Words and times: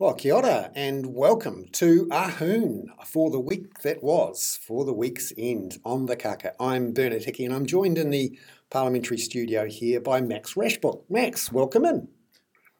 Well, 0.00 0.14
kia 0.14 0.32
ora 0.32 0.70
and 0.74 1.14
welcome 1.14 1.66
to 1.72 2.08
Ahoon 2.10 2.86
for 3.04 3.30
the 3.30 3.38
week 3.38 3.80
that 3.80 4.02
was, 4.02 4.58
for 4.66 4.86
the 4.86 4.94
week's 4.94 5.30
end 5.36 5.76
on 5.84 6.06
the 6.06 6.16
kaka. 6.16 6.54
I'm 6.58 6.94
Bernard 6.94 7.24
Hickey 7.24 7.44
and 7.44 7.52
I'm 7.52 7.66
joined 7.66 7.98
in 7.98 8.08
the 8.08 8.38
parliamentary 8.70 9.18
studio 9.18 9.66
here 9.66 10.00
by 10.00 10.22
Max 10.22 10.54
Rashbrooke. 10.54 11.02
Max, 11.10 11.52
welcome 11.52 11.84
in. 11.84 12.08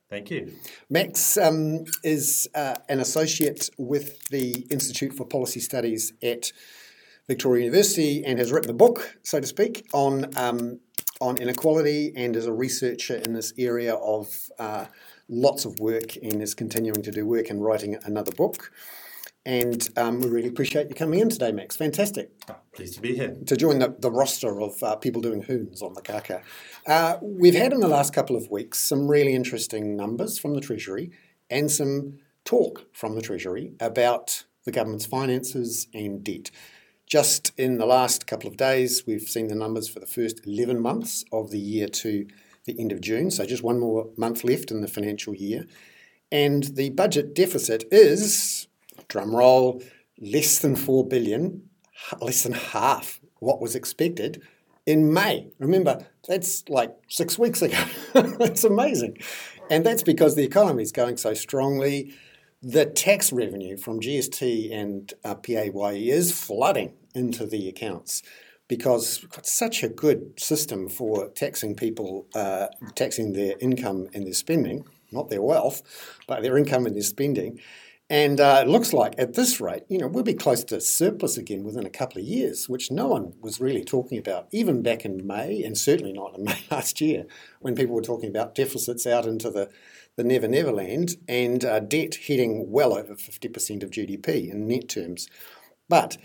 Thank 0.08 0.30
you. 0.30 0.54
Max 0.88 1.36
um, 1.36 1.84
is 2.02 2.48
uh, 2.54 2.76
an 2.88 3.00
associate 3.00 3.68
with 3.76 4.26
the 4.28 4.66
Institute 4.70 5.12
for 5.12 5.26
Policy 5.26 5.60
Studies 5.60 6.14
at 6.22 6.52
Victoria 7.28 7.66
University 7.66 8.24
and 8.24 8.38
has 8.38 8.50
written 8.50 8.70
a 8.70 8.74
book, 8.74 9.18
so 9.24 9.40
to 9.40 9.46
speak, 9.46 9.86
on 9.92 10.34
um, 10.38 10.80
on 11.20 11.36
inequality 11.36 12.14
and 12.16 12.34
is 12.34 12.46
a 12.46 12.52
researcher 12.52 13.16
in 13.16 13.34
this 13.34 13.52
area 13.58 13.94
of 13.94 14.34
uh, 14.58 14.86
lots 15.30 15.64
of 15.64 15.78
work 15.78 16.16
and 16.16 16.42
is 16.42 16.54
continuing 16.54 17.02
to 17.02 17.10
do 17.10 17.24
work 17.24 17.48
and 17.48 17.64
writing 17.64 17.96
another 18.04 18.32
book. 18.32 18.72
And 19.46 19.88
um, 19.96 20.20
we 20.20 20.28
really 20.28 20.48
appreciate 20.48 20.88
you 20.90 20.94
coming 20.94 21.20
in 21.20 21.30
today, 21.30 21.50
Max. 21.50 21.74
Fantastic. 21.76 22.30
Oh, 22.50 22.56
pleased 22.74 22.96
to 22.96 23.00
be 23.00 23.16
here. 23.16 23.36
To 23.46 23.56
join 23.56 23.78
the, 23.78 23.94
the 23.98 24.10
roster 24.10 24.60
of 24.60 24.82
uh, 24.82 24.96
people 24.96 25.22
doing 25.22 25.42
hoons 25.42 25.80
on 25.80 25.94
the 25.94 26.02
kaka. 26.02 26.42
Uh, 26.86 27.16
we've 27.22 27.54
had 27.54 27.72
in 27.72 27.80
the 27.80 27.88
last 27.88 28.12
couple 28.12 28.36
of 28.36 28.50
weeks 28.50 28.78
some 28.78 29.08
really 29.08 29.34
interesting 29.34 29.96
numbers 29.96 30.38
from 30.38 30.54
the 30.54 30.60
Treasury 30.60 31.10
and 31.48 31.70
some 31.70 32.18
talk 32.44 32.86
from 32.92 33.14
the 33.14 33.22
Treasury 33.22 33.72
about 33.80 34.44
the 34.64 34.72
government's 34.72 35.06
finances 35.06 35.86
and 35.94 36.22
debt. 36.22 36.50
Just 37.06 37.52
in 37.56 37.78
the 37.78 37.86
last 37.86 38.26
couple 38.26 38.48
of 38.48 38.56
days, 38.56 39.04
we've 39.06 39.22
seen 39.22 39.48
the 39.48 39.54
numbers 39.54 39.88
for 39.88 40.00
the 40.00 40.06
first 40.06 40.46
11 40.46 40.80
months 40.80 41.24
of 41.32 41.50
the 41.50 41.58
year 41.58 41.88
to 41.88 42.26
the 42.74 42.80
end 42.80 42.92
of 42.92 43.00
June, 43.00 43.30
so 43.30 43.44
just 43.44 43.62
one 43.62 43.80
more 43.80 44.10
month 44.16 44.44
left 44.44 44.70
in 44.70 44.80
the 44.80 44.88
financial 44.88 45.34
year. 45.34 45.66
And 46.32 46.64
the 46.64 46.90
budget 46.90 47.34
deficit 47.34 47.84
is, 47.90 48.68
drum 49.08 49.34
roll, 49.34 49.82
less 50.20 50.58
than 50.58 50.76
4 50.76 51.06
billion, 51.08 51.68
less 52.20 52.42
than 52.42 52.52
half 52.52 53.20
what 53.38 53.60
was 53.60 53.74
expected 53.74 54.42
in 54.86 55.12
May. 55.12 55.50
Remember, 55.58 56.06
that's 56.26 56.68
like 56.68 56.94
six 57.08 57.38
weeks 57.38 57.62
ago. 57.62 57.82
that's 58.12 58.64
amazing. 58.64 59.18
And 59.70 59.84
that's 59.84 60.02
because 60.02 60.34
the 60.34 60.44
economy 60.44 60.82
is 60.82 60.92
going 60.92 61.16
so 61.16 61.34
strongly. 61.34 62.14
The 62.62 62.86
tax 62.86 63.32
revenue 63.32 63.76
from 63.76 64.00
GST 64.00 64.72
and 64.72 65.12
uh, 65.24 65.34
PAYE 65.34 66.08
is 66.08 66.38
flooding 66.38 66.92
into 67.14 67.46
the 67.46 67.68
accounts 67.68 68.22
because 68.70 69.20
we've 69.20 69.32
got 69.32 69.46
such 69.46 69.82
a 69.82 69.88
good 69.88 70.38
system 70.38 70.88
for 70.88 71.28
taxing 71.30 71.74
people, 71.74 72.28
uh, 72.36 72.68
taxing 72.94 73.32
their 73.32 73.54
income 73.60 74.08
and 74.14 74.24
their 74.24 74.32
spending, 74.32 74.84
not 75.10 75.28
their 75.28 75.42
wealth, 75.42 75.82
but 76.28 76.40
their 76.40 76.56
income 76.56 76.86
and 76.86 76.94
their 76.94 77.02
spending. 77.02 77.58
And 78.08 78.38
uh, 78.38 78.62
it 78.64 78.68
looks 78.68 78.92
like 78.92 79.16
at 79.18 79.34
this 79.34 79.60
rate, 79.60 79.82
you 79.88 79.98
know, 79.98 80.06
we'll 80.06 80.22
be 80.22 80.34
close 80.34 80.62
to 80.64 80.80
surplus 80.80 81.36
again 81.36 81.64
within 81.64 81.84
a 81.84 81.90
couple 81.90 82.20
of 82.20 82.28
years, 82.28 82.68
which 82.68 82.92
no 82.92 83.08
one 83.08 83.32
was 83.40 83.60
really 83.60 83.82
talking 83.82 84.18
about, 84.18 84.46
even 84.52 84.82
back 84.82 85.04
in 85.04 85.26
May, 85.26 85.64
and 85.64 85.76
certainly 85.76 86.12
not 86.12 86.38
in 86.38 86.44
May 86.44 86.62
last 86.70 87.00
year, 87.00 87.26
when 87.58 87.74
people 87.74 87.96
were 87.96 88.02
talking 88.02 88.30
about 88.30 88.54
deficits 88.54 89.04
out 89.04 89.26
into 89.26 89.50
the, 89.50 89.68
the 90.14 90.22
never 90.22 90.46
never 90.46 90.70
land 90.70 91.16
and 91.26 91.64
uh, 91.64 91.80
debt 91.80 92.18
heading 92.28 92.70
well 92.70 92.96
over 92.96 93.16
50% 93.16 93.82
of 93.82 93.90
GDP 93.90 94.48
in 94.48 94.68
net 94.68 94.88
terms. 94.88 95.28
But 95.88 96.18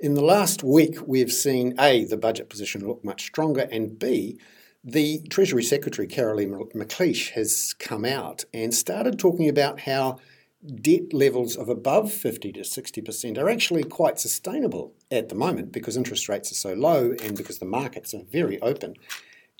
in 0.00 0.14
the 0.14 0.24
last 0.24 0.62
week, 0.62 0.96
we've 1.06 1.32
seen 1.32 1.74
A, 1.78 2.04
the 2.04 2.16
budget 2.16 2.48
position 2.48 2.86
look 2.86 3.04
much 3.04 3.26
stronger, 3.26 3.68
and 3.72 3.98
B, 3.98 4.38
the 4.84 5.20
Treasury 5.28 5.64
Secretary, 5.64 6.06
Caralee 6.06 6.46
McLiesh, 6.46 7.30
has 7.30 7.74
come 7.78 8.04
out 8.04 8.44
and 8.54 8.72
started 8.72 9.18
talking 9.18 9.48
about 9.48 9.80
how 9.80 10.18
debt 10.80 11.12
levels 11.12 11.56
of 11.56 11.68
above 11.68 12.12
50 12.12 12.52
to 12.52 12.60
60% 12.60 13.38
are 13.38 13.48
actually 13.48 13.84
quite 13.84 14.18
sustainable 14.18 14.94
at 15.10 15.28
the 15.28 15.34
moment 15.34 15.72
because 15.72 15.96
interest 15.96 16.28
rates 16.28 16.50
are 16.52 16.56
so 16.56 16.74
low 16.74 17.14
and 17.22 17.36
because 17.36 17.58
the 17.58 17.66
markets 17.66 18.14
are 18.14 18.22
very 18.30 18.60
open. 18.60 18.94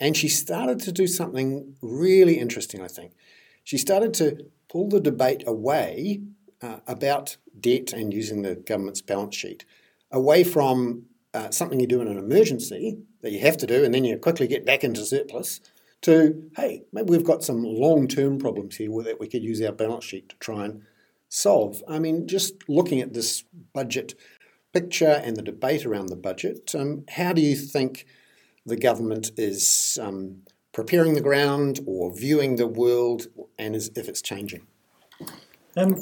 And 0.00 0.16
she 0.16 0.28
started 0.28 0.80
to 0.80 0.92
do 0.92 1.08
something 1.08 1.74
really 1.82 2.38
interesting, 2.38 2.80
I 2.80 2.88
think. 2.88 3.12
She 3.64 3.78
started 3.78 4.14
to 4.14 4.46
pull 4.68 4.88
the 4.88 5.00
debate 5.00 5.42
away 5.46 6.20
uh, 6.62 6.78
about 6.86 7.36
debt 7.60 7.92
and 7.92 8.14
using 8.14 8.42
the 8.42 8.54
government's 8.54 9.02
balance 9.02 9.34
sheet 9.34 9.64
away 10.10 10.44
from 10.44 11.04
uh, 11.34 11.50
something 11.50 11.80
you 11.80 11.86
do 11.86 12.00
in 12.00 12.08
an 12.08 12.18
emergency 12.18 12.98
that 13.22 13.32
you 13.32 13.40
have 13.40 13.56
to 13.58 13.66
do 13.66 13.84
and 13.84 13.92
then 13.92 14.04
you 14.04 14.16
quickly 14.16 14.46
get 14.46 14.64
back 14.64 14.84
into 14.84 15.04
surplus 15.04 15.60
to, 16.02 16.50
hey, 16.56 16.84
maybe 16.92 17.10
we've 17.10 17.24
got 17.24 17.42
some 17.42 17.62
long 17.62 18.06
term 18.06 18.38
problems 18.38 18.76
here 18.76 19.02
that 19.02 19.20
we 19.20 19.28
could 19.28 19.42
use 19.42 19.60
our 19.62 19.72
balance 19.72 20.04
sheet 20.04 20.28
to 20.28 20.36
try 20.36 20.64
and 20.64 20.82
solve. 21.28 21.82
I 21.88 21.98
mean, 21.98 22.26
just 22.26 22.68
looking 22.68 23.00
at 23.00 23.14
this 23.14 23.44
budget 23.72 24.14
picture 24.72 25.20
and 25.24 25.36
the 25.36 25.42
debate 25.42 25.84
around 25.84 26.06
the 26.06 26.16
budget, 26.16 26.74
um, 26.74 27.04
how 27.10 27.32
do 27.32 27.40
you 27.40 27.56
think 27.56 28.06
the 28.64 28.76
government 28.76 29.32
is 29.36 29.98
um, 30.00 30.42
preparing 30.72 31.14
the 31.14 31.20
ground 31.20 31.80
or 31.86 32.14
viewing 32.14 32.56
the 32.56 32.66
world 32.66 33.26
and 33.58 33.74
is, 33.74 33.90
if 33.96 34.08
it's 34.08 34.22
changing? 34.22 34.66
Um, 35.76 35.96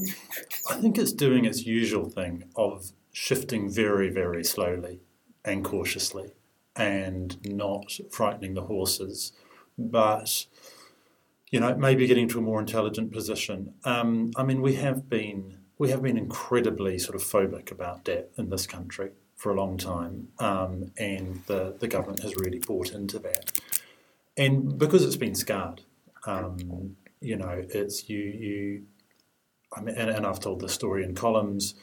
I 0.70 0.74
think 0.74 0.98
it's 0.98 1.12
doing 1.12 1.44
its 1.44 1.66
usual 1.66 2.08
thing 2.08 2.44
of 2.56 2.92
shifting 3.16 3.66
very, 3.66 4.10
very 4.10 4.44
slowly 4.44 5.00
and 5.42 5.64
cautiously 5.64 6.32
and 6.76 7.38
not 7.46 7.98
frightening 8.10 8.52
the 8.52 8.64
horses, 8.64 9.32
but 9.78 10.44
you 11.50 11.58
know 11.58 11.74
maybe 11.76 12.06
getting 12.06 12.28
to 12.28 12.38
a 12.38 12.42
more 12.42 12.60
intelligent 12.60 13.10
position. 13.10 13.72
Um, 13.84 14.32
I 14.36 14.42
mean, 14.42 14.60
we 14.60 14.74
have 14.74 15.08
been 15.08 15.56
we 15.78 15.88
have 15.88 16.02
been 16.02 16.18
incredibly 16.18 16.98
sort 16.98 17.14
of 17.14 17.22
phobic 17.22 17.72
about 17.72 18.04
debt 18.04 18.28
in 18.36 18.50
this 18.50 18.66
country 18.66 19.12
for 19.34 19.50
a 19.50 19.54
long 19.54 19.78
time, 19.78 20.28
um, 20.38 20.92
and 20.98 21.42
the 21.46 21.74
the 21.78 21.88
government 21.88 22.22
has 22.22 22.36
really 22.36 22.58
bought 22.58 22.90
into 22.92 23.18
that, 23.20 23.58
and 24.36 24.76
because 24.76 25.02
it's 25.02 25.16
been 25.16 25.34
scarred, 25.34 25.80
um, 26.26 26.96
you 27.22 27.36
know, 27.36 27.64
it's 27.70 28.10
you 28.10 28.18
you. 28.18 28.82
I 29.74 29.80
mean, 29.80 29.96
and, 29.96 30.10
and 30.10 30.26
I've 30.26 30.38
told 30.38 30.60
this 30.60 30.74
story 30.74 31.02
in 31.02 31.14
columns 31.14 31.74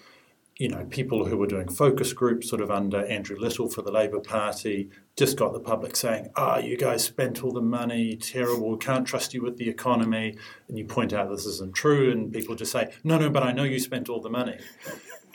you 0.57 0.69
know, 0.69 0.85
people 0.85 1.25
who 1.25 1.35
were 1.35 1.47
doing 1.47 1.67
focus 1.67 2.13
groups 2.13 2.47
sort 2.47 2.61
of 2.61 2.69
under 2.69 3.05
Andrew 3.07 3.37
Little 3.37 3.67
for 3.67 3.81
the 3.81 3.91
Labour 3.91 4.19
Party 4.19 4.89
just 5.15 5.35
got 5.35 5.51
the 5.51 5.59
public 5.59 5.95
saying, 5.95 6.29
ah, 6.35 6.55
oh, 6.55 6.59
you 6.59 6.77
guys 6.77 7.03
spent 7.03 7.43
all 7.43 7.51
the 7.51 7.61
money, 7.61 8.15
terrible, 8.15 8.77
can't 8.77 9.07
trust 9.07 9.33
you 9.33 9.41
with 9.41 9.57
the 9.57 9.67
economy. 9.67 10.37
And 10.67 10.77
you 10.77 10.85
point 10.85 11.11
out 11.11 11.29
this 11.29 11.45
isn't 11.45 11.73
true, 11.73 12.11
and 12.11 12.31
people 12.31 12.55
just 12.55 12.71
say, 12.71 12.91
no, 13.03 13.17
no, 13.17 13.29
but 13.29 13.43
I 13.43 13.51
know 13.51 13.63
you 13.63 13.79
spent 13.79 14.09
all 14.09 14.21
the 14.21 14.29
money. 14.29 14.57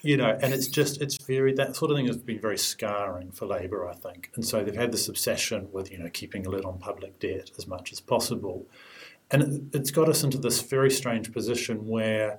You 0.02 0.16
know, 0.16 0.38
and 0.40 0.54
it's 0.54 0.68
just, 0.68 1.00
it's 1.00 1.20
very, 1.24 1.52
that 1.54 1.74
sort 1.74 1.90
of 1.90 1.96
thing 1.96 2.06
has 2.06 2.16
been 2.16 2.40
very 2.40 2.58
scarring 2.58 3.32
for 3.32 3.46
Labour, 3.46 3.88
I 3.88 3.94
think. 3.94 4.30
And 4.36 4.46
so 4.46 4.62
they've 4.62 4.76
had 4.76 4.92
this 4.92 5.08
obsession 5.08 5.68
with, 5.72 5.90
you 5.90 5.98
know, 5.98 6.08
keeping 6.08 6.46
a 6.46 6.50
lid 6.50 6.64
on 6.64 6.78
public 6.78 7.18
debt 7.18 7.50
as 7.58 7.66
much 7.66 7.90
as 7.90 7.98
possible. 7.98 8.68
And 9.32 9.42
it, 9.42 9.62
it's 9.78 9.90
got 9.90 10.08
us 10.08 10.22
into 10.22 10.38
this 10.38 10.60
very 10.60 10.92
strange 10.92 11.32
position 11.32 11.88
where, 11.88 12.38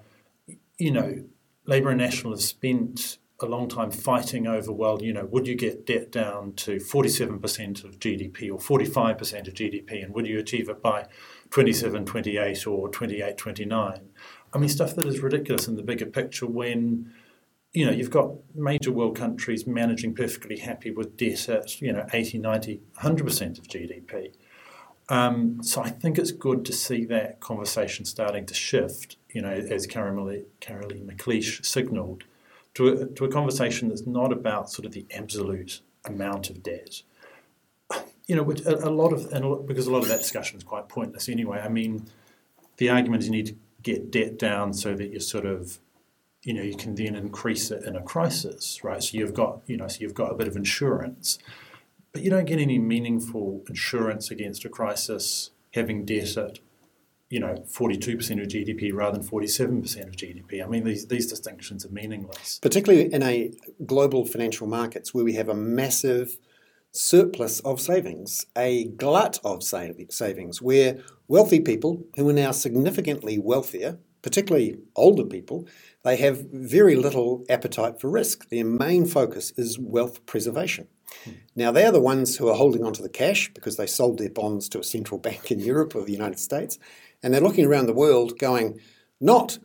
you 0.78 0.92
know, 0.92 1.26
Labour 1.70 1.90
and 1.92 2.00
National 2.00 2.34
have 2.34 2.42
spent 2.42 3.20
a 3.42 3.46
long 3.46 3.70
time 3.70 3.92
fighting 3.92 4.48
over, 4.48 4.72
well, 4.72 5.04
you 5.04 5.14
know, 5.14 5.26
would 5.26 5.48
you 5.48 5.54
get 5.54 5.86
debt 5.86 6.12
down 6.12 6.54
to 6.54 6.78
47% 6.78 7.84
of 7.84 8.00
GDP 8.00 8.50
or 8.52 8.58
45% 8.58 9.48
of 9.48 9.54
GDP, 9.54 10.04
and 10.04 10.12
would 10.16 10.26
you 10.26 10.40
achieve 10.40 10.68
it 10.68 10.82
by 10.82 11.06
27, 11.52 12.06
28 12.06 12.66
or 12.66 12.90
28, 12.90 13.38
29? 13.38 14.02
I 14.52 14.58
mean, 14.58 14.68
stuff 14.68 14.96
that 14.96 15.06
is 15.06 15.20
ridiculous 15.20 15.68
in 15.68 15.76
the 15.76 15.84
bigger 15.84 16.08
picture 16.08 16.48
when, 16.48 17.14
you 17.72 17.86
know, 17.86 17.92
you've 17.92 18.10
got 18.10 18.32
major 18.56 18.92
world 18.92 19.16
countries 19.16 19.68
managing 19.68 20.16
perfectly 20.16 20.58
happy 20.58 20.90
with 20.90 21.18
debt 21.18 21.48
at, 21.50 21.80
you 21.80 21.94
know, 21.94 22.08
80, 22.12 22.40
90, 22.40 22.82
100% 22.98 23.60
of 23.60 23.68
GDP. 23.68 24.34
Um, 25.10 25.64
so 25.64 25.82
I 25.82 25.90
think 25.90 26.20
it's 26.20 26.32
good 26.32 26.66
to 26.66 26.74
see 26.74 27.04
that 27.06 27.40
conversation 27.40 28.06
starting 28.06 28.46
to 28.46 28.54
shift, 28.54 29.18
you 29.32 29.42
know, 29.42 29.50
as 29.50 29.88
Caralee 29.88 30.46
McLiesh 30.62 31.66
signalled, 31.66 32.26
to 32.76 32.90
a, 32.90 33.06
to 33.08 33.26
a 33.26 33.32
conversation 33.32 33.90
that's 33.90 34.06
not 34.06 34.32
about 34.32 34.70
sort 34.70 34.86
of 34.86 34.92
the 34.92 35.06
absolute 35.14 35.82
amount 36.06 36.52
of 36.52 36.62
debt. 36.62 37.02
You 38.28 38.36
know, 38.36 38.44
which 38.44 38.62
a, 38.62 38.88
a 38.88 38.92
lot 38.92 39.12
of, 39.12 39.34
and 39.34 39.44
a 39.44 39.48
lot, 39.48 39.66
because 39.66 39.88
a 39.88 39.92
lot 39.92 40.04
of 40.04 40.08
that 40.10 40.20
discussion 40.20 40.58
is 40.58 40.64
quite 40.64 40.88
pointless 40.88 41.28
anyway. 41.28 41.60
I 41.60 41.70
mean, 41.70 42.06
the 42.78 42.90
argument 42.90 43.24
is 43.24 43.30
you 43.30 43.36
need 43.36 43.48
to 43.48 43.56
get 43.82 44.12
debt 44.12 44.38
down 44.38 44.74
so 44.74 44.94
that 44.94 45.10
you're 45.10 45.20
sort 45.20 45.46
of 45.46 45.80
you 46.44 46.54
know 46.54 46.62
you 46.62 46.76
can 46.76 46.96
then 46.96 47.16
increase 47.16 47.72
it 47.72 47.84
in 47.84 47.96
a 47.96 48.02
crisis 48.02 48.84
right 48.84 49.04
so 49.04 49.18
you've 49.18 49.34
got 49.34 49.62
you 49.68 49.78
know 49.78 49.88
so 49.88 50.00
you've 50.00 50.14
got 50.14 50.32
a 50.32 50.36
bit 50.36 50.48
of 50.48 50.56
insurance 50.56 51.40
but 52.12 52.22
you 52.22 52.30
don't 52.30 52.46
get 52.46 52.60
any 52.60 52.80
meaningful 52.80 53.64
insurance 53.68 54.32
against 54.32 54.66
a 54.66 54.70
crisis 54.70 55.52
having 55.74 56.06
debt 56.06 56.36
at, 56.38 56.60
you 57.30 57.40
know, 57.40 57.64
42% 57.68 58.16
of 58.42 58.48
GDP 58.48 58.92
rather 58.94 59.20
than 59.20 59.28
47% 59.28 60.08
of 60.08 60.16
GDP. 60.16 60.64
I 60.64 60.68
mean, 60.68 60.84
these, 60.84 61.08
these 61.08 61.28
distinctions 61.28 61.86
are 61.86 61.90
meaningless. 61.90 62.60
Particularly 62.62 63.14
in 63.14 63.22
a 63.22 63.52
global 63.86 64.26
financial 64.26 64.68
markets 64.68 65.14
where 65.14 65.24
we 65.24 65.34
have 65.34 65.50
a 65.50 65.54
massive 65.54 66.38
surplus 66.92 67.60
of 67.60 67.80
savings, 67.80 68.48
a 68.58 68.86
glut 68.86 69.40
of 69.44 69.62
savings, 69.64 70.62
where 70.62 70.98
wealthy 71.28 71.60
people 71.60 72.04
who 72.16 72.28
are 72.30 72.34
now 72.34 72.52
significantly 72.52 73.38
wealthier 73.38 74.00
particularly 74.22 74.78
older 74.96 75.24
people, 75.24 75.68
they 76.04 76.18
have 76.18 76.46
very 76.52 76.96
little 76.96 77.44
appetite 77.50 78.00
for 78.00 78.10
risk. 78.10 78.50
Their 78.50 78.66
main 78.66 79.06
focus 79.06 79.54
is 79.58 79.80
wealth 79.80 80.26
preservation. 80.26 80.88
Now, 81.56 81.72
they're 81.72 81.92
the 81.92 82.00
ones 82.00 82.38
who 82.38 82.48
are 82.50 82.56
holding 82.56 82.84
onto 82.84 83.04
the 83.04 83.10
cash 83.10 83.52
because 83.54 83.78
they 83.78 83.88
sold 83.88 84.18
their 84.18 84.30
bonds 84.30 84.70
to 84.70 84.80
a 84.80 84.84
central 84.84 85.20
bank 85.20 85.52
in 85.52 85.60
Europe 85.60 85.96
or 85.96 86.04
the 86.04 86.12
United 86.12 86.40
States. 86.40 86.80
And 87.22 87.34
they're 87.34 87.42
looking 87.42 87.66
around 87.66 87.88
the 87.88 87.94
world 87.94 88.40
going, 88.40 88.80
not 89.20 89.60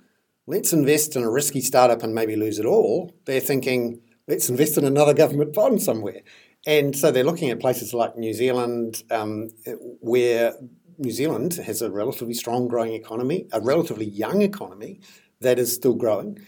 let's 0.47 0.73
invest 0.73 1.17
in 1.17 1.23
a 1.23 1.31
risky 1.31 1.61
startup 1.61 2.03
and 2.03 2.15
maybe 2.15 2.37
lose 2.37 2.59
it 2.59 2.67
all. 2.67 3.15
They're 3.25 3.41
thinking, 3.41 4.01
let's 4.29 4.49
invest 4.49 4.77
in 4.77 4.85
another 4.85 5.15
government 5.15 5.53
bond 5.53 5.83
somewhere. 5.83 6.21
And 6.67 6.97
so 6.97 7.11
they're 7.11 7.25
looking 7.25 7.51
at 7.51 7.61
places 7.61 7.93
like 7.93 8.17
New 8.17 8.33
Zealand, 8.33 9.03
um, 9.11 9.51
where 10.01 10.55
New 10.99 11.11
Zealand 11.11 11.55
has 11.55 11.83
a 11.83 11.91
relatively 11.91 12.35
strong 12.35 12.69
growing 12.69 12.95
economy, 12.95 13.47
a 13.53 13.61
relatively 13.61 14.07
young 14.07 14.43
economy 14.43 15.01
that 15.41 15.59
is 15.59 15.75
still 15.75 15.95
growing, 15.95 16.39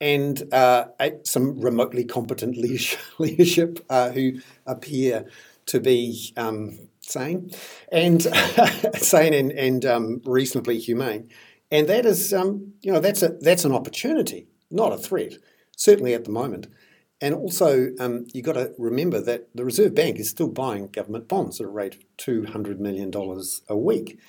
and 0.00 0.52
uh, 0.52 0.86
some 1.24 1.60
remotely 1.60 2.04
competent 2.04 2.56
leadership 3.18 3.84
uh, 3.88 4.10
who 4.10 4.40
appear 4.66 5.26
to 5.66 5.80
be 5.80 6.32
um, 6.36 6.78
sane 7.00 7.50
and 7.90 8.22
sane 8.94 9.34
and, 9.34 9.52
and 9.52 9.84
um, 9.84 10.20
reasonably 10.24 10.78
humane. 10.78 11.28
And 11.70 11.88
that 11.88 12.06
is, 12.06 12.32
um, 12.32 12.74
you 12.82 12.92
know, 12.92 13.00
that's 13.00 13.22
a 13.22 13.30
that's 13.40 13.64
an 13.64 13.72
opportunity, 13.72 14.46
not 14.70 14.92
a 14.92 14.98
threat. 14.98 15.34
Certainly 15.76 16.14
at 16.14 16.24
the 16.24 16.30
moment. 16.30 16.68
And 17.20 17.34
also, 17.34 17.88
um, 17.98 18.26
you've 18.32 18.44
got 18.44 18.54
to 18.54 18.72
remember 18.78 19.20
that 19.22 19.48
the 19.54 19.64
Reserve 19.64 19.94
Bank 19.94 20.18
is 20.18 20.28
still 20.28 20.48
buying 20.48 20.88
government 20.88 21.28
bonds 21.28 21.60
at 21.60 21.66
a 21.66 21.68
rate 21.68 21.94
of 21.94 22.04
$200 22.18 22.78
million 22.78 23.10
a 23.68 23.76
week. 23.76 24.20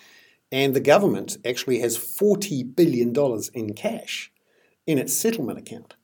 And 0.52 0.74
the 0.74 0.80
government 0.80 1.38
actually 1.46 1.80
has 1.80 1.98
$40 1.98 2.76
billion 2.76 3.14
in 3.54 3.74
cash 3.74 4.32
in 4.88 4.98
its 4.98 5.14
settlement 5.14 5.60
account. 5.60 5.96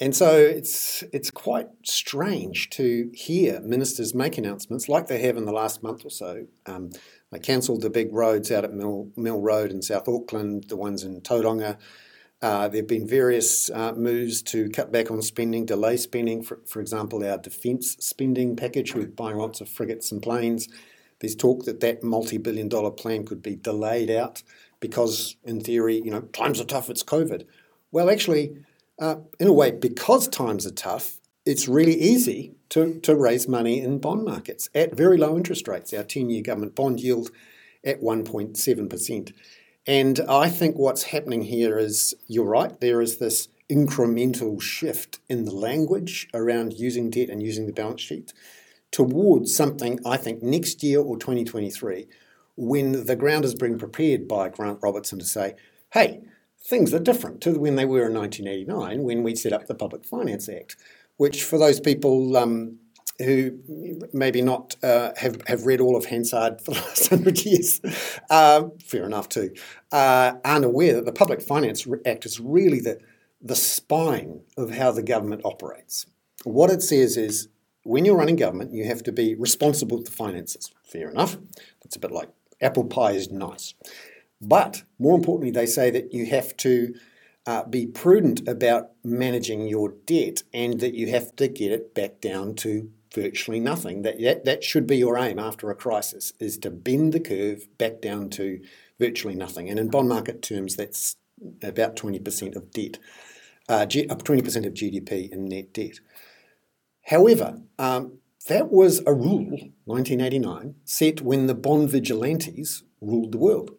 And 0.00 0.16
so 0.16 0.36
it's, 0.36 1.04
it's 1.12 1.30
quite 1.30 1.68
strange 1.84 2.70
to 2.70 3.10
hear 3.14 3.60
ministers 3.60 4.14
make 4.14 4.36
announcements 4.36 4.88
like 4.88 5.06
they 5.06 5.20
have 5.22 5.36
in 5.36 5.44
the 5.44 5.52
last 5.52 5.82
month 5.82 6.04
or 6.04 6.10
so. 6.10 6.46
Um, 6.66 6.90
they 7.30 7.38
cancelled 7.38 7.82
the 7.82 7.90
big 7.90 8.12
roads 8.12 8.50
out 8.50 8.64
at 8.64 8.72
Mill, 8.72 9.10
Mill 9.16 9.40
Road 9.40 9.70
in 9.70 9.80
South 9.80 10.08
Auckland, 10.08 10.64
the 10.68 10.76
ones 10.76 11.04
in 11.04 11.20
Tauranga. 11.20 11.78
Uh, 12.40 12.66
there 12.66 12.80
have 12.80 12.88
been 12.88 13.06
various 13.06 13.70
uh, 13.70 13.92
moves 13.92 14.42
to 14.42 14.68
cut 14.70 14.90
back 14.90 15.12
on 15.12 15.22
spending, 15.22 15.64
delay 15.64 15.96
spending. 15.96 16.42
For, 16.42 16.58
for 16.66 16.80
example, 16.80 17.24
our 17.24 17.38
defence 17.38 17.96
spending 18.00 18.56
package, 18.56 18.96
we're 18.96 19.06
buying 19.06 19.36
lots 19.36 19.60
of 19.60 19.68
frigates 19.68 20.10
and 20.10 20.20
planes. 20.20 20.68
There's 21.20 21.36
talk 21.36 21.64
that 21.66 21.78
that 21.78 22.02
multi-billion 22.02 22.68
dollar 22.68 22.90
plan 22.90 23.24
could 23.24 23.42
be 23.42 23.54
delayed 23.54 24.10
out 24.10 24.42
because, 24.80 25.36
in 25.44 25.60
theory, 25.60 26.02
you 26.04 26.10
know, 26.10 26.22
times 26.22 26.60
are 26.60 26.64
tough. 26.64 26.90
It's 26.90 27.04
COVID. 27.04 27.46
Well, 27.92 28.10
actually, 28.10 28.56
uh, 28.98 29.16
in 29.38 29.46
a 29.46 29.52
way, 29.52 29.70
because 29.70 30.26
times 30.26 30.66
are 30.66 30.72
tough, 30.72 31.20
it's 31.44 31.68
really 31.68 31.94
easy 31.94 32.54
to, 32.70 32.98
to 33.00 33.14
raise 33.14 33.46
money 33.46 33.80
in 33.80 33.98
bond 33.98 34.24
markets 34.24 34.70
at 34.74 34.94
very 34.94 35.18
low 35.18 35.36
interest 35.36 35.68
rates. 35.68 35.92
Our 35.92 36.02
10-year 36.02 36.42
government 36.42 36.74
bond 36.74 37.00
yield 37.00 37.30
at 37.84 38.00
1.7 38.00 38.88
percent. 38.88 39.32
And 39.86 40.20
I 40.28 40.48
think 40.48 40.76
what's 40.76 41.02
happening 41.04 41.42
here 41.42 41.78
is 41.78 42.14
you're 42.28 42.44
right, 42.44 42.80
there 42.80 43.00
is 43.00 43.18
this 43.18 43.48
incremental 43.68 44.60
shift 44.60 45.18
in 45.28 45.44
the 45.44 45.54
language 45.54 46.28
around 46.32 46.74
using 46.74 47.10
debt 47.10 47.28
and 47.28 47.42
using 47.42 47.66
the 47.66 47.72
balance 47.72 48.00
sheet 48.00 48.32
towards 48.90 49.54
something 49.54 49.98
I 50.06 50.18
think 50.18 50.42
next 50.42 50.82
year 50.82 51.00
or 51.00 51.16
2023 51.16 52.06
when 52.56 53.06
the 53.06 53.16
ground 53.16 53.44
is 53.44 53.54
being 53.54 53.78
prepared 53.78 54.28
by 54.28 54.50
Grant 54.50 54.78
Robertson 54.82 55.18
to 55.18 55.24
say, 55.24 55.54
hey, 55.92 56.20
things 56.64 56.94
are 56.94 56.98
different 56.98 57.40
to 57.42 57.58
when 57.58 57.76
they 57.76 57.84
were 57.84 58.06
in 58.06 58.14
1989 58.14 59.02
when 59.02 59.22
we 59.22 59.34
set 59.34 59.52
up 59.52 59.66
the 59.66 59.74
Public 59.74 60.04
Finance 60.04 60.48
Act, 60.48 60.76
which 61.16 61.42
for 61.42 61.58
those 61.58 61.80
people 61.80 62.36
um, 62.36 62.78
who 63.18 63.58
maybe 64.12 64.42
not 64.42 64.76
uh, 64.82 65.12
have, 65.16 65.40
have 65.46 65.66
read 65.66 65.80
all 65.80 65.96
of 65.96 66.06
Hansard 66.06 66.60
for 66.60 66.72
the 66.72 66.80
last 66.88 67.08
hundred 67.08 67.44
years, 67.44 67.80
uh, 68.30 68.64
fair 68.84 69.04
enough 69.04 69.28
too, 69.28 69.52
uh, 69.90 70.34
aren't 70.44 70.64
aware 70.64 70.94
that 70.94 71.04
the 71.04 71.12
Public 71.12 71.42
Finance 71.42 71.86
Act 72.06 72.26
is 72.26 72.40
really 72.40 72.80
the, 72.80 72.98
the 73.40 73.56
spine 73.56 74.42
of 74.56 74.70
how 74.70 74.92
the 74.92 75.02
government 75.02 75.42
operates. 75.44 76.06
What 76.44 76.70
it 76.70 76.82
says 76.82 77.16
is 77.16 77.48
when 77.84 78.04
you're 78.04 78.16
running 78.16 78.36
government, 78.36 78.72
you 78.72 78.84
have 78.84 79.02
to 79.04 79.12
be 79.12 79.34
responsible 79.34 80.02
the 80.02 80.10
finances. 80.10 80.70
Fair 80.84 81.10
enough. 81.10 81.36
That's 81.82 81.96
a 81.96 82.00
bit 82.00 82.12
like 82.12 82.28
apple 82.60 82.84
pie 82.84 83.12
is 83.12 83.30
nice. 83.30 83.74
But 84.42 84.82
more 84.98 85.16
importantly, 85.16 85.52
they 85.52 85.66
say 85.66 85.90
that 85.90 86.12
you 86.12 86.26
have 86.26 86.56
to 86.58 86.94
uh, 87.46 87.64
be 87.64 87.86
prudent 87.86 88.46
about 88.48 88.90
managing 89.04 89.68
your 89.68 89.94
debt 90.06 90.42
and 90.52 90.80
that 90.80 90.94
you 90.94 91.08
have 91.10 91.34
to 91.36 91.48
get 91.48 91.70
it 91.70 91.94
back 91.94 92.20
down 92.20 92.56
to 92.56 92.90
virtually 93.14 93.60
nothing. 93.60 94.02
That, 94.02 94.20
that, 94.20 94.44
that 94.44 94.64
should 94.64 94.86
be 94.86 94.96
your 94.96 95.16
aim 95.16 95.38
after 95.38 95.70
a 95.70 95.74
crisis, 95.74 96.32
is 96.40 96.58
to 96.58 96.70
bend 96.70 97.12
the 97.12 97.20
curve 97.20 97.66
back 97.78 98.00
down 98.00 98.30
to 98.30 98.60
virtually 98.98 99.34
nothing. 99.34 99.68
And 99.70 99.78
in 99.78 99.90
bond 99.90 100.08
market 100.08 100.42
terms, 100.42 100.76
that's 100.76 101.16
about 101.62 101.96
20% 101.96 102.56
of 102.56 102.70
debt, 102.72 102.98
uh, 103.68 103.86
20% 103.86 104.10
uh, 104.10 104.66
of 104.66 104.74
GDP 104.74 105.30
in 105.30 105.46
net 105.46 105.72
debt. 105.72 106.00
However, 107.06 107.60
um, 107.78 108.18
that 108.48 108.72
was 108.72 109.00
a 109.06 109.12
rule, 109.12 109.58
1989, 109.84 110.74
set 110.84 111.20
when 111.20 111.46
the 111.46 111.54
bond 111.54 111.90
vigilantes 111.90 112.82
ruled 113.00 113.32
the 113.32 113.38
world. 113.38 113.72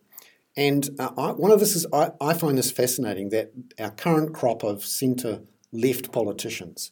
And 0.56 0.90
uh, 1.00 1.12
I, 1.18 1.32
one 1.32 1.52
of 1.52 1.60
this 1.60 1.76
is, 1.76 1.86
I, 1.92 2.12
I 2.22 2.34
find 2.34 2.58
this 2.58 2.72
fascinating 2.72 3.30
that 3.30 3.52
our 3.80 3.92
current 3.92 4.34
crop 4.34 4.64
of 4.64 4.86
centre 4.86 5.42
left 5.72 6.12
politicians 6.12 6.92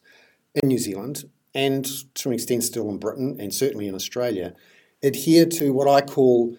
in 0.56 0.68
New 0.68 0.80
Zealand 0.80 1.26
and 1.54 1.86
to 2.16 2.30
an 2.30 2.34
extent 2.34 2.64
still 2.64 2.90
in 2.90 2.98
Britain 2.98 3.38
and 3.40 3.54
certainly 3.54 3.88
in 3.88 3.96
Australia, 3.96 4.54
adhere 5.04 5.46
to 5.46 5.74
what 5.74 5.88
I 5.88 6.02
call 6.02 6.56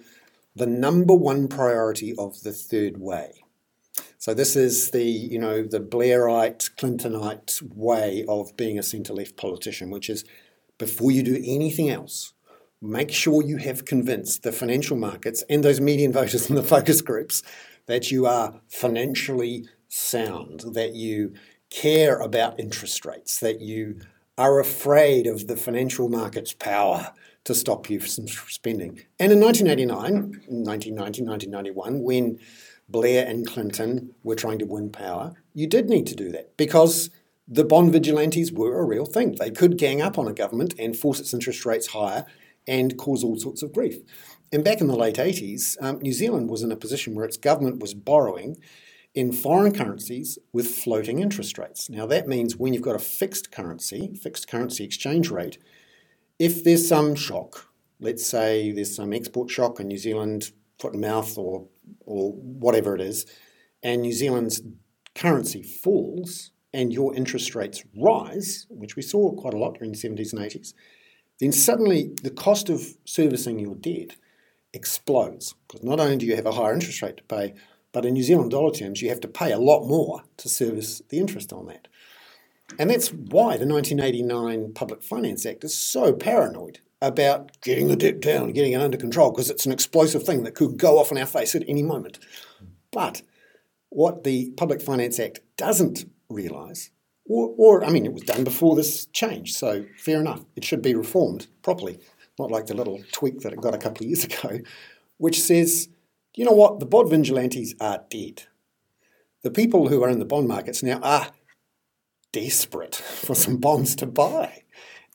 the 0.54 0.66
number 0.66 1.14
one 1.14 1.48
priority 1.48 2.14
of 2.18 2.42
the 2.42 2.52
third 2.52 2.98
way. 2.98 3.42
So 4.18 4.34
this 4.34 4.54
is 4.54 4.90
the, 4.90 5.04
you 5.04 5.38
know, 5.38 5.62
the 5.62 5.80
Blairite, 5.80 6.70
Clintonite 6.76 7.62
way 7.74 8.24
of 8.28 8.56
being 8.56 8.78
a 8.78 8.82
centre-left 8.82 9.36
politician, 9.36 9.90
which 9.90 10.08
is 10.08 10.24
before 10.78 11.10
you 11.10 11.22
do 11.22 11.42
anything 11.44 11.90
else, 11.90 12.31
make 12.82 13.12
sure 13.12 13.42
you 13.42 13.56
have 13.58 13.84
convinced 13.84 14.42
the 14.42 14.52
financial 14.52 14.96
markets 14.96 15.44
and 15.48 15.62
those 15.62 15.80
median 15.80 16.12
voters 16.12 16.50
in 16.50 16.56
the 16.56 16.62
focus 16.62 17.00
groups 17.00 17.42
that 17.86 18.10
you 18.10 18.26
are 18.26 18.60
financially 18.68 19.66
sound, 19.88 20.64
that 20.74 20.94
you 20.94 21.32
care 21.70 22.18
about 22.18 22.58
interest 22.58 23.04
rates, 23.04 23.40
that 23.40 23.60
you 23.60 24.00
are 24.36 24.58
afraid 24.58 25.26
of 25.26 25.46
the 25.46 25.56
financial 25.56 26.08
market's 26.08 26.52
power 26.52 27.12
to 27.44 27.54
stop 27.54 27.90
you 27.90 28.00
from 28.00 28.28
spending. 28.28 29.00
And 29.18 29.32
in 29.32 29.40
1989, 29.40 30.42
1990, 30.48 31.22
1991, 31.22 32.02
when 32.02 32.38
Blair 32.88 33.26
and 33.26 33.46
Clinton 33.46 34.14
were 34.22 34.34
trying 34.34 34.58
to 34.58 34.66
win 34.66 34.90
power, 34.90 35.32
you 35.54 35.66
did 35.66 35.88
need 35.88 36.06
to 36.06 36.14
do 36.14 36.30
that 36.32 36.56
because 36.56 37.10
the 37.48 37.64
bond 37.64 37.92
vigilantes 37.92 38.52
were 38.52 38.78
a 38.78 38.84
real 38.84 39.06
thing. 39.06 39.34
They 39.38 39.50
could 39.50 39.76
gang 39.76 40.00
up 40.00 40.18
on 40.18 40.28
a 40.28 40.32
government 40.32 40.74
and 40.78 40.96
force 40.96 41.20
its 41.20 41.34
interest 41.34 41.66
rates 41.66 41.88
higher 41.88 42.24
and 42.66 42.96
cause 42.96 43.24
all 43.24 43.36
sorts 43.36 43.62
of 43.62 43.72
grief. 43.72 43.98
And 44.52 44.62
back 44.62 44.80
in 44.80 44.86
the 44.86 44.96
late 44.96 45.16
80s, 45.16 45.76
um, 45.80 45.98
New 46.00 46.12
Zealand 46.12 46.50
was 46.50 46.62
in 46.62 46.70
a 46.70 46.76
position 46.76 47.14
where 47.14 47.24
its 47.24 47.36
government 47.36 47.80
was 47.80 47.94
borrowing 47.94 48.58
in 49.14 49.32
foreign 49.32 49.72
currencies 49.72 50.38
with 50.52 50.66
floating 50.66 51.18
interest 51.18 51.58
rates. 51.58 51.90
Now, 51.90 52.06
that 52.06 52.28
means 52.28 52.56
when 52.56 52.72
you've 52.72 52.82
got 52.82 52.96
a 52.96 53.00
fixed 53.00 53.50
currency, 53.50 54.14
fixed 54.14 54.48
currency 54.48 54.84
exchange 54.84 55.30
rate, 55.30 55.58
if 56.38 56.64
there's 56.64 56.88
some 56.88 57.14
shock, 57.14 57.68
let's 58.00 58.26
say 58.26 58.72
there's 58.72 58.94
some 58.94 59.12
export 59.12 59.50
shock 59.50 59.80
in 59.80 59.88
New 59.88 59.98
Zealand, 59.98 60.52
foot 60.78 60.92
and 60.92 61.02
mouth, 61.02 61.36
or, 61.38 61.66
or 62.00 62.32
whatever 62.32 62.94
it 62.94 63.00
is, 63.00 63.26
and 63.82 64.02
New 64.02 64.12
Zealand's 64.12 64.62
currency 65.14 65.62
falls 65.62 66.52
and 66.72 66.92
your 66.92 67.14
interest 67.14 67.54
rates 67.54 67.84
rise, 67.96 68.66
which 68.70 68.96
we 68.96 69.02
saw 69.02 69.32
quite 69.32 69.54
a 69.54 69.58
lot 69.58 69.74
during 69.74 69.92
the 69.92 69.98
70s 69.98 70.32
and 70.32 70.40
80s, 70.40 70.72
then 71.42 71.50
suddenly 71.50 72.12
the 72.22 72.30
cost 72.30 72.68
of 72.68 72.96
servicing 73.04 73.58
your 73.58 73.74
debt 73.74 74.16
explodes. 74.72 75.56
Because 75.66 75.82
not 75.82 75.98
only 75.98 76.16
do 76.16 76.24
you 76.24 76.36
have 76.36 76.46
a 76.46 76.52
higher 76.52 76.72
interest 76.72 77.02
rate 77.02 77.16
to 77.16 77.24
pay, 77.24 77.54
but 77.90 78.04
in 78.04 78.14
New 78.14 78.22
Zealand 78.22 78.52
dollar 78.52 78.70
terms, 78.70 79.02
you 79.02 79.08
have 79.08 79.20
to 79.20 79.28
pay 79.28 79.50
a 79.50 79.58
lot 79.58 79.84
more 79.84 80.22
to 80.36 80.48
service 80.48 81.02
the 81.08 81.18
interest 81.18 81.52
on 81.52 81.66
that. 81.66 81.88
And 82.78 82.88
that's 82.88 83.08
why 83.08 83.56
the 83.56 83.66
1989 83.66 84.72
Public 84.72 85.02
Finance 85.02 85.44
Act 85.44 85.64
is 85.64 85.76
so 85.76 86.12
paranoid 86.12 86.78
about 87.02 87.60
getting 87.60 87.88
the 87.88 87.96
debt 87.96 88.20
down, 88.20 88.52
getting 88.52 88.72
it 88.72 88.80
under 88.80 88.96
control, 88.96 89.32
because 89.32 89.50
it's 89.50 89.66
an 89.66 89.72
explosive 89.72 90.22
thing 90.22 90.44
that 90.44 90.54
could 90.54 90.76
go 90.76 90.98
off 90.98 91.10
in 91.10 91.18
our 91.18 91.26
face 91.26 91.56
at 91.56 91.64
any 91.66 91.82
moment. 91.82 92.20
But 92.92 93.22
what 93.88 94.22
the 94.22 94.52
Public 94.56 94.80
Finance 94.80 95.18
Act 95.18 95.40
doesn't 95.56 96.08
realise, 96.28 96.90
or, 97.32 97.54
or, 97.56 97.84
I 97.84 97.90
mean, 97.90 98.04
it 98.06 98.12
was 98.12 98.22
done 98.22 98.44
before 98.44 98.76
this 98.76 99.06
change, 99.06 99.54
so 99.54 99.84
fair 99.96 100.20
enough, 100.20 100.44
it 100.56 100.64
should 100.64 100.82
be 100.82 100.94
reformed 100.94 101.46
properly, 101.62 101.98
not 102.38 102.50
like 102.50 102.66
the 102.66 102.74
little 102.74 103.00
tweak 103.12 103.40
that 103.40 103.52
it 103.52 103.60
got 103.60 103.74
a 103.74 103.78
couple 103.78 104.04
of 104.04 104.10
years 104.10 104.24
ago, 104.30 104.60
which 105.18 105.40
says 105.40 105.88
you 106.34 106.44
know 106.44 106.52
what? 106.52 106.80
The 106.80 106.86
bond 106.86 107.10
vigilantes 107.10 107.74
are 107.80 108.04
dead. 108.08 108.44
the 109.42 109.50
people 109.50 109.88
who 109.88 110.02
are 110.04 110.08
in 110.08 110.20
the 110.20 110.24
bond 110.24 110.46
markets 110.46 110.82
now 110.82 111.00
are 111.00 111.32
desperate 112.32 112.94
for 113.24 113.34
some 113.34 113.56
bonds 113.56 113.96
to 113.96 114.06
buy. 114.06 114.62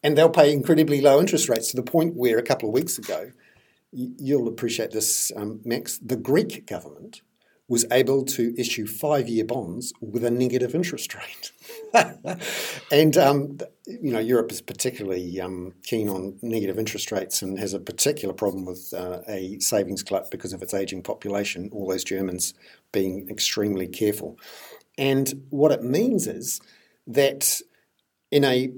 And 0.04 0.18
they'll 0.18 0.30
pay 0.30 0.54
incredibly 0.54 1.02
low 1.02 1.20
interest 1.20 1.50
rates 1.50 1.72
to 1.72 1.76
the 1.76 1.84
point 1.84 2.16
where 2.16 2.38
a 2.38 2.44
couple 2.44 2.70
of 2.70 2.74
weeks 2.74 2.98
ago, 2.98 3.32
you'll 3.92 4.48
appreciate 4.48 4.92
this, 4.92 5.32
um, 5.36 5.62
Max, 5.66 5.98
the 5.98 6.18
Greek 6.18 6.68
government 6.68 7.22
was 7.70 7.86
able 7.92 8.24
to 8.24 8.54
issue 8.58 8.88
five 8.88 9.28
year 9.28 9.44
bonds 9.44 9.92
with 10.00 10.24
a 10.24 10.32
negative 10.32 10.74
interest 10.74 11.14
rate. 11.16 11.52
and, 12.92 13.18
um, 13.18 13.58
you 13.86 14.12
know, 14.12 14.20
Europe 14.20 14.52
is 14.52 14.62
particularly 14.62 15.42
um, 15.42 15.74
keen 15.84 16.08
on 16.08 16.38
negative 16.42 16.80
interest 16.80 17.12
rates 17.12 17.42
and 17.42 17.60
has 17.60 17.74
a 17.74 17.80
particular 17.80 18.34
problem 18.34 18.66
with 18.66 18.94
uh, 18.96 19.20
a 19.28 19.60
savings 19.60 20.02
glut 20.02 20.32
because 20.32 20.54
of 20.54 20.62
its 20.62 20.74
aging 20.74 21.04
population, 21.04 21.70
all 21.74 21.88
those 21.88 22.06
Germans 22.06 22.54
being 22.94 23.28
extremely 23.30 23.88
careful. 23.88 24.38
And 24.98 25.46
what 25.50 25.72
it 25.72 25.84
means 25.84 26.26
is 26.26 26.62
that 27.06 27.62
in 28.32 28.44
a 28.44 28.72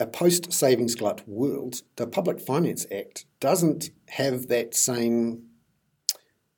a 0.00 0.06
post 0.06 0.52
savings 0.52 0.94
glut 0.94 1.26
world, 1.28 1.82
the 1.96 2.06
Public 2.06 2.40
Finance 2.40 2.86
Act 2.92 3.24
doesn't 3.40 3.90
have 4.10 4.46
that 4.46 4.74
same 4.74 5.47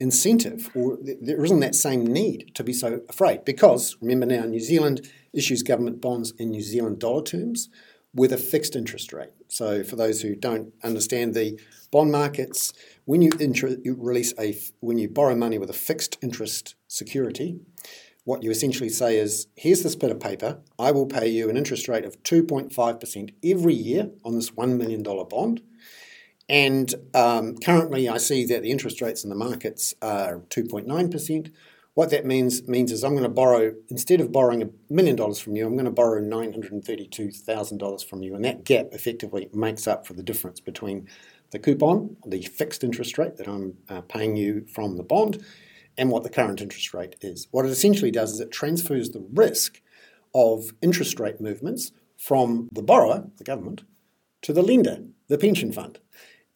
incentive 0.01 0.71
or 0.75 0.99
there 1.03 1.45
isn't 1.45 1.61
that 1.61 1.75
same 1.75 2.05
need 2.07 2.51
to 2.55 2.65
be 2.65 2.73
so 2.73 3.01
afraid 3.09 3.45
because 3.45 3.97
remember 4.01 4.27
now 4.27 4.45
New 4.45 4.61
Zealand 4.61 5.09
issues 5.33 5.63
government 5.63 6.01
bonds 6.01 6.33
in 6.39 6.51
New 6.51 6.63
Zealand 6.63 6.99
dollar 6.99 7.23
terms 7.23 7.69
with 8.15 8.33
a 8.33 8.37
fixed 8.37 8.75
interest 8.75 9.13
rate. 9.13 9.31
So 9.49 9.85
for 9.85 9.97
those 9.97 10.23
who 10.23 10.35
don't 10.35 10.73
understand 10.83 11.35
the 11.35 11.61
bond 11.93 12.11
markets, 12.11 12.73
when 13.05 13.23
you, 13.23 13.31
you 13.39 13.97
release 13.99 14.35
a 14.39 14.59
when 14.81 14.99
you 14.99 15.09
borrow 15.09 15.35
money 15.35 15.59
with 15.59 15.71
a 15.71 15.75
fixed 15.75 16.19
interest 16.23 16.75
security, 16.89 17.61
what 18.25 18.43
you 18.43 18.51
essentially 18.51 18.89
say 18.89 19.19
is 19.19 19.47
here's 19.57 19.83
this 19.83 19.97
bit 19.97 20.11
of 20.11 20.21
paper, 20.21 20.61
I 20.79 20.93
will 20.93 21.07
pay 21.07 21.29
you 21.29 21.49
an 21.51 21.57
interest 21.57 21.89
rate 21.89 22.05
of 22.05 22.23
2.5% 22.23 23.35
every 23.45 23.75
year 23.75 24.11
on 24.25 24.35
this 24.35 24.51
$1 24.51 24.77
million 24.77 25.03
bond. 25.03 25.63
And 26.51 26.93
um, 27.15 27.57
currently, 27.59 28.09
I 28.09 28.19
see 28.19 28.45
that 28.47 28.63
the 28.63 28.73
interest 28.73 29.01
rates 29.01 29.23
in 29.23 29.31
the 29.31 29.37
markets 29.37 29.95
are 30.03 30.41
2.9%. 30.51 31.53
What 31.95 32.11
that 32.11 32.27
means 32.27 32.67
means 32.67 32.91
is 32.91 33.05
I'm 33.05 33.13
going 33.13 33.23
to 33.23 33.29
borrow 33.29 33.75
instead 33.89 34.21
of 34.21 34.33
borrowing 34.33 34.63
a 34.63 34.71
million 34.89 35.15
dollars 35.15 35.39
from 35.39 35.55
you, 35.55 35.67
I'm 35.67 35.75
going 35.75 35.85
to 35.85 35.91
borrow 35.91 36.21
nine 36.21 36.53
hundred 36.53 36.73
and 36.73 36.85
thirty-two 36.85 37.31
thousand 37.31 37.79
dollars 37.79 38.03
from 38.03 38.23
you, 38.23 38.35
and 38.35 38.45
that 38.45 38.65
gap 38.65 38.89
effectively 38.93 39.49
makes 39.53 39.87
up 39.87 40.07
for 40.07 40.15
the 40.15 40.23
difference 40.23 40.61
between 40.61 41.09
the 41.51 41.59
coupon, 41.59 42.17
the 42.25 42.43
fixed 42.43 42.85
interest 42.85 43.19
rate 43.19 43.37
that 43.37 43.49
I'm 43.49 43.75
uh, 43.89 44.01
paying 44.03 44.37
you 44.37 44.67
from 44.73 44.97
the 44.97 45.03
bond, 45.03 45.45
and 45.99 46.11
what 46.11 46.23
the 46.23 46.31
current 46.31 46.61
interest 46.61 46.95
rate 46.95 47.17
is. 47.21 47.49
What 47.51 47.67
it 47.67 47.71
essentially 47.71 48.13
does 48.13 48.33
is 48.33 48.41
it 48.41 48.53
transfers 48.53 49.11
the 49.11 49.27
risk 49.35 49.83
of 50.33 50.73
interest 50.81 51.19
rate 51.21 51.41
movements 51.41 51.91
from 52.17 52.69
the 52.73 52.83
borrower, 52.83 53.27
the 53.37 53.45
government, 53.45 53.83
to 54.43 54.53
the 54.53 54.63
lender, 54.63 55.03
the 55.29 55.39
pension 55.39 55.73
fund. 55.73 55.99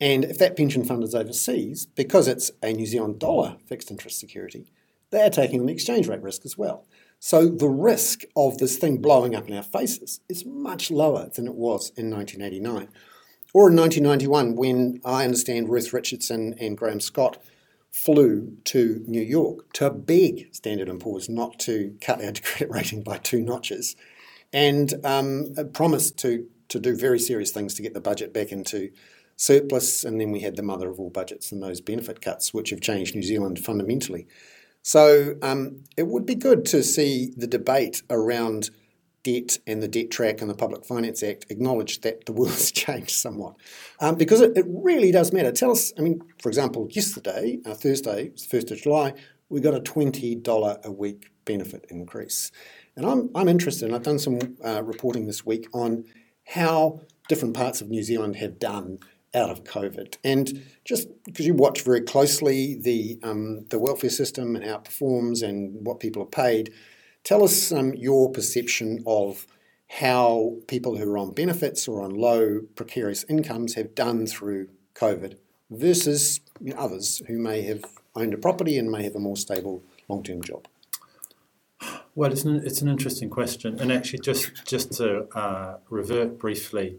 And 0.00 0.24
if 0.24 0.38
that 0.38 0.56
pension 0.56 0.84
fund 0.84 1.04
is 1.04 1.14
overseas, 1.14 1.86
because 1.86 2.28
it's 2.28 2.50
a 2.62 2.72
New 2.72 2.86
Zealand 2.86 3.18
dollar 3.18 3.56
fixed 3.66 3.90
interest 3.90 4.18
security, 4.18 4.72
they're 5.10 5.30
taking 5.30 5.60
an 5.60 5.68
exchange 5.68 6.08
rate 6.08 6.22
risk 6.22 6.44
as 6.44 6.58
well. 6.58 6.86
So 7.20 7.48
the 7.48 7.68
risk 7.68 8.22
of 8.36 8.58
this 8.58 8.76
thing 8.76 8.98
blowing 8.98 9.34
up 9.34 9.48
in 9.48 9.56
our 9.56 9.62
faces 9.62 10.20
is 10.28 10.44
much 10.44 10.90
lower 10.90 11.30
than 11.34 11.46
it 11.46 11.54
was 11.54 11.90
in 11.96 12.10
1989. 12.10 12.88
Or 13.54 13.70
in 13.70 13.76
1991, 13.76 14.56
when 14.56 15.00
I 15.04 15.24
understand 15.24 15.68
Ruth 15.68 15.92
Richardson 15.92 16.54
and 16.58 16.76
Graham 16.76 17.00
Scott 17.00 17.38
flew 17.92 18.56
to 18.64 19.04
New 19.06 19.22
York 19.22 19.72
to 19.74 19.88
beg 19.88 20.52
Standard 20.52 20.90
& 20.98 21.00
Poor's 21.00 21.28
not 21.28 21.60
to 21.60 21.96
cut 22.00 22.22
our 22.22 22.32
credit 22.42 22.70
rating 22.70 23.02
by 23.02 23.18
two 23.18 23.40
notches 23.40 23.94
and 24.52 24.94
um, 25.04 25.54
promised 25.72 26.18
to, 26.18 26.46
to 26.68 26.80
do 26.80 26.96
very 26.96 27.20
serious 27.20 27.52
things 27.52 27.74
to 27.74 27.82
get 27.82 27.94
the 27.94 28.00
budget 28.00 28.34
back 28.34 28.50
into 28.50 28.90
surplus, 29.44 30.04
and 30.04 30.20
then 30.20 30.30
we 30.30 30.40
had 30.40 30.56
the 30.56 30.62
mother 30.62 30.88
of 30.88 30.98
all 30.98 31.10
budgets 31.10 31.52
and 31.52 31.62
those 31.62 31.80
benefit 31.80 32.20
cuts, 32.20 32.54
which 32.54 32.70
have 32.70 32.80
changed 32.80 33.14
New 33.14 33.22
Zealand 33.22 33.58
fundamentally. 33.58 34.26
So 34.82 35.36
um, 35.42 35.84
it 35.96 36.06
would 36.06 36.26
be 36.26 36.34
good 36.34 36.64
to 36.66 36.82
see 36.82 37.32
the 37.36 37.46
debate 37.46 38.02
around 38.10 38.70
debt 39.22 39.58
and 39.66 39.82
the 39.82 39.88
debt 39.88 40.10
track 40.10 40.40
and 40.40 40.50
the 40.50 40.54
Public 40.54 40.84
Finance 40.84 41.22
Act 41.22 41.46
acknowledge 41.48 42.02
that 42.02 42.26
the 42.26 42.32
world 42.32 42.52
has 42.52 42.70
changed 42.84 43.10
somewhat. 43.10 43.56
Um, 44.00 44.14
because 44.14 44.40
it, 44.40 44.56
it, 44.56 44.66
really 44.68 45.10
does 45.10 45.32
matter. 45.32 45.50
Tell 45.50 45.70
us, 45.70 45.92
I 45.98 46.02
mean, 46.02 46.20
for 46.40 46.48
example, 46.48 46.86
yesterday, 46.90 47.58
uh, 47.64 47.74
Thursday, 47.74 48.30
1st 48.36 48.72
of 48.72 48.82
July, 48.82 49.14
we 49.48 49.60
got 49.60 49.74
a 49.74 49.80
$20 49.80 50.84
a 50.84 50.92
week 50.92 51.30
benefit 51.44 51.86
increase. 51.88 52.52
And 52.96 53.06
I'm, 53.06 53.30
I'm 53.34 53.48
interested, 53.48 53.86
and 53.86 53.94
I've 53.94 54.02
done 54.02 54.18
some 54.18 54.38
uh, 54.64 54.82
reporting 54.84 55.26
this 55.26 55.44
week 55.44 55.68
on 55.72 56.04
how 56.46 57.00
different 57.28 57.54
parts 57.54 57.80
of 57.80 57.88
New 57.88 58.02
Zealand 58.02 58.36
have 58.36 58.58
done 58.58 58.98
out 59.34 59.50
of 59.50 59.64
COVID. 59.64 60.16
And 60.24 60.64
just 60.84 61.08
because 61.24 61.46
you 61.46 61.54
watch 61.54 61.82
very 61.82 62.00
closely 62.00 62.76
the 62.80 63.18
um, 63.22 63.64
the 63.70 63.78
welfare 63.78 64.10
system 64.10 64.56
and 64.56 64.64
how 64.64 64.76
it 64.76 64.84
performs 64.84 65.42
and 65.42 65.84
what 65.84 66.00
people 66.00 66.22
are 66.22 66.26
paid, 66.26 66.72
tell 67.24 67.42
us 67.42 67.72
um, 67.72 67.94
your 67.94 68.30
perception 68.30 69.02
of 69.06 69.46
how 69.88 70.56
people 70.66 70.96
who 70.96 71.10
are 71.10 71.18
on 71.18 71.32
benefits 71.32 71.86
or 71.86 72.02
on 72.02 72.10
low 72.10 72.60
precarious 72.74 73.24
incomes 73.28 73.74
have 73.74 73.94
done 73.94 74.26
through 74.26 74.68
COVID 74.94 75.36
versus 75.70 76.40
you 76.60 76.72
know, 76.72 76.80
others 76.80 77.22
who 77.26 77.38
may 77.38 77.62
have 77.62 77.84
owned 78.14 78.34
a 78.34 78.38
property 78.38 78.78
and 78.78 78.90
may 78.90 79.02
have 79.02 79.14
a 79.14 79.20
more 79.20 79.36
stable 79.36 79.82
long 80.08 80.22
term 80.22 80.42
job. 80.42 80.66
Well, 82.14 82.32
it's 82.32 82.44
an, 82.44 82.62
it's 82.64 82.80
an 82.80 82.88
interesting 82.88 83.28
question, 83.28 83.80
and 83.80 83.90
actually, 83.92 84.20
just 84.20 84.64
just 84.64 84.92
to 84.94 85.26
uh, 85.36 85.78
revert 85.90 86.38
briefly 86.38 86.98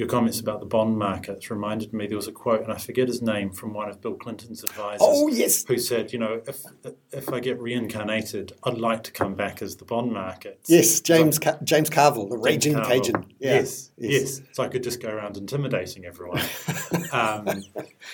your 0.00 0.08
comments 0.08 0.40
about 0.40 0.60
the 0.60 0.66
bond 0.66 0.96
markets 0.96 1.50
reminded 1.50 1.92
me 1.92 2.06
there 2.06 2.16
was 2.16 2.26
a 2.26 2.32
quote, 2.32 2.62
and 2.62 2.72
I 2.72 2.78
forget 2.78 3.06
his 3.06 3.20
name, 3.20 3.52
from 3.52 3.74
one 3.74 3.90
of 3.90 4.00
Bill 4.00 4.14
Clinton's 4.14 4.64
advisors. 4.64 5.02
Oh, 5.02 5.28
yes. 5.28 5.62
Who 5.66 5.76
said, 5.76 6.10
you 6.10 6.18
know, 6.18 6.40
if 6.46 6.64
if 7.12 7.30
I 7.30 7.38
get 7.38 7.60
reincarnated, 7.60 8.52
I'd 8.64 8.78
like 8.78 9.02
to 9.04 9.12
come 9.12 9.34
back 9.34 9.60
as 9.60 9.76
the 9.76 9.84
bond 9.84 10.10
markets. 10.10 10.70
Yes, 10.70 11.00
James 11.00 11.38
Ca- 11.38 11.58
James 11.64 11.90
Carville, 11.90 12.30
the 12.30 12.38
raging 12.38 12.76
Carville. 12.76 12.98
Cajun. 12.98 13.26
Yeah. 13.38 13.56
Yes, 13.56 13.90
yes, 13.98 14.10
yes, 14.10 14.40
So 14.52 14.62
I 14.62 14.68
could 14.68 14.82
just 14.82 15.02
go 15.02 15.10
around 15.10 15.36
intimidating 15.36 16.06
everyone. 16.06 16.40
um, 17.12 17.62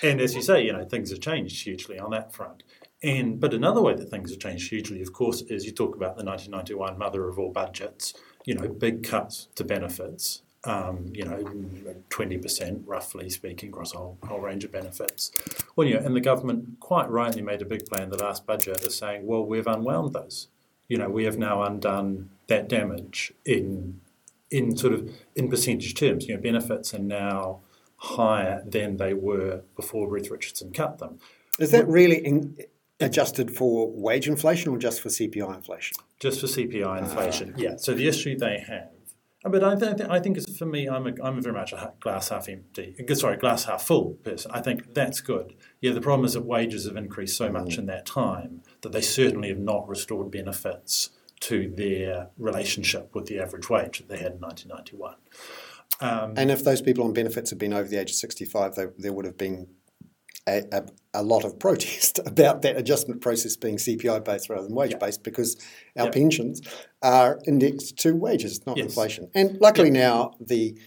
and 0.02 0.20
as 0.20 0.34
you 0.34 0.42
say, 0.42 0.64
you 0.64 0.72
know, 0.72 0.84
things 0.84 1.10
have 1.10 1.20
changed 1.20 1.62
hugely 1.62 2.00
on 2.00 2.10
that 2.10 2.34
front. 2.34 2.64
And 3.04 3.38
but 3.38 3.54
another 3.54 3.80
way 3.80 3.94
that 3.94 4.10
things 4.10 4.30
have 4.30 4.40
changed 4.40 4.70
hugely, 4.70 5.02
of 5.02 5.12
course, 5.12 5.42
is 5.42 5.64
you 5.64 5.70
talk 5.70 5.94
about 5.94 6.16
the 6.16 6.24
1991 6.24 6.98
mother 6.98 7.28
of 7.28 7.38
all 7.38 7.52
budgets. 7.52 8.12
You 8.44 8.54
know, 8.54 8.68
big 8.68 9.04
cuts 9.04 9.46
to 9.54 9.62
benefits 9.62 10.42
um, 10.66 11.10
you 11.12 11.24
know, 11.24 11.36
20% 12.10 12.82
roughly 12.86 13.30
speaking 13.30 13.68
across 13.70 13.94
a 13.94 13.98
whole, 13.98 14.18
whole 14.24 14.40
range 14.40 14.64
of 14.64 14.72
benefits. 14.72 15.30
Well, 15.76 15.86
you 15.86 15.94
know, 15.94 16.00
and 16.04 16.14
the 16.14 16.20
government 16.20 16.80
quite 16.80 17.08
rightly 17.08 17.42
made 17.42 17.62
a 17.62 17.64
big 17.64 17.86
play 17.86 18.02
in 18.02 18.10
the 18.10 18.18
last 18.18 18.46
budget 18.46 18.84
of 18.84 18.92
saying, 18.92 19.26
well, 19.26 19.44
we've 19.44 19.66
unwound 19.66 20.12
those. 20.12 20.48
You 20.88 20.98
know, 20.98 21.08
we 21.08 21.24
have 21.24 21.38
now 21.38 21.62
undone 21.62 22.30
that 22.48 22.68
damage 22.68 23.32
in 23.44 24.00
in 24.50 24.76
sort 24.76 24.92
of 24.92 25.10
in 25.34 25.48
percentage 25.48 25.94
terms. 25.94 26.28
You 26.28 26.36
know, 26.36 26.40
benefits 26.40 26.94
are 26.94 27.00
now 27.00 27.60
higher 27.96 28.62
than 28.64 28.96
they 28.96 29.14
were 29.14 29.62
before 29.74 30.08
Ruth 30.08 30.30
Richardson 30.30 30.72
cut 30.72 30.98
them. 30.98 31.18
Is 31.58 31.70
that 31.72 31.88
really 31.88 32.18
in, 32.24 32.56
adjusted 33.00 33.50
for 33.50 33.90
wage 33.90 34.28
inflation 34.28 34.72
or 34.72 34.78
just 34.78 35.00
for 35.00 35.08
CPI 35.08 35.54
inflation? 35.54 35.96
Just 36.20 36.40
for 36.40 36.46
CPI 36.46 36.98
inflation, 36.98 37.54
uh, 37.54 37.58
yeah. 37.58 37.76
So 37.76 37.94
the 37.94 38.06
issue 38.06 38.38
they 38.38 38.62
have 38.66 38.90
but 39.48 39.64
I, 39.64 39.74
th- 39.74 40.08
I 40.08 40.20
think 40.20 40.36
it's, 40.36 40.58
for 40.58 40.66
me, 40.66 40.88
I'm, 40.88 41.06
a, 41.06 41.12
I'm 41.22 41.40
very 41.42 41.54
much 41.54 41.72
a 41.72 41.92
glass 42.00 42.28
half 42.30 42.48
empty, 42.48 42.94
sorry, 43.14 43.36
glass 43.36 43.64
half 43.64 43.82
full 43.82 44.14
person. 44.24 44.50
I 44.52 44.60
think 44.60 44.94
that's 44.94 45.20
good. 45.20 45.54
Yeah, 45.80 45.92
the 45.92 46.00
problem 46.00 46.24
is 46.24 46.34
that 46.34 46.44
wages 46.44 46.86
have 46.86 46.96
increased 46.96 47.36
so 47.36 47.50
much 47.50 47.76
mm. 47.76 47.78
in 47.78 47.86
that 47.86 48.06
time 48.06 48.62
that 48.82 48.92
they 48.92 49.00
certainly 49.00 49.48
have 49.48 49.58
not 49.58 49.88
restored 49.88 50.30
benefits 50.30 51.10
to 51.40 51.72
their 51.76 52.28
relationship 52.38 53.14
with 53.14 53.26
the 53.26 53.38
average 53.38 53.68
wage 53.68 53.98
that 53.98 54.08
they 54.08 54.16
had 54.16 54.32
in 54.32 54.40
1991. 54.40 55.16
Um, 56.00 56.34
and 56.36 56.50
if 56.50 56.64
those 56.64 56.82
people 56.82 57.04
on 57.04 57.12
benefits 57.12 57.50
had 57.50 57.58
been 57.58 57.72
over 57.72 57.88
the 57.88 57.98
age 57.98 58.10
of 58.10 58.16
65, 58.16 58.74
they, 58.74 58.86
there 58.98 59.12
would 59.12 59.24
have 59.24 59.38
been 59.38 59.68
a, 60.48 60.62
a, 60.72 60.84
a, 61.14 61.22
lot 61.22 61.44
of 61.44 61.58
protest 61.58 62.20
about 62.26 62.62
that 62.62 62.76
adjustment 62.76 63.20
process 63.20 63.56
being 63.56 63.76
CPI 63.76 64.24
based 64.24 64.48
rather 64.48 64.66
than 64.66 64.74
wage 64.74 64.98
based 64.98 65.22
because 65.22 65.56
our 65.98 66.10
pensions 66.10 66.60
are 67.02 67.40
indexed 67.46 67.98
to 67.98 68.14
wages, 68.14 68.66
not 68.66 68.76
yes. 68.76 68.86
inflation. 68.86 69.30
And 69.34 69.58
luckily 69.60 69.90
now 69.90 70.32
the 70.40 70.78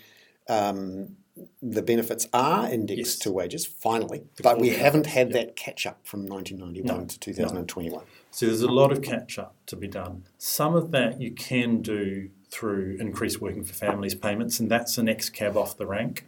um, 0.48 1.16
the 1.62 1.82
benefits 1.82 2.28
are 2.34 2.70
indexed 2.70 2.98
yes. 2.98 3.20
to 3.20 3.32
wages 3.32 3.66
finally, 3.66 4.24
but 4.42 4.60
we 4.60 4.70
haven't 4.70 5.06
had 5.06 5.32
that 5.34 5.56
catch 5.56 5.86
up 5.86 6.06
from 6.06 6.25
1991 6.25 7.01
no, 7.01 7.06
to 7.06 7.20
2021. 7.20 8.00
No. 8.00 8.06
So 8.32 8.46
there's 8.46 8.62
a 8.62 8.68
lot 8.68 8.92
of 8.92 9.01
catch 9.01 9.39
up 9.39 9.56
to 9.68 9.75
be 9.75 9.88
done. 9.88 10.25
Some 10.38 10.75
of 10.75 10.92
that 10.92 11.22
you 11.22 11.32
can 11.32 11.82
do 11.82 12.30
through 12.51 12.98
increased 13.00 13.39
working 13.39 13.63
for 13.63 13.74
families 13.74 14.16
payments, 14.16 14.60
and 14.60 14.70
that's 14.70 14.96
the 14.96 15.04
next 15.04 15.30
cab 15.30 15.56
off 15.56 15.78
the 15.78 15.86
rank 15.86 16.25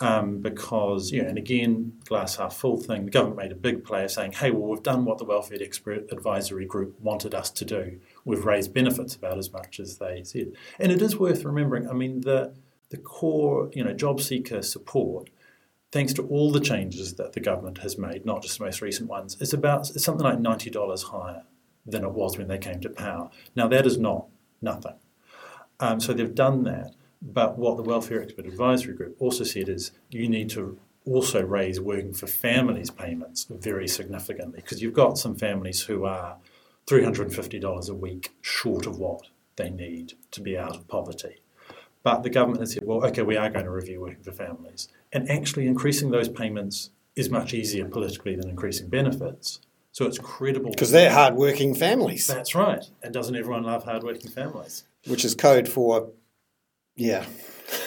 um, 0.00 0.38
because, 0.38 1.12
yeah, 1.12 1.24
and 1.24 1.36
again, 1.36 1.92
glass 2.04 2.36
half 2.36 2.56
full 2.56 2.78
thing, 2.78 3.04
the 3.04 3.10
government 3.10 3.38
made 3.38 3.52
a 3.52 3.56
big 3.56 3.84
play 3.84 4.04
of 4.04 4.10
saying, 4.10 4.32
hey, 4.32 4.50
well, 4.50 4.70
we've 4.70 4.82
done 4.82 5.04
what 5.04 5.18
the 5.18 5.24
Welfare 5.24 5.58
Expert 5.60 6.10
Advisory 6.10 6.64
Group 6.64 6.98
wanted 7.00 7.34
us 7.34 7.50
to 7.50 7.64
do. 7.64 8.00
we've 8.24 8.44
raised 8.44 8.72
benefits 8.72 9.14
about 9.14 9.38
as 9.38 9.52
much 9.52 9.80
as 9.80 9.98
they 9.98 10.22
said. 10.24 10.52
And 10.78 10.90
it 10.92 11.02
is 11.02 11.16
worth 11.16 11.44
remembering, 11.44 11.88
I 11.88 11.92
mean, 11.92 12.22
the, 12.22 12.54
the 12.90 12.96
core, 12.96 13.70
you 13.74 13.84
know, 13.84 13.92
job 13.92 14.20
seeker 14.20 14.62
support, 14.62 15.30
thanks 15.92 16.12
to 16.14 16.26
all 16.28 16.50
the 16.50 16.60
changes 16.60 17.14
that 17.14 17.32
the 17.32 17.40
government 17.40 17.78
has 17.78 17.98
made, 17.98 18.24
not 18.24 18.42
just 18.42 18.58
the 18.58 18.64
most 18.64 18.80
recent 18.80 19.08
ones, 19.08 19.36
is 19.40 19.52
about 19.52 19.90
it's 19.90 20.04
something 20.04 20.24
like 20.24 20.38
$90 20.38 21.04
higher 21.04 21.44
than 21.84 22.04
it 22.04 22.12
was 22.12 22.38
when 22.38 22.48
they 22.48 22.58
came 22.58 22.80
to 22.80 22.90
power. 22.90 23.30
Now, 23.56 23.68
that 23.68 23.86
is 23.86 23.98
not 23.98 24.26
nothing. 24.62 24.96
Um, 25.78 25.98
so 26.00 26.12
they've 26.12 26.34
done 26.34 26.64
that. 26.64 26.94
But 27.22 27.58
what 27.58 27.76
the 27.76 27.82
Welfare 27.82 28.22
Expert 28.22 28.46
Advisory 28.46 28.94
Group 28.94 29.16
also 29.18 29.44
said 29.44 29.68
is 29.68 29.92
you 30.10 30.28
need 30.28 30.50
to 30.50 30.78
also 31.06 31.42
raise 31.42 31.80
working 31.80 32.14
for 32.14 32.26
families 32.26 32.90
payments 32.90 33.46
very 33.50 33.88
significantly 33.88 34.60
because 34.62 34.80
you've 34.80 34.94
got 34.94 35.18
some 35.18 35.34
families 35.34 35.82
who 35.82 36.04
are 36.04 36.36
$350 36.86 37.88
a 37.88 37.94
week 37.94 38.32
short 38.40 38.86
of 38.86 38.98
what 38.98 39.22
they 39.56 39.70
need 39.70 40.14
to 40.30 40.40
be 40.40 40.56
out 40.56 40.76
of 40.76 40.88
poverty. 40.88 41.42
But 42.02 42.22
the 42.22 42.30
government 42.30 42.60
has 42.60 42.72
said, 42.72 42.82
well, 42.84 43.04
okay, 43.06 43.22
we 43.22 43.36
are 43.36 43.50
going 43.50 43.66
to 43.66 43.70
review 43.70 44.00
working 44.00 44.22
for 44.22 44.32
families. 44.32 44.88
And 45.12 45.30
actually, 45.30 45.66
increasing 45.66 46.10
those 46.10 46.28
payments 46.28 46.90
is 47.14 47.28
much 47.28 47.52
easier 47.52 47.84
politically 47.86 48.36
than 48.36 48.48
increasing 48.48 48.88
benefits. 48.88 49.60
So 49.92 50.06
it's 50.06 50.18
credible. 50.18 50.70
Because 50.70 50.92
they're 50.92 51.12
hard-working 51.12 51.74
families. 51.74 52.26
That's 52.26 52.54
right. 52.54 52.84
And 53.02 53.12
doesn't 53.12 53.36
everyone 53.36 53.64
love 53.64 53.84
hard-working 53.84 54.30
families? 54.30 54.84
Which 55.06 55.24
is 55.24 55.34
code 55.34 55.68
for, 55.68 56.10
yeah. 56.96 57.24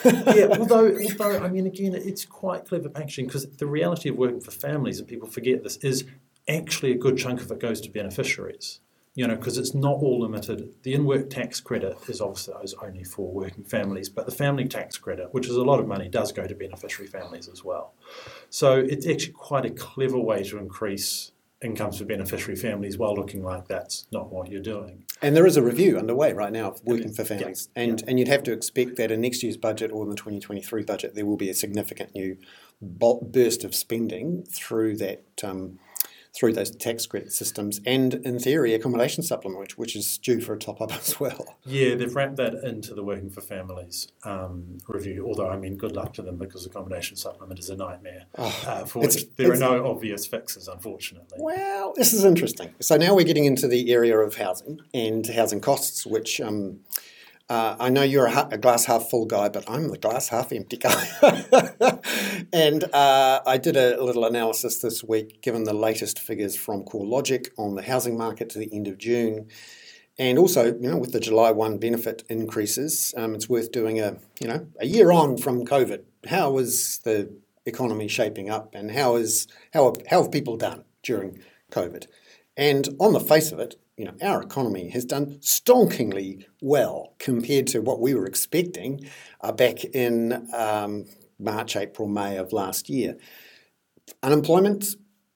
yeah, 0.06 0.48
although, 0.60 0.96
although, 0.98 1.40
I 1.40 1.50
mean, 1.50 1.68
again, 1.68 1.94
it's 1.96 2.26
quite 2.26 2.66
clever 2.66 2.90
packaging 2.90 3.28
because 3.28 3.46
the 3.46 3.68
reality 3.68 4.10
of 4.10 4.16
working 4.16 4.42
for 4.42 4.52
families, 4.52 5.00
and 5.00 5.08
people 5.08 5.28
forget 5.28 5.64
this, 5.64 5.78
is 5.78 6.06
actually 6.48 6.92
a 6.92 6.98
good 6.98 7.18
chunk 7.18 7.42
of 7.42 7.52
it 7.52 7.60
goes 7.60 7.82
to 7.82 7.90
beneficiaries. 7.90 8.80
You 9.16 9.28
know, 9.28 9.36
because 9.36 9.60
it's 9.60 9.76
not 9.76 9.98
all 9.98 10.22
limited. 10.22 10.74
The 10.82 10.96
in-work 10.96 11.30
tax 11.30 11.62
credit 11.62 11.96
is 12.08 12.20
obviously 12.20 12.56
only 12.82 13.04
for 13.04 13.32
working 13.32 13.64
families, 13.64 14.10
but 14.10 14.26
the 14.26 14.32
family 14.32 14.68
tax 14.68 14.98
credit, 14.98 15.32
which 15.36 15.48
is 15.48 15.56
a 15.56 15.62
lot 15.62 15.80
of 15.80 15.88
money, 15.88 16.10
does 16.10 16.32
go 16.32 16.48
to 16.48 16.56
beneficiary 16.56 17.08
families 17.08 17.48
as 17.48 17.64
well. 17.64 17.94
So 18.50 18.74
it's 18.80 19.06
actually 19.06 19.34
quite 19.34 19.66
a 19.66 19.70
clever 19.70 20.18
way 20.18 20.44
to 20.46 20.58
increase 20.58 21.33
incomes 21.64 21.98
for 21.98 22.06
beneficiary 22.06 22.56
families 22.56 22.98
while 22.98 23.16
looking 23.16 23.44
like 23.44 23.68
that's 23.68 24.06
not 24.12 24.32
what 24.32 24.52
you're 24.52 24.62
doing. 24.62 25.04
And 25.22 25.36
there 25.36 25.46
is 25.46 25.58
a 25.58 25.64
review 25.64 25.98
underway 25.98 26.34
right 26.34 26.52
now 26.52 26.72
of 26.72 26.84
working 26.84 27.14
for 27.14 27.24
families. 27.24 27.70
Yeah. 27.76 27.84
And, 27.84 28.00
yeah. 28.02 28.06
and 28.10 28.20
you'd 28.20 28.28
have 28.28 28.44
to 28.44 28.52
expect 28.52 28.98
that 28.98 29.12
in 29.12 29.22
next 29.22 29.42
year's 29.44 29.58
budget 29.58 29.92
or 29.92 30.04
in 30.04 30.10
the 30.10 30.16
2023 30.16 30.84
budget, 30.84 31.16
there 31.16 31.26
will 31.26 31.38
be 31.38 31.50
a 31.50 31.54
significant 31.54 32.14
new 32.14 32.38
burst 32.82 33.64
of 33.64 33.74
spending 33.74 34.44
through 34.44 34.98
that. 34.98 35.24
Um, 35.44 35.80
through 36.36 36.54
those 36.54 36.72
tax 36.72 37.06
credit 37.06 37.32
systems, 37.32 37.80
and 37.86 38.16
in 38.16 38.40
theory, 38.40 38.74
accommodation 38.74 39.22
supplement, 39.24 39.60
which, 39.60 39.78
which 39.78 39.96
is 39.96 40.18
due 40.18 40.42
for 40.42 40.54
a 40.54 40.60
top 40.60 40.82
up 40.82 40.92
as 40.96 41.20
well. 41.20 41.58
Yeah, 41.66 41.96
they've 41.96 42.14
wrapped 42.14 42.38
that 42.38 42.56
into 42.64 42.96
the 42.96 43.04
Working 43.04 43.30
for 43.30 43.42
Families 43.42 44.08
um, 44.24 44.80
review. 44.88 45.26
Although, 45.28 45.50
I 45.50 45.58
mean, 45.58 45.78
good 45.78 45.96
luck 45.96 46.14
to 46.14 46.22
them 46.22 46.38
because 46.38 46.66
accommodation 46.66 47.18
supplement 47.18 47.60
is 47.60 47.70
a 47.70 47.76
nightmare. 47.76 48.26
Oh, 48.38 48.64
uh, 48.66 48.86
for 48.86 49.00
which 49.00 49.36
there 49.36 49.52
are 49.52 49.58
no 49.58 49.88
obvious 49.88 50.26
fixes, 50.26 50.68
unfortunately. 50.68 51.38
Well, 51.40 51.94
this 51.96 52.14
is 52.14 52.26
interesting. 52.26 52.74
So 52.80 52.98
now 52.98 53.16
we're 53.16 53.26
getting 53.26 53.46
into 53.46 53.68
the 53.68 53.92
area 53.92 54.18
of 54.18 54.36
housing 54.36 54.80
and 54.94 55.26
housing 55.28 55.62
costs, 55.62 56.06
which. 56.06 56.42
Um, 56.42 56.80
uh, 57.50 57.76
I 57.80 57.90
know 57.90 58.04
you're 58.04 58.28
a, 58.28 58.48
a, 58.52 58.58
glass 58.58 58.86
half 58.86 59.10
full 59.10 59.26
guy, 59.26 59.50
but 59.50 59.70
I'm 59.70 59.90
the 59.90 59.98
glass 59.98 60.30
half 60.30 60.54
empty 60.54 60.78
guy. 60.78 61.08
and 62.54 62.84
uh, 62.94 63.42
I 63.46 63.58
did 63.58 63.76
a 63.76 64.02
little 64.02 64.26
analysis 64.26 64.80
this 64.80 65.04
week, 65.04 65.42
given 65.42 65.66
the 65.66 65.74
latest 65.74 66.20
figures 66.20 66.56
from 66.56 66.84
CoreLogic 66.84 67.50
on 67.58 67.76
the 67.76 67.82
housing 67.82 68.18
market 68.18 68.50
to 68.52 68.60
the 68.60 68.74
end 68.74 68.88
of 68.88 68.98
June. 68.98 69.50
And 70.18 70.40
also, 70.40 70.66
you 70.66 70.90
know, 70.90 70.98
with 70.98 71.12
the 71.12 71.20
July 71.20 71.52
1 71.52 71.80
benefit 71.80 72.24
increases, 72.30 73.14
um, 73.18 73.36
it's 73.36 73.50
worth 73.50 73.72
doing 73.72 74.00
a, 74.00 74.18
you 74.40 74.48
know, 74.48 74.68
a 74.80 74.86
year 74.86 75.12
on 75.12 75.38
from 75.38 75.66
COVID. 75.66 76.04
How 76.28 76.58
is 76.60 77.00
the 77.00 77.30
economy 77.66 78.08
shaping 78.08 78.50
up 78.50 78.76
and 78.76 78.92
how 78.92 79.16
is 79.16 79.48
how 79.74 79.94
how 80.10 80.22
have 80.22 80.32
people 80.32 80.56
done 80.56 80.86
during 81.02 81.40
COVID? 81.72 82.08
And 82.56 82.90
on 83.00 83.14
the 83.14 83.20
face 83.20 83.52
of 83.52 83.60
it, 83.60 83.76
you 83.98 84.06
know, 84.06 84.14
our 84.22 84.42
economy 84.42 84.90
has 84.90 85.06
done 85.06 85.38
stonkingly 85.40 86.46
well 86.62 87.16
compared 87.20 87.68
to 87.68 87.82
what 87.82 88.00
we 88.00 88.14
were 88.16 88.26
expecting 88.26 89.08
uh, 89.42 89.52
back 89.52 89.84
in 89.84 90.48
um, 90.54 91.06
March, 91.40 91.76
April, 91.76 92.08
May 92.08 92.38
of 92.38 92.54
last 92.54 92.90
year. 92.90 93.18
Unemployment, 94.24 94.96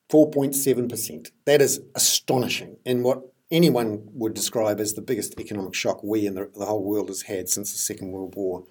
4.7%. 0.10 1.32
That 1.46 1.62
is 1.62 1.82
astonishing 1.96 2.78
in 2.86 3.04
what 3.04 3.22
anyone 3.52 4.04
would 4.14 4.34
describe 4.34 4.80
as 4.80 4.94
the 4.94 5.02
biggest 5.02 5.40
economic 5.40 5.74
shock 5.74 6.04
we 6.04 6.26
and 6.26 6.36
the, 6.36 6.50
the 6.58 6.66
whole 6.66 6.84
world 6.84 7.10
has 7.10 7.24
had 7.24 7.50
since 7.50 7.72
the 7.72 7.78
Second 7.78 8.12
World 8.12 8.36
War. 8.36 8.64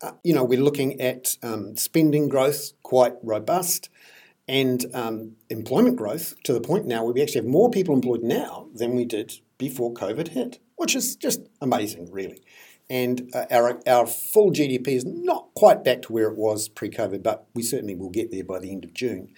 Uh, 0.00 0.12
you 0.24 0.34
know, 0.34 0.42
we're 0.42 0.60
looking 0.60 1.00
at 1.00 1.36
um, 1.42 1.76
spending 1.76 2.28
growth 2.28 2.72
quite 2.82 3.14
robust 3.22 3.88
and 4.52 4.84
um, 4.92 5.32
employment 5.48 5.96
growth 5.96 6.34
to 6.42 6.52
the 6.52 6.60
point 6.60 6.84
now 6.84 7.02
where 7.02 7.14
we 7.14 7.22
actually 7.22 7.40
have 7.40 7.48
more 7.48 7.70
people 7.70 7.94
employed 7.94 8.22
now 8.22 8.68
than 8.74 8.94
we 8.94 9.06
did 9.06 9.32
before 9.56 9.94
COVID 9.94 10.28
hit, 10.28 10.58
which 10.76 10.94
is 10.94 11.16
just 11.16 11.40
amazing, 11.62 12.12
really. 12.12 12.42
And 12.90 13.30
uh, 13.34 13.46
our, 13.50 13.80
our 13.86 14.06
full 14.06 14.50
GDP 14.50 14.88
is 14.88 15.06
not 15.06 15.48
quite 15.54 15.82
back 15.82 16.02
to 16.02 16.12
where 16.12 16.28
it 16.28 16.36
was 16.36 16.68
pre 16.68 16.90
COVID, 16.90 17.22
but 17.22 17.46
we 17.54 17.62
certainly 17.62 17.94
will 17.94 18.10
get 18.10 18.30
there 18.30 18.44
by 18.44 18.58
the 18.58 18.70
end 18.70 18.84
of 18.84 18.92
June. 18.92 19.32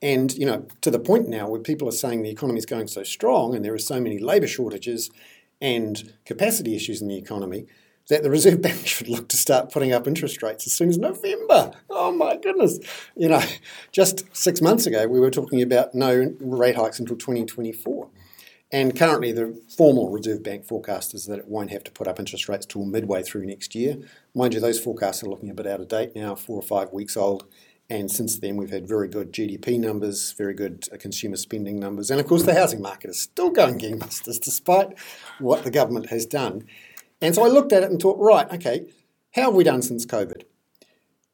And, 0.00 0.32
you 0.32 0.46
know, 0.46 0.66
to 0.80 0.90
the 0.90 0.98
point 0.98 1.28
now 1.28 1.46
where 1.46 1.60
people 1.60 1.86
are 1.86 1.92
saying 1.92 2.22
the 2.22 2.30
economy 2.30 2.58
is 2.58 2.64
going 2.64 2.86
so 2.86 3.02
strong 3.02 3.54
and 3.54 3.62
there 3.62 3.74
are 3.74 3.78
so 3.78 4.00
many 4.00 4.18
labour 4.18 4.46
shortages 4.46 5.10
and 5.60 6.14
capacity 6.24 6.74
issues 6.74 7.02
in 7.02 7.08
the 7.08 7.18
economy 7.18 7.66
that 8.08 8.22
the 8.22 8.30
Reserve 8.30 8.60
Bank 8.62 8.86
should 8.86 9.08
look 9.08 9.28
to 9.28 9.36
start 9.36 9.72
putting 9.72 9.92
up 9.92 10.06
interest 10.06 10.42
rates 10.42 10.66
as 10.66 10.72
soon 10.72 10.88
as 10.88 10.98
November. 10.98 11.72
Oh 11.90 12.12
my 12.12 12.36
goodness. 12.36 12.78
You 13.16 13.28
know, 13.28 13.42
just 13.92 14.24
six 14.36 14.60
months 14.60 14.86
ago, 14.86 15.06
we 15.06 15.20
were 15.20 15.30
talking 15.30 15.62
about 15.62 15.94
no 15.94 16.34
rate 16.40 16.76
hikes 16.76 16.98
until 16.98 17.16
2024. 17.16 18.08
And 18.72 18.96
currently, 18.96 19.30
the 19.30 19.60
formal 19.76 20.10
Reserve 20.10 20.42
Bank 20.42 20.64
forecast 20.64 21.14
is 21.14 21.26
that 21.26 21.38
it 21.38 21.46
won't 21.46 21.70
have 21.70 21.84
to 21.84 21.92
put 21.92 22.08
up 22.08 22.18
interest 22.18 22.48
rates 22.48 22.66
till 22.66 22.84
midway 22.84 23.22
through 23.22 23.46
next 23.46 23.74
year. 23.74 23.98
Mind 24.34 24.52
you, 24.52 24.60
those 24.60 24.80
forecasts 24.80 25.22
are 25.22 25.28
looking 25.28 25.50
a 25.50 25.54
bit 25.54 25.66
out 25.66 25.80
of 25.80 25.88
date 25.88 26.16
now, 26.16 26.34
four 26.34 26.58
or 26.58 26.62
five 26.62 26.92
weeks 26.92 27.16
old. 27.16 27.44
And 27.90 28.10
since 28.10 28.38
then, 28.38 28.56
we've 28.56 28.70
had 28.70 28.88
very 28.88 29.08
good 29.08 29.32
GDP 29.32 29.78
numbers, 29.78 30.32
very 30.32 30.54
good 30.54 30.88
uh, 30.90 30.96
consumer 30.96 31.36
spending 31.36 31.78
numbers. 31.78 32.10
And 32.10 32.18
of 32.18 32.26
course, 32.26 32.44
the 32.44 32.54
housing 32.54 32.80
market 32.80 33.10
is 33.10 33.20
still 33.20 33.50
going 33.50 33.78
gangbusters 33.78 34.40
despite 34.40 34.98
what 35.38 35.64
the 35.64 35.70
government 35.70 36.06
has 36.06 36.24
done. 36.24 36.64
And 37.24 37.34
so 37.34 37.42
I 37.42 37.48
looked 37.48 37.72
at 37.72 37.82
it 37.82 37.90
and 37.90 37.98
thought, 37.98 38.18
right, 38.18 38.52
okay, 38.52 38.86
how 39.34 39.44
have 39.44 39.54
we 39.54 39.64
done 39.64 39.80
since 39.80 40.04
COVID? 40.04 40.42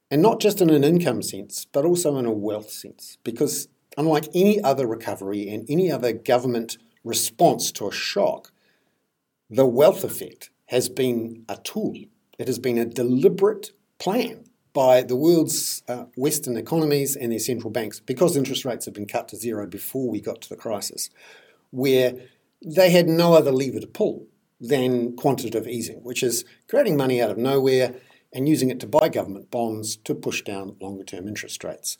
And 0.09 0.23
not 0.23 0.39
just 0.39 0.61
in 0.61 0.71
an 0.71 0.85
income 0.85 1.21
sense, 1.21 1.65
but 1.65 1.85
also 1.85 2.17
in 2.17 2.27
a 2.27 2.33
wealth 2.33 2.71
sense. 2.71 3.19
Because 3.25 3.67
unlike 3.99 4.29
any 4.33 4.63
other 4.63 4.87
recovery 4.87 5.49
and 5.49 5.69
any 5.69 5.91
other 5.91 6.13
government 6.13 6.79
response 7.03 7.73
to 7.73 7.89
a 7.89 7.93
shock, 7.93 8.53
the 9.51 9.67
wealth 9.67 10.05
effect 10.05 10.51
has 10.67 10.89
been 10.89 11.45
a 11.49 11.57
tool. 11.57 11.97
It 12.39 12.47
has 12.47 12.61
been 12.61 12.79
a 12.79 12.85
deliberate 12.85 13.73
plan 13.99 14.45
by 14.73 15.03
the 15.03 15.17
world's 15.17 15.83
uh, 15.89 16.05
Western 16.15 16.57
economies 16.57 17.17
and 17.17 17.33
their 17.33 17.41
central 17.41 17.73
banks, 17.73 17.99
because 17.99 18.37
interest 18.37 18.65
rates 18.65 18.85
have 18.85 18.95
been 18.95 19.09
cut 19.09 19.27
to 19.31 19.37
zero 19.37 19.67
before 19.67 20.09
we 20.09 20.21
got 20.21 20.41
to 20.43 20.49
the 20.49 20.55
crisis, 20.55 21.11
where 21.71 22.15
they 22.65 22.91
had 22.91 23.09
no 23.09 23.35
other 23.35 23.51
lever 23.51 23.81
to 23.81 23.89
pull 23.89 24.29
than 24.61 25.17
quantitative 25.17 25.67
easing, 25.67 26.03
which 26.03 26.23
is 26.23 26.45
creating 26.69 26.97
money 26.97 27.23
out 27.23 27.31
of 27.31 27.39
nowhere 27.39 27.95
and 28.33 28.49
using 28.49 28.71
it 28.71 28.79
to 28.81 28.87
buy 28.87 29.09
government 29.09 29.51
bonds 29.51 29.97
to 29.97 30.15
push 30.15 30.43
down 30.43 30.77
longer 30.81 31.05
term 31.05 31.27
interest 31.27 31.65
rates. 31.65 31.99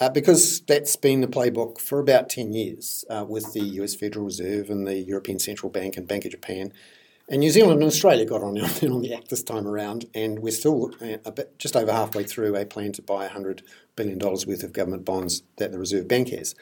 Uh, 0.00 0.08
because 0.08 0.62
that's 0.62 0.96
been 0.96 1.20
the 1.20 1.28
playbook 1.28 1.78
for 1.78 2.00
about 2.00 2.28
10 2.28 2.52
years 2.52 3.04
uh, 3.08 3.24
with 3.26 3.52
the 3.52 3.60
US 3.60 3.94
Federal 3.94 4.24
Reserve 4.24 4.68
and 4.68 4.86
the 4.86 4.98
European 4.98 5.38
Central 5.38 5.70
Bank 5.70 5.96
and 5.96 6.08
Bank 6.08 6.24
of 6.24 6.32
Japan. 6.32 6.72
And 7.28 7.38
New 7.38 7.50
Zealand 7.50 7.80
and 7.80 7.88
Australia 7.88 8.24
got 8.24 8.42
on, 8.42 8.58
on 8.82 9.02
the 9.02 9.14
act 9.14 9.28
this 9.28 9.44
time 9.44 9.66
around, 9.66 10.06
and 10.12 10.40
we're 10.40 10.50
still 10.50 10.90
uh, 11.00 11.30
bit, 11.30 11.56
just 11.58 11.76
over 11.76 11.92
halfway 11.92 12.24
through 12.24 12.56
a 12.56 12.66
plan 12.66 12.92
to 12.92 13.02
buy 13.02 13.28
$100 13.28 13.62
billion 13.94 14.18
worth 14.18 14.64
of 14.64 14.72
government 14.72 15.04
bonds 15.04 15.44
that 15.58 15.70
the 15.70 15.78
Reserve 15.78 16.08
Bank 16.08 16.30
has. 16.30 16.56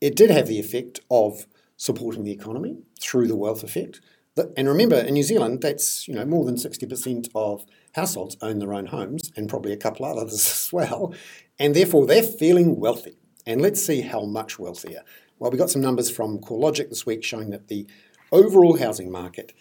It 0.00 0.16
did 0.16 0.30
have 0.30 0.46
the 0.46 0.58
effect 0.58 1.00
of 1.10 1.46
supporting 1.76 2.24
the 2.24 2.32
economy 2.32 2.78
through 3.00 3.28
the 3.28 3.36
wealth 3.36 3.62
effect, 3.62 4.00
and 4.36 4.68
remember, 4.68 4.96
in 4.96 5.14
New 5.14 5.22
Zealand, 5.22 5.60
that's 5.62 6.08
you 6.08 6.14
know 6.14 6.24
more 6.24 6.44
than 6.44 6.56
sixty 6.56 6.86
percent 6.86 7.28
of 7.34 7.64
households 7.94 8.36
own 8.40 8.58
their 8.58 8.72
own 8.72 8.86
homes, 8.86 9.30
and 9.36 9.48
probably 9.48 9.72
a 9.72 9.76
couple 9.76 10.06
others 10.06 10.32
as 10.34 10.70
well, 10.72 11.14
and 11.58 11.74
therefore 11.74 12.06
they're 12.06 12.22
feeling 12.22 12.78
wealthy. 12.78 13.18
And 13.46 13.60
let's 13.60 13.84
see 13.84 14.02
how 14.02 14.24
much 14.24 14.58
wealthier. 14.58 15.02
Well, 15.38 15.50
we 15.50 15.58
got 15.58 15.70
some 15.70 15.82
numbers 15.82 16.08
from 16.08 16.38
CoreLogic 16.38 16.88
this 16.88 17.04
week 17.04 17.24
showing 17.24 17.50
that 17.50 17.66
the 17.66 17.88
overall 18.30 18.78
housing 18.78 19.10
market 19.10 19.52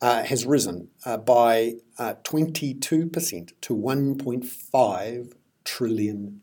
uh, 0.00 0.22
has 0.22 0.46
risen 0.46 0.88
uh, 1.04 1.16
by 1.16 1.74
uh, 1.98 2.14
22% 2.22 3.52
to 3.60 3.74
$1.5 3.74 5.32
trillion. 5.64 6.40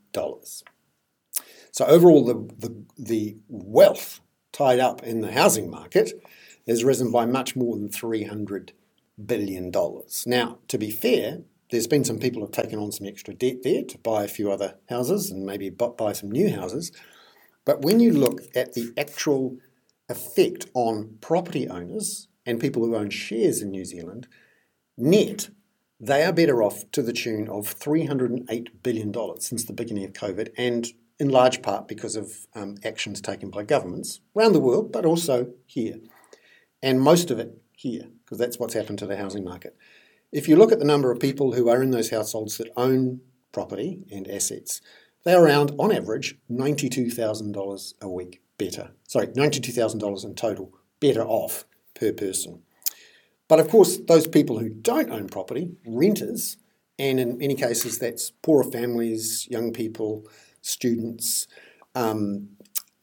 So 1.71 1.85
overall, 1.85 2.25
the, 2.25 2.33
the, 2.57 2.83
the 2.97 3.37
wealth 3.47 4.19
tied 4.51 4.79
up 4.79 5.01
in 5.03 5.21
the 5.21 5.31
housing 5.31 5.69
market 5.69 6.11
has 6.67 6.83
risen 6.83 7.11
by 7.11 7.25
much 7.25 7.55
more 7.55 7.75
than 7.75 7.89
$300 7.89 8.71
billion. 9.23 9.71
Now, 10.25 10.59
to 10.67 10.77
be 10.77 10.91
fair, 10.91 11.39
there's 11.69 11.87
been 11.87 12.03
some 12.03 12.19
people 12.19 12.41
who 12.41 12.45
have 12.45 12.51
taken 12.51 12.79
on 12.79 12.91
some 12.91 13.07
extra 13.07 13.33
debt 13.33 13.63
there 13.63 13.83
to 13.83 13.97
buy 13.97 14.23
a 14.23 14.27
few 14.27 14.51
other 14.51 14.75
houses 14.89 15.31
and 15.31 15.45
maybe 15.45 15.69
buy 15.69 16.13
some 16.13 16.31
new 16.31 16.53
houses. 16.53 16.91
But 17.65 17.81
when 17.81 17.99
you 17.99 18.11
look 18.11 18.41
at 18.55 18.73
the 18.73 18.93
actual 18.97 19.57
effect 20.09 20.67
on 20.73 21.17
property 21.21 21.67
owners 21.67 22.27
and 22.45 22.59
people 22.59 22.85
who 22.85 22.95
own 22.95 23.09
shares 23.09 23.61
in 23.61 23.71
New 23.71 23.85
Zealand, 23.85 24.27
net, 24.97 25.49
they 25.99 26.23
are 26.23 26.33
better 26.33 26.61
off 26.61 26.89
to 26.91 27.01
the 27.01 27.13
tune 27.13 27.47
of 27.47 27.79
$308 27.79 28.67
billion 28.83 29.13
since 29.39 29.63
the 29.63 29.73
beginning 29.73 30.03
of 30.03 30.13
COVID, 30.13 30.49
and 30.57 30.87
in 31.19 31.29
large 31.29 31.61
part 31.61 31.87
because 31.87 32.15
of 32.15 32.45
um, 32.53 32.75
actions 32.83 33.21
taken 33.21 33.49
by 33.49 33.63
governments 33.63 34.19
around 34.35 34.53
the 34.53 34.59
world, 34.59 34.91
but 34.91 35.05
also 35.05 35.53
here. 35.65 35.99
And 36.83 36.99
most 36.99 37.31
of 37.31 37.39
it 37.39 37.57
here, 37.75 38.09
because 38.23 38.37
that's 38.37 38.59
what's 38.59 38.73
happened 38.73 38.99
to 38.99 39.07
the 39.07 39.17
housing 39.17 39.45
market. 39.45 39.75
If 40.33 40.49
you 40.49 40.57
look 40.57 40.73
at 40.73 40.79
the 40.79 40.85
number 40.85 41.11
of 41.11 41.19
people 41.19 41.53
who 41.53 41.69
are 41.69 41.81
in 41.81 41.91
those 41.91 42.09
households 42.09 42.57
that 42.57 42.73
own 42.75 43.21
property 43.53 44.03
and 44.11 44.29
assets, 44.29 44.81
they're 45.23 45.41
around, 45.41 45.71
on 45.79 45.95
average, 45.95 46.35
$92,000 46.51 47.93
a 48.01 48.09
week 48.09 48.41
better. 48.57 48.91
Sorry, 49.07 49.27
$92,000 49.27 50.25
in 50.25 50.35
total 50.35 50.73
better 50.99 51.23
off 51.23 51.65
per 51.95 52.11
person. 52.11 52.63
But 53.47 53.61
of 53.61 53.69
course, 53.69 53.97
those 53.97 54.27
people 54.27 54.59
who 54.59 54.69
don't 54.69 55.09
own 55.09 55.27
property, 55.27 55.71
renters, 55.85 56.57
and 56.99 57.19
in 57.19 57.37
many 57.37 57.55
cases 57.55 57.97
that's 57.97 58.31
poorer 58.31 58.63
families, 58.63 59.47
young 59.49 59.71
people, 59.71 60.27
students, 60.61 61.47
um, 61.95 62.49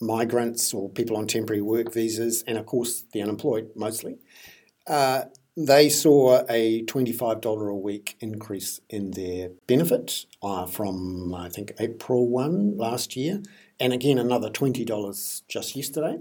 migrants 0.01 0.73
or 0.73 0.89
people 0.89 1.17
on 1.17 1.27
temporary 1.27 1.63
work 1.63 1.93
visas, 1.93 2.43
and 2.47 2.59
of 2.59 2.67
course 2.67 3.05
the 3.13 3.23
unemployed 3.23 3.71
mostly, 3.75 4.19
uh, 4.87 5.25
they 5.57 5.89
saw 5.89 6.43
a 6.49 6.83
$25 6.85 7.71
a 7.71 7.75
week 7.75 8.17
increase 8.21 8.81
in 8.89 9.11
their 9.11 9.51
benefit 9.67 10.25
uh, 10.43 10.65
from, 10.65 11.35
I 11.35 11.49
think, 11.49 11.73
April 11.79 12.29
1 12.29 12.79
last 12.79 13.17
year, 13.17 13.43
and 13.79 13.93
again 13.93 14.19
another 14.19 14.49
$20 14.49 15.43
just 15.49 15.77
yesterday. 15.77 16.19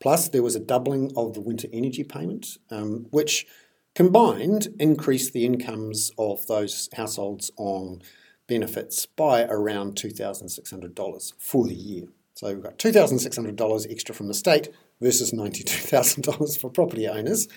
Plus, 0.00 0.28
there 0.28 0.42
was 0.42 0.54
a 0.54 0.60
doubling 0.60 1.12
of 1.16 1.34
the 1.34 1.40
winter 1.40 1.68
energy 1.72 2.04
payment, 2.04 2.58
um, 2.70 3.06
which 3.10 3.46
combined 3.94 4.68
increased 4.78 5.32
the 5.32 5.44
incomes 5.44 6.10
of 6.18 6.46
those 6.46 6.88
households 6.94 7.50
on 7.56 8.02
benefits 8.46 9.06
by 9.06 9.44
around 9.44 9.94
$2,600 9.94 11.32
for 11.38 11.66
the 11.66 11.74
year. 11.74 12.04
So 12.38 12.46
we've 12.46 12.62
got 12.62 12.78
$2,600 12.78 13.90
extra 13.90 14.14
from 14.14 14.28
the 14.28 14.32
state 14.32 14.68
versus 15.00 15.32
$92,000 15.32 16.60
for 16.60 16.70
property 16.70 17.08
owners. 17.08 17.48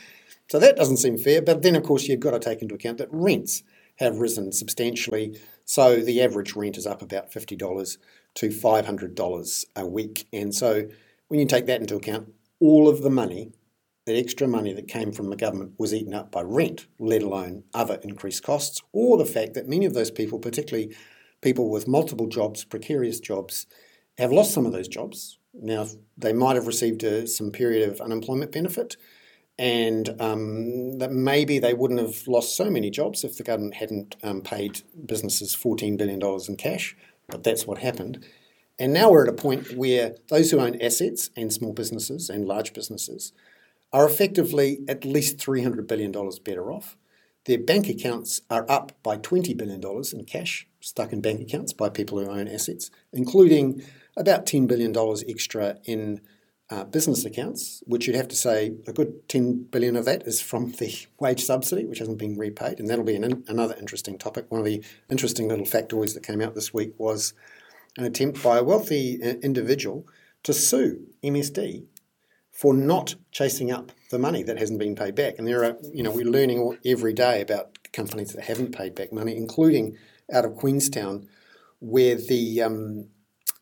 So 0.49 0.57
that 0.57 0.75
doesn't 0.75 0.97
seem 0.97 1.19
fair, 1.19 1.39
but 1.39 1.61
then 1.61 1.75
of 1.75 1.83
course 1.83 2.07
you've 2.07 2.19
got 2.19 2.31
to 2.31 2.39
take 2.39 2.63
into 2.63 2.73
account 2.73 2.97
that 2.97 3.09
rents 3.11 3.61
have 3.97 4.17
risen 4.17 4.51
substantially. 4.51 5.39
So 5.65 5.97
the 5.97 6.23
average 6.23 6.55
rent 6.55 6.77
is 6.77 6.87
up 6.87 7.03
about 7.03 7.31
$50 7.31 7.97
to 8.33 8.47
$500 8.49 9.65
a 9.75 9.85
week. 9.85 10.27
And 10.33 10.55
so 10.55 10.87
when 11.27 11.39
you 11.39 11.45
take 11.45 11.67
that 11.67 11.81
into 11.81 11.95
account, 11.95 12.33
all 12.59 12.89
of 12.89 13.03
the 13.03 13.11
money, 13.11 13.51
that 14.07 14.17
extra 14.17 14.47
money 14.47 14.73
that 14.73 14.87
came 14.87 15.11
from 15.11 15.29
the 15.29 15.35
government, 15.35 15.73
was 15.77 15.93
eaten 15.93 16.15
up 16.15 16.31
by 16.31 16.41
rent, 16.41 16.87
let 16.97 17.21
alone 17.21 17.65
other 17.75 17.99
increased 18.01 18.41
costs, 18.41 18.81
or 18.93 19.19
the 19.19 19.25
fact 19.25 19.53
that 19.53 19.69
many 19.69 19.85
of 19.85 19.93
those 19.93 20.09
people, 20.09 20.39
particularly 20.39 20.95
people 21.39 21.69
with 21.69 21.87
multiple 21.87 22.25
jobs, 22.25 22.63
precarious 22.63 23.19
jobs, 23.19 23.67
have 24.17 24.31
lost 24.31 24.53
some 24.53 24.65
of 24.65 24.71
those 24.71 24.87
jobs. 24.87 25.37
Now, 25.53 25.87
they 26.17 26.33
might 26.33 26.55
have 26.55 26.67
received 26.67 27.03
a, 27.03 27.27
some 27.27 27.51
period 27.51 27.89
of 27.89 28.01
unemployment 28.01 28.51
benefit, 28.51 28.97
and 29.57 30.09
um, 30.21 30.97
that 30.99 31.11
maybe 31.11 31.59
they 31.59 31.73
wouldn't 31.73 31.99
have 31.99 32.27
lost 32.27 32.55
so 32.55 32.69
many 32.69 32.89
jobs 32.89 33.23
if 33.23 33.37
the 33.37 33.43
government 33.43 33.75
hadn't 33.75 34.15
um, 34.23 34.41
paid 34.41 34.81
businesses 35.05 35.55
$14 35.55 35.97
billion 35.97 36.21
in 36.47 36.55
cash, 36.55 36.95
but 37.27 37.43
that's 37.43 37.67
what 37.67 37.79
happened. 37.79 38.25
And 38.79 38.93
now 38.93 39.11
we're 39.11 39.23
at 39.23 39.29
a 39.29 39.33
point 39.33 39.75
where 39.75 40.15
those 40.29 40.49
who 40.49 40.59
own 40.59 40.81
assets 40.81 41.29
and 41.35 41.53
small 41.53 41.73
businesses 41.73 42.29
and 42.29 42.45
large 42.45 42.73
businesses 42.73 43.33
are 43.93 44.05
effectively 44.07 44.79
at 44.87 45.05
least 45.05 45.37
$300 45.37 45.85
billion 45.85 46.11
better 46.43 46.71
off. 46.71 46.97
Their 47.45 47.57
bank 47.57 47.89
accounts 47.89 48.41
are 48.49 48.65
up 48.69 48.91
by 49.01 49.17
$20 49.17 49.57
billion 49.57 49.81
in 50.13 50.25
cash 50.25 50.67
stuck 50.79 51.13
in 51.13 51.21
bank 51.21 51.41
accounts 51.41 51.73
by 51.73 51.89
people 51.89 52.19
who 52.19 52.29
own 52.29 52.47
assets, 52.47 52.91
including 53.13 53.83
about 54.17 54.45
$10 54.45 54.67
billion 54.67 54.95
extra 55.27 55.77
in 55.85 56.21
uh, 56.69 56.85
business 56.85 57.25
accounts, 57.25 57.83
which 57.85 58.07
you'd 58.07 58.15
have 58.15 58.27
to 58.29 58.35
say 58.35 58.73
a 58.87 58.93
good 58.93 59.27
10 59.27 59.63
billion 59.71 59.95
of 59.95 60.05
that 60.05 60.23
is 60.23 60.41
from 60.41 60.71
the 60.73 61.05
wage 61.19 61.43
subsidy, 61.43 61.85
which 61.85 61.99
hasn't 61.99 62.17
been 62.17 62.37
repaid, 62.37 62.79
and 62.79 62.89
that'll 62.89 63.03
be 63.03 63.15
an, 63.15 63.43
another 63.47 63.75
interesting 63.79 64.17
topic. 64.17 64.45
One 64.49 64.61
of 64.61 64.65
the 64.65 64.83
interesting 65.09 65.47
little 65.47 65.65
factoids 65.65 66.13
that 66.13 66.23
came 66.23 66.41
out 66.41 66.55
this 66.55 66.73
week 66.73 66.93
was 66.97 67.33
an 67.97 68.05
attempt 68.05 68.41
by 68.41 68.57
a 68.57 68.63
wealthy 68.63 69.21
uh, 69.21 69.35
individual 69.43 70.07
to 70.43 70.53
sue 70.53 71.07
MSD 71.23 71.85
for 72.51 72.73
not 72.73 73.15
chasing 73.31 73.71
up 73.71 73.91
the 74.11 74.19
money 74.19 74.43
that 74.43 74.59
hasn't 74.59 74.79
been 74.79 74.95
paid 74.95 75.15
back. 75.15 75.35
And 75.37 75.47
there 75.47 75.63
are, 75.63 75.77
you 75.93 76.03
know, 76.03 76.11
we're 76.11 76.25
learning 76.25 76.77
every 76.85 77.13
day 77.13 77.41
about 77.41 77.77
companies 77.91 78.33
that 78.33 78.43
haven't 78.43 78.75
paid 78.75 78.93
back 78.95 79.11
money, 79.11 79.35
including 79.35 79.97
out 80.31 80.45
of 80.45 80.55
Queenstown, 80.55 81.27
where 81.79 82.15
the 82.15 82.61
um, 82.61 83.07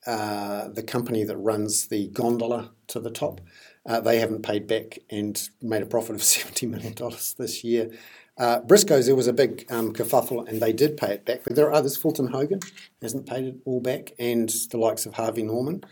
uh, 0.06 0.70
the 0.70 0.84
company 0.84 1.24
that 1.24 1.38
runs 1.38 1.88
the 1.88 2.08
gondola 2.08 2.72
to 2.88 3.00
the 3.00 3.12
top. 3.12 3.42
Uh, 3.86 4.00
they 4.00 4.20
haven't 4.20 4.44
paid 4.44 4.66
back 4.68 5.00
and 5.10 5.50
made 5.62 5.82
a 5.82 5.86
profit 5.86 6.16
of 6.16 6.22
$70 6.22 6.70
million 6.70 6.96
this 7.38 7.64
year. 7.64 7.92
Uh, 8.38 8.62
Briscoes, 8.62 9.06
there 9.06 9.16
was 9.16 9.28
a 9.28 9.34
big 9.34 9.66
um, 9.70 9.92
kerfuffle 9.92 10.48
and 10.48 10.62
they 10.62 10.72
did 10.72 10.96
pay 10.96 11.12
it 11.12 11.26
back, 11.26 11.42
but 11.44 11.56
there 11.56 11.68
are 11.68 11.74
others. 11.74 11.98
Fulton 11.98 12.28
Hogan 12.28 12.62
hasn't 13.02 13.28
paid 13.28 13.46
it 13.46 13.56
all 13.66 13.82
back, 13.82 14.14
and 14.18 14.50
the 14.72 14.78
likes 14.78 15.06
of 15.06 15.16
Harvey 15.16 15.44
Norman. 15.44 15.84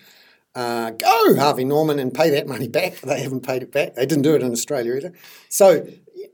Uh, 0.58 0.90
go, 0.90 1.36
Harvey 1.36 1.64
Norman, 1.64 2.00
and 2.00 2.12
pay 2.12 2.32
that 2.32 2.48
money 2.48 2.68
back. 2.68 2.96
They 3.04 3.22
haven't 3.22 3.46
paid 3.46 3.62
it 3.62 3.72
back. 3.72 3.94
They 3.94 4.08
didn't 4.08 4.24
do 4.24 4.34
it 4.34 4.42
in 4.42 4.52
Australia 4.52 4.96
either. 4.96 5.14
So, 5.50 5.88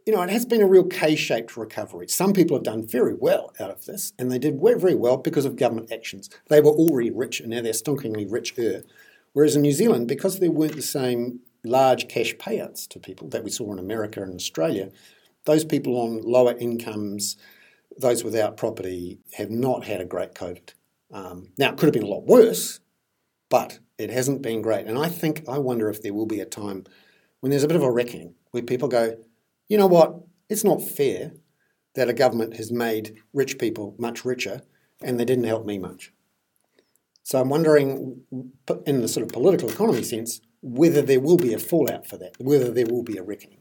you 0.06 0.14
know, 0.14 0.22
it 0.22 0.30
has 0.30 0.46
been 0.46 0.62
a 0.62 0.66
real 0.66 0.86
K 0.86 1.18
shaped 1.18 1.58
recovery. 1.58 2.08
Some 2.08 2.32
people 2.32 2.56
have 2.56 2.64
done 2.64 2.88
very 2.88 3.14
well 3.14 3.52
out 3.60 3.70
of 3.70 3.84
this, 3.84 4.14
and 4.18 4.32
they 4.32 4.40
did 4.40 4.62
very 4.62 4.96
well 4.96 5.18
because 5.18 5.44
of 5.44 5.58
government 5.58 5.92
actions. 5.92 6.30
They 6.48 6.62
were 6.62 6.72
already 6.72 7.12
rich, 7.12 7.42
and 7.42 7.50
now 7.50 7.62
they're 7.62 7.74
stonkingly 7.74 8.26
richer. 8.26 8.84
Whereas 9.34 9.58
in 9.58 9.62
New 9.62 9.74
Zealand, 9.74 10.08
because 10.08 10.40
there 10.40 10.52
weren't 10.52 10.78
the 10.78 10.82
same 10.82 11.42
large 11.66 12.08
cash 12.08 12.34
payouts 12.36 12.88
to 12.90 13.02
people 13.02 13.28
that 13.28 13.44
we 13.44 13.50
saw 13.50 13.74
in 13.74 13.80
America 13.80 14.24
and 14.24 14.36
Australia, 14.36 14.90
those 15.44 15.66
people 15.66 15.98
on 16.00 16.22
lower 16.22 16.56
incomes, 16.58 17.36
those 17.98 18.24
without 18.24 18.56
property, 18.56 19.20
have 19.34 19.50
not 19.50 19.84
had 19.84 20.00
a 20.00 20.06
great 20.06 20.34
COVID. 20.34 20.70
Um, 21.12 21.50
now, 21.58 21.72
it 21.72 21.78
could 21.78 21.88
have 21.88 21.94
been 21.94 22.04
a 22.04 22.08
lot 22.08 22.26
worse, 22.26 22.80
but 23.50 23.80
it 23.98 24.10
hasn't 24.10 24.42
been 24.42 24.62
great. 24.62 24.86
And 24.86 24.98
I 24.98 25.10
think, 25.10 25.44
I 25.48 25.58
wonder 25.58 25.90
if 25.90 26.02
there 26.02 26.14
will 26.14 26.26
be 26.26 26.40
a 26.40 26.46
time 26.46 26.86
when 27.40 27.50
there's 27.50 27.64
a 27.64 27.68
bit 27.68 27.78
of 27.78 27.84
a 27.84 27.92
reckoning 27.92 28.36
where 28.52 28.64
people 28.64 28.88
go, 28.88 29.18
you 29.68 29.78
know 29.78 29.88
what, 29.88 30.16
it's 30.50 30.64
not 30.64 30.82
fair 30.82 31.34
that 31.96 32.10
a 32.10 32.14
government 32.14 32.56
has 32.58 32.72
made 32.72 33.18
rich 33.34 33.58
people 33.58 33.96
much 33.98 34.26
richer 34.26 34.62
and 35.02 35.20
they 35.20 35.26
didn't 35.26 35.44
help 35.46 35.66
me 35.66 35.78
much. 35.78 36.12
So 37.24 37.40
I'm 37.40 37.50
wondering, 37.50 38.22
in 38.86 39.02
the 39.02 39.08
sort 39.08 39.26
of 39.26 39.32
political 39.32 39.70
economy 39.70 40.04
sense, 40.04 40.42
whether 40.62 41.02
there 41.02 41.20
will 41.20 41.38
be 41.38 41.54
a 41.54 41.60
fallout 41.60 42.08
for 42.08 42.18
that, 42.18 42.36
whether 42.40 42.72
there 42.72 42.86
will 42.86 43.04
be 43.04 43.18
a 43.18 43.24
reckoning. 43.24 43.60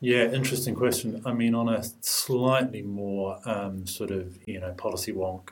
Yeah, 0.00 0.30
interesting 0.30 0.74
question. 0.74 1.22
I 1.24 1.32
mean, 1.32 1.54
on 1.54 1.68
a 1.68 1.82
slightly 2.02 2.82
more 2.82 3.40
um, 3.44 3.86
sort 3.86 4.10
of 4.10 4.38
you 4.46 4.60
know 4.60 4.72
policy 4.72 5.12
wonk 5.12 5.48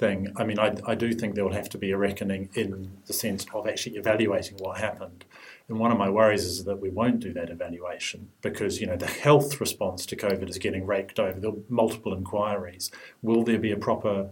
thing, 0.00 0.32
I 0.36 0.44
mean, 0.44 0.58
I, 0.58 0.74
I 0.86 0.94
do 0.94 1.12
think 1.12 1.34
there 1.34 1.44
will 1.44 1.52
have 1.52 1.68
to 1.70 1.78
be 1.78 1.92
a 1.92 1.96
reckoning 1.96 2.48
in 2.54 2.90
the 3.06 3.12
sense 3.12 3.46
of 3.54 3.68
actually 3.68 3.96
evaluating 3.96 4.56
what 4.58 4.78
happened. 4.78 5.24
And 5.68 5.78
one 5.78 5.92
of 5.92 5.98
my 5.98 6.10
worries 6.10 6.44
is 6.44 6.64
that 6.64 6.80
we 6.80 6.90
won't 6.90 7.20
do 7.20 7.32
that 7.34 7.50
evaluation 7.50 8.30
because 8.42 8.80
you 8.80 8.86
know 8.86 8.96
the 8.96 9.06
health 9.06 9.60
response 9.60 10.04
to 10.06 10.16
COVID 10.16 10.48
is 10.48 10.58
getting 10.58 10.86
raked 10.86 11.20
over. 11.20 11.38
There 11.38 11.50
are 11.50 11.62
multiple 11.68 12.12
inquiries. 12.12 12.90
Will 13.22 13.44
there 13.44 13.58
be 13.58 13.70
a 13.70 13.76
proper 13.76 14.30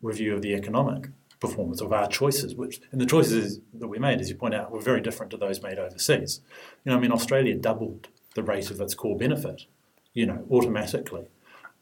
review 0.00 0.34
of 0.34 0.42
the 0.42 0.54
economic 0.54 1.10
performance 1.42 1.80
of 1.80 1.92
our 1.92 2.08
choices, 2.08 2.54
which 2.54 2.80
and 2.92 3.00
the 3.00 3.06
choices 3.06 3.60
that 3.74 3.88
we 3.88 3.98
made, 3.98 4.20
as 4.20 4.28
you 4.30 4.36
point 4.36 4.54
out, 4.54 4.70
were 4.70 4.80
very 4.80 5.00
different 5.00 5.30
to 5.30 5.36
those 5.36 5.60
made 5.62 5.78
overseas. 5.78 6.40
You 6.84 6.90
know, 6.90 6.96
I 6.96 7.00
mean, 7.00 7.12
Australia 7.12 7.54
doubled 7.56 8.08
the 8.34 8.44
rate 8.44 8.70
of 8.70 8.80
its 8.80 8.94
core 8.94 9.18
benefit, 9.18 9.66
you 10.14 10.24
know, 10.24 10.46
automatically, 10.50 11.26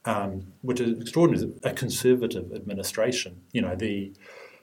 um, 0.04 0.52
which 0.62 0.80
is 0.80 1.00
extraordinary. 1.00 1.52
A 1.62 1.72
conservative 1.72 2.52
administration, 2.52 3.42
you 3.52 3.62
know, 3.62 3.74
the 3.74 4.12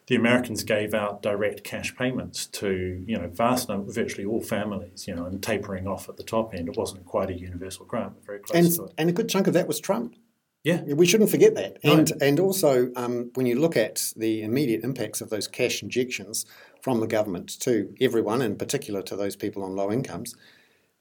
the 0.08 0.16
Americans 0.16 0.64
gave 0.64 0.94
out 0.94 1.22
direct 1.22 1.66
cash 1.66 1.96
payments 1.96 2.46
to 2.48 3.04
you 3.06 3.18
know 3.18 3.28
vast 3.28 3.70
number, 3.70 3.92
virtually 3.92 4.26
all 4.26 4.42
families, 4.42 5.08
you 5.08 5.14
know, 5.14 5.26
and 5.26 5.44
tapering 5.44 5.88
off 5.88 6.10
at 6.10 6.18
the 6.18 6.24
top 6.24 6.54
end. 6.54 6.70
It 6.70 6.78
wasn't 6.78 7.06
quite 7.06 7.30
a 7.30 7.38
universal 7.38 7.86
grant, 7.86 8.16
but 8.16 8.26
very 8.26 8.40
close 8.40 8.66
and, 8.66 8.76
to 8.76 8.84
it. 8.86 8.94
And 8.98 9.10
a 9.10 9.14
good 9.14 9.30
chunk 9.30 9.48
of 9.48 9.54
that 9.54 9.68
was 9.68 9.80
Trump. 9.80 10.16
Yeah, 10.64 10.82
we 10.84 11.06
shouldn't 11.06 11.30
forget 11.30 11.56
that. 11.56 11.78
And 11.84 12.12
and 12.22 12.40
also 12.40 12.92
um, 12.96 13.32
when 13.36 13.46
you 13.46 13.60
look 13.60 13.78
at 13.78 14.14
the 14.16 14.42
immediate 14.42 14.84
impacts 14.84 15.22
of 15.22 15.30
those 15.30 15.48
cash 15.48 15.84
injections 15.84 16.46
from 16.82 17.00
the 17.00 17.08
government 17.08 17.60
to 17.62 17.94
everyone, 18.02 18.42
in 18.42 18.58
particular 18.58 19.02
to 19.04 19.16
those 19.16 19.36
people 19.36 19.64
on 19.64 19.76
low 19.76 19.92
incomes, 19.92 20.36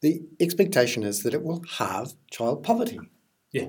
the 0.03 0.23
expectation 0.41 1.03
is 1.03 1.23
that 1.23 1.35
it 1.35 1.43
will 1.43 1.65
halve 1.79 2.15
child 2.31 2.63
poverty. 2.63 3.01
Yeah, 3.53 3.69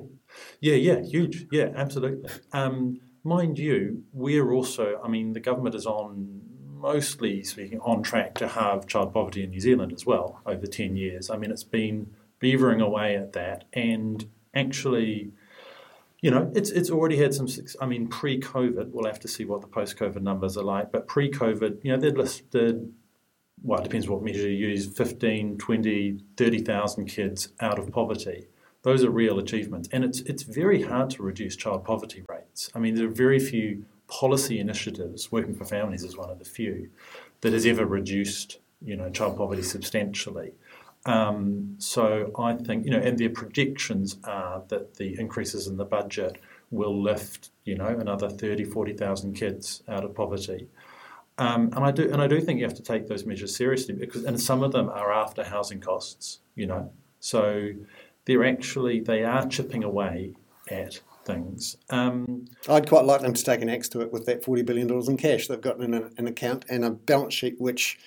yeah, 0.59 0.75
yeah, 0.75 1.01
huge. 1.01 1.47
Yeah, 1.51 1.71
absolutely. 1.75 2.29
Um, 2.53 2.99
mind 3.23 3.59
you, 3.59 4.03
we're 4.13 4.51
also, 4.51 4.99
I 5.03 5.07
mean, 5.07 5.33
the 5.33 5.39
government 5.39 5.75
is 5.75 5.85
on 5.85 6.41
mostly 6.65 7.43
speaking 7.43 7.79
on 7.79 8.03
track 8.03 8.35
to 8.35 8.47
halve 8.47 8.87
child 8.87 9.13
poverty 9.13 9.43
in 9.43 9.49
New 9.49 9.59
Zealand 9.59 9.93
as 9.93 10.05
well 10.05 10.41
over 10.45 10.65
10 10.65 10.95
years. 10.95 11.29
I 11.29 11.37
mean, 11.37 11.51
it's 11.51 11.63
been 11.63 12.11
beavering 12.39 12.81
away 12.81 13.15
at 13.15 13.33
that 13.33 13.65
and 13.73 14.29
actually 14.53 15.31
you 16.21 16.31
know, 16.31 16.51
it's 16.55 16.71
it's 16.71 16.89
already 16.89 17.17
had 17.17 17.33
some. 17.33 17.47
I 17.79 17.85
mean, 17.85 18.07
pre-COVID, 18.07 18.89
we'll 18.89 19.05
have 19.05 19.19
to 19.19 19.27
see 19.27 19.45
what 19.45 19.61
the 19.61 19.67
post-COVID 19.67 20.21
numbers 20.21 20.57
are 20.57 20.63
like. 20.63 20.91
But 20.91 21.07
pre-COVID, 21.07 21.83
you 21.83 21.91
know, 21.91 21.97
they'd 21.97 22.17
listed. 22.17 22.91
Well, 23.61 23.79
it 23.79 23.83
depends 23.83 24.07
what 24.07 24.23
measure 24.23 24.49
you 24.49 24.67
use 24.67 24.87
15, 24.87 25.57
20, 25.57 26.19
30,000 26.35 27.05
kids 27.05 27.49
out 27.59 27.79
of 27.79 27.91
poverty. 27.91 28.47
Those 28.83 29.03
are 29.03 29.09
real 29.09 29.39
achievements. 29.39 29.89
And 29.91 30.03
it's, 30.03 30.19
it's 30.21 30.43
very 30.43 30.81
hard 30.83 31.09
to 31.11 31.23
reduce 31.23 31.55
child 31.55 31.83
poverty 31.83 32.23
rates. 32.29 32.69
I 32.73 32.79
mean, 32.79 32.95
there 32.95 33.07
are 33.07 33.11
very 33.11 33.39
few 33.39 33.85
policy 34.07 34.59
initiatives, 34.59 35.31
Working 35.31 35.53
for 35.53 35.65
Families 35.65 36.03
is 36.03 36.15
one 36.15 36.29
of 36.29 36.39
the 36.39 36.45
few, 36.45 36.89
that 37.41 37.53
has 37.53 37.65
ever 37.65 37.85
reduced 37.85 38.59
you 38.81 38.95
know, 38.95 39.09
child 39.09 39.37
poverty 39.37 39.63
substantially. 39.63 40.53
Um, 41.05 41.75
so 41.77 42.31
I 42.37 42.53
think, 42.53 42.85
you 42.85 42.91
know, 42.91 42.99
and 42.99 43.17
their 43.17 43.29
projections 43.29 44.17
are 44.23 44.63
that 44.67 44.95
the 44.95 45.17
increases 45.19 45.67
in 45.67 45.77
the 45.77 45.85
budget 45.85 46.37
will 46.69 47.01
lift, 47.01 47.51
you 47.63 47.75
know, 47.75 47.87
another 47.87 48.29
30, 48.29 48.65
40,000 48.65 49.33
kids 49.33 49.83
out 49.87 50.03
of 50.03 50.13
poverty. 50.13 50.67
Um, 51.37 51.71
and 51.75 51.85
I 51.85 51.91
do, 51.91 52.11
and 52.11 52.21
I 52.21 52.27
do 52.27 52.41
think 52.41 52.59
you 52.59 52.65
have 52.65 52.75
to 52.75 52.83
take 52.83 53.07
those 53.07 53.25
measures 53.25 53.55
seriously 53.55 53.93
because, 53.93 54.25
and 54.25 54.39
some 54.41 54.63
of 54.63 54.71
them 54.71 54.89
are 54.89 55.13
after 55.13 55.43
housing 55.43 55.79
costs, 55.79 56.39
you 56.55 56.65
know. 56.65 56.91
So 57.19 57.71
they're 58.27 58.45
actually 58.45 58.99
they 58.99 59.23
are 59.23 59.47
chipping 59.47 59.83
away 59.83 60.35
at 60.69 60.99
things. 61.25 61.77
Um, 61.89 62.45
I'd 62.69 62.87
quite 62.87 63.05
like 63.05 63.21
them 63.21 63.33
to 63.33 63.43
take 63.43 63.61
an 63.61 63.69
axe 63.69 63.89
to 63.89 64.01
it 64.01 64.11
with 64.11 64.25
that 64.27 64.43
forty 64.43 64.61
billion 64.61 64.87
dollars 64.87 65.07
in 65.07 65.17
cash 65.17 65.47
they've 65.47 65.59
got 65.59 65.79
in 65.79 65.93
an 65.93 66.27
account 66.27 66.65
and 66.69 66.85
a 66.85 66.91
balance 66.91 67.33
sheet 67.33 67.59
which 67.59 67.97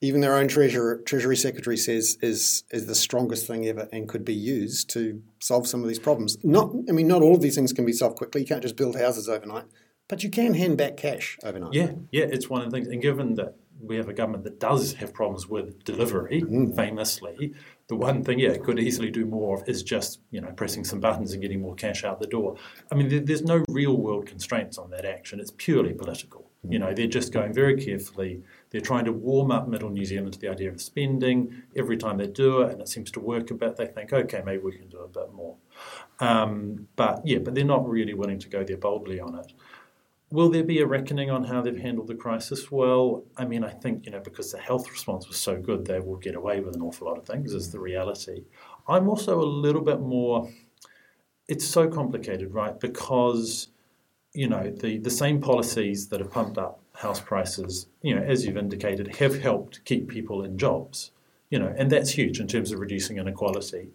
even 0.00 0.20
their 0.20 0.36
own 0.36 0.46
treasurer, 0.46 0.98
treasury 0.98 1.36
secretary 1.36 1.76
says 1.76 2.18
is 2.20 2.64
is 2.70 2.86
the 2.86 2.94
strongest 2.94 3.46
thing 3.46 3.66
ever 3.66 3.88
and 3.92 4.08
could 4.08 4.24
be 4.24 4.34
used 4.34 4.90
to 4.90 5.22
solve 5.40 5.66
some 5.66 5.82
of 5.82 5.88
these 5.88 5.98
problems. 5.98 6.36
Not, 6.44 6.72
I 6.88 6.92
mean, 6.92 7.08
not 7.08 7.22
all 7.22 7.34
of 7.34 7.40
these 7.40 7.54
things 7.54 7.72
can 7.72 7.86
be 7.86 7.92
solved 7.92 8.16
quickly. 8.16 8.42
You 8.42 8.46
can't 8.46 8.62
just 8.62 8.76
build 8.76 8.96
houses 8.96 9.28
overnight, 9.28 9.64
but 10.08 10.22
you 10.22 10.30
can 10.30 10.54
hand 10.54 10.76
back 10.76 10.96
cash 10.96 11.38
overnight. 11.42 11.72
Yeah, 11.72 11.92
yeah, 12.10 12.26
it's 12.26 12.50
one 12.50 12.62
of 12.62 12.70
the 12.70 12.76
things. 12.76 12.88
And 12.88 13.00
given 13.00 13.34
that 13.34 13.56
we 13.80 13.96
have 13.96 14.08
a 14.08 14.12
government 14.12 14.44
that 14.44 14.60
does 14.60 14.94
have 14.94 15.12
problems 15.12 15.48
with 15.48 15.82
delivery, 15.84 16.42
mm. 16.42 16.74
famously, 16.76 17.54
the 17.88 17.96
one 17.96 18.24
thing, 18.24 18.38
yeah, 18.40 18.56
could 18.56 18.80
easily 18.80 19.10
do 19.10 19.24
more 19.26 19.56
of 19.56 19.68
is 19.68 19.82
just 19.82 20.20
you 20.30 20.40
know 20.40 20.50
pressing 20.52 20.84
some 20.84 21.00
buttons 21.00 21.32
and 21.32 21.42
getting 21.42 21.60
more 21.60 21.74
cash 21.74 22.04
out 22.04 22.20
the 22.20 22.26
door. 22.26 22.56
I 22.90 22.94
mean, 22.94 23.24
there's 23.24 23.42
no 23.42 23.64
real 23.68 23.96
world 23.96 24.26
constraints 24.26 24.78
on 24.78 24.90
that 24.90 25.04
action. 25.04 25.38
It's 25.38 25.52
purely 25.56 25.92
political. 25.92 26.50
Mm. 26.66 26.72
You 26.72 26.78
know, 26.80 26.94
they're 26.94 27.06
just 27.06 27.32
going 27.32 27.52
very 27.52 27.80
carefully 27.82 28.42
they're 28.70 28.80
trying 28.80 29.04
to 29.04 29.12
warm 29.12 29.50
up 29.50 29.68
middle 29.68 29.90
New 29.90 30.04
Zealand 30.04 30.34
to 30.34 30.38
the 30.38 30.48
idea 30.48 30.70
of 30.70 30.80
spending. 30.82 31.62
Every 31.76 31.96
time 31.96 32.18
they 32.18 32.26
do 32.26 32.62
it, 32.62 32.72
and 32.72 32.80
it 32.80 32.88
seems 32.88 33.10
to 33.12 33.20
work 33.20 33.50
a 33.50 33.54
bit, 33.54 33.76
they 33.76 33.86
think, 33.86 34.12
okay, 34.12 34.42
maybe 34.44 34.62
we 34.62 34.76
can 34.76 34.88
do 34.88 34.98
a 34.98 35.08
bit 35.08 35.32
more. 35.32 35.56
Um, 36.20 36.88
but 36.96 37.22
yeah, 37.24 37.38
but 37.38 37.54
they're 37.54 37.64
not 37.64 37.88
really 37.88 38.14
willing 38.14 38.38
to 38.40 38.48
go 38.48 38.64
there 38.64 38.76
boldly 38.76 39.20
on 39.20 39.36
it. 39.36 39.52
Will 40.30 40.50
there 40.50 40.64
be 40.64 40.80
a 40.80 40.86
reckoning 40.86 41.30
on 41.30 41.44
how 41.44 41.62
they've 41.62 41.78
handled 41.78 42.08
the 42.08 42.14
crisis? 42.14 42.70
Well, 42.70 43.24
I 43.36 43.44
mean, 43.44 43.62
I 43.62 43.70
think, 43.70 44.06
you 44.06 44.12
know, 44.12 44.20
because 44.20 44.50
the 44.50 44.58
health 44.58 44.90
response 44.90 45.28
was 45.28 45.36
so 45.36 45.56
good, 45.56 45.86
they 45.86 46.00
will 46.00 46.16
get 46.16 46.34
away 46.34 46.60
with 46.60 46.74
an 46.74 46.82
awful 46.82 47.06
lot 47.06 47.16
of 47.16 47.24
things, 47.24 47.52
is 47.52 47.70
the 47.70 47.78
reality. 47.78 48.44
I'm 48.88 49.08
also 49.08 49.40
a 49.40 49.44
little 49.44 49.82
bit 49.82 50.00
more, 50.00 50.50
it's 51.46 51.64
so 51.64 51.88
complicated, 51.88 52.52
right? 52.52 52.78
Because, 52.78 53.68
you 54.32 54.48
know, 54.48 54.68
the, 54.70 54.98
the 54.98 55.10
same 55.10 55.40
policies 55.40 56.08
that 56.08 56.18
have 56.18 56.32
pumped 56.32 56.58
up 56.58 56.80
house 56.94 57.20
prices, 57.20 57.86
you 58.02 58.14
know, 58.14 58.22
as 58.22 58.44
you've 58.44 58.56
indicated, 58.56 59.16
have 59.16 59.40
helped 59.40 59.84
keep 59.84 60.08
people 60.08 60.42
in 60.42 60.58
jobs. 60.58 61.12
You 61.48 61.60
know, 61.60 61.72
and 61.78 61.92
that's 61.92 62.10
huge 62.10 62.40
in 62.40 62.48
terms 62.48 62.72
of 62.72 62.80
reducing 62.80 63.18
inequality. 63.18 63.90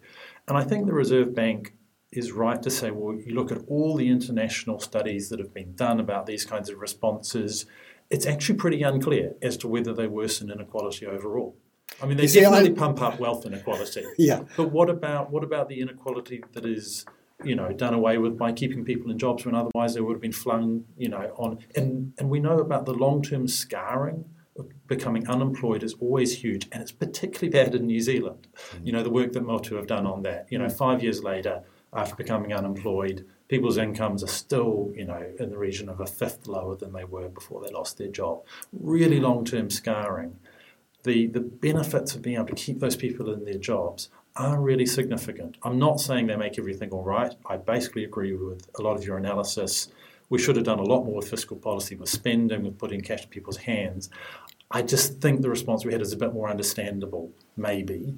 And 0.48 0.56
I 0.56 0.64
think 0.64 0.86
the 0.86 0.94
Reserve 0.94 1.34
Bank 1.34 1.74
is 2.12 2.32
right 2.32 2.62
to 2.62 2.70
say, 2.70 2.90
well, 2.90 3.16
you 3.16 3.34
look 3.34 3.50
at 3.50 3.58
all 3.68 3.96
the 3.96 4.08
international 4.08 4.78
studies 4.78 5.28
that 5.30 5.38
have 5.38 5.54
been 5.54 5.74
done 5.74 5.98
about 5.98 6.26
these 6.26 6.44
kinds 6.44 6.68
of 6.68 6.78
responses, 6.78 7.66
it's 8.10 8.26
actually 8.26 8.56
pretty 8.56 8.82
unclear 8.82 9.34
as 9.40 9.56
to 9.58 9.68
whether 9.68 9.92
they 9.92 10.06
worsen 10.06 10.50
inequality 10.50 11.06
overall. 11.06 11.56
I 12.02 12.06
mean, 12.06 12.16
they 12.16 12.26
definitely 12.26 12.72
pump 12.72 13.00
up 13.02 13.18
wealth 13.18 13.46
inequality. 13.46 14.04
Yeah. 14.18 14.44
But 14.56 14.72
what 14.72 14.88
about 14.88 15.30
what 15.30 15.44
about 15.44 15.68
the 15.68 15.80
inequality 15.80 16.42
that 16.52 16.64
is 16.64 17.04
you 17.44 17.56
know, 17.56 17.72
done 17.72 17.94
away 17.94 18.18
with 18.18 18.38
by 18.38 18.52
keeping 18.52 18.84
people 18.84 19.10
in 19.10 19.18
jobs 19.18 19.44
when 19.44 19.54
otherwise 19.54 19.94
they 19.94 20.00
would 20.00 20.14
have 20.14 20.20
been 20.20 20.32
flung, 20.32 20.84
you 20.96 21.08
know, 21.08 21.32
on. 21.36 21.58
And, 21.74 22.12
and 22.18 22.30
we 22.30 22.40
know 22.40 22.58
about 22.58 22.86
the 22.86 22.92
long 22.92 23.22
term 23.22 23.48
scarring 23.48 24.24
of 24.56 24.68
becoming 24.86 25.26
unemployed 25.28 25.82
is 25.82 25.94
always 25.94 26.42
huge, 26.42 26.68
and 26.72 26.82
it's 26.82 26.92
particularly 26.92 27.48
bad 27.48 27.74
in 27.74 27.86
New 27.86 28.00
Zealand. 28.00 28.48
Mm. 28.76 28.86
You 28.86 28.92
know, 28.92 29.02
the 29.02 29.10
work 29.10 29.32
that 29.32 29.42
Motu 29.42 29.76
have 29.76 29.86
done 29.86 30.06
on 30.06 30.22
that. 30.22 30.46
You 30.50 30.58
know, 30.58 30.68
five 30.68 31.02
years 31.02 31.22
later, 31.22 31.62
after 31.94 32.14
becoming 32.14 32.52
unemployed, 32.54 33.26
people's 33.48 33.76
incomes 33.76 34.22
are 34.22 34.28
still, 34.28 34.90
you 34.96 35.04
know, 35.04 35.24
in 35.38 35.50
the 35.50 35.58
region 35.58 35.88
of 35.88 36.00
a 36.00 36.06
fifth 36.06 36.46
lower 36.46 36.74
than 36.74 36.92
they 36.92 37.04
were 37.04 37.28
before 37.28 37.62
they 37.62 37.70
lost 37.70 37.98
their 37.98 38.08
job. 38.08 38.42
Really 38.72 39.18
mm. 39.18 39.22
long 39.22 39.44
term 39.44 39.70
scarring. 39.70 40.38
The, 41.04 41.26
the 41.26 41.40
benefits 41.40 42.14
of 42.14 42.22
being 42.22 42.36
able 42.36 42.46
to 42.46 42.54
keep 42.54 42.78
those 42.78 42.96
people 42.96 43.32
in 43.32 43.44
their 43.44 43.58
jobs 43.58 44.08
are 44.36 44.60
really 44.60 44.86
significant. 44.86 45.56
I'm 45.62 45.78
not 45.78 46.00
saying 46.00 46.28
they 46.28 46.36
make 46.36 46.58
everything 46.58 46.90
all 46.90 47.02
right. 47.02 47.34
I 47.44 47.56
basically 47.56 48.04
agree 48.04 48.34
with 48.34 48.68
a 48.78 48.82
lot 48.82 48.96
of 48.96 49.04
your 49.04 49.18
analysis. 49.18 49.88
We 50.30 50.38
should 50.38 50.56
have 50.56 50.64
done 50.64 50.78
a 50.78 50.84
lot 50.84 51.04
more 51.04 51.16
with 51.16 51.28
fiscal 51.28 51.56
policy, 51.56 51.96
with 51.96 52.08
spending, 52.08 52.62
with 52.62 52.78
putting 52.78 53.02
cash 53.02 53.24
in 53.24 53.28
people's 53.28 53.58
hands. 53.58 54.08
I 54.70 54.80
just 54.80 55.20
think 55.20 55.42
the 55.42 55.50
response 55.50 55.84
we 55.84 55.92
had 55.92 56.00
is 56.00 56.14
a 56.14 56.16
bit 56.16 56.32
more 56.32 56.48
understandable, 56.48 57.30
maybe, 57.56 58.14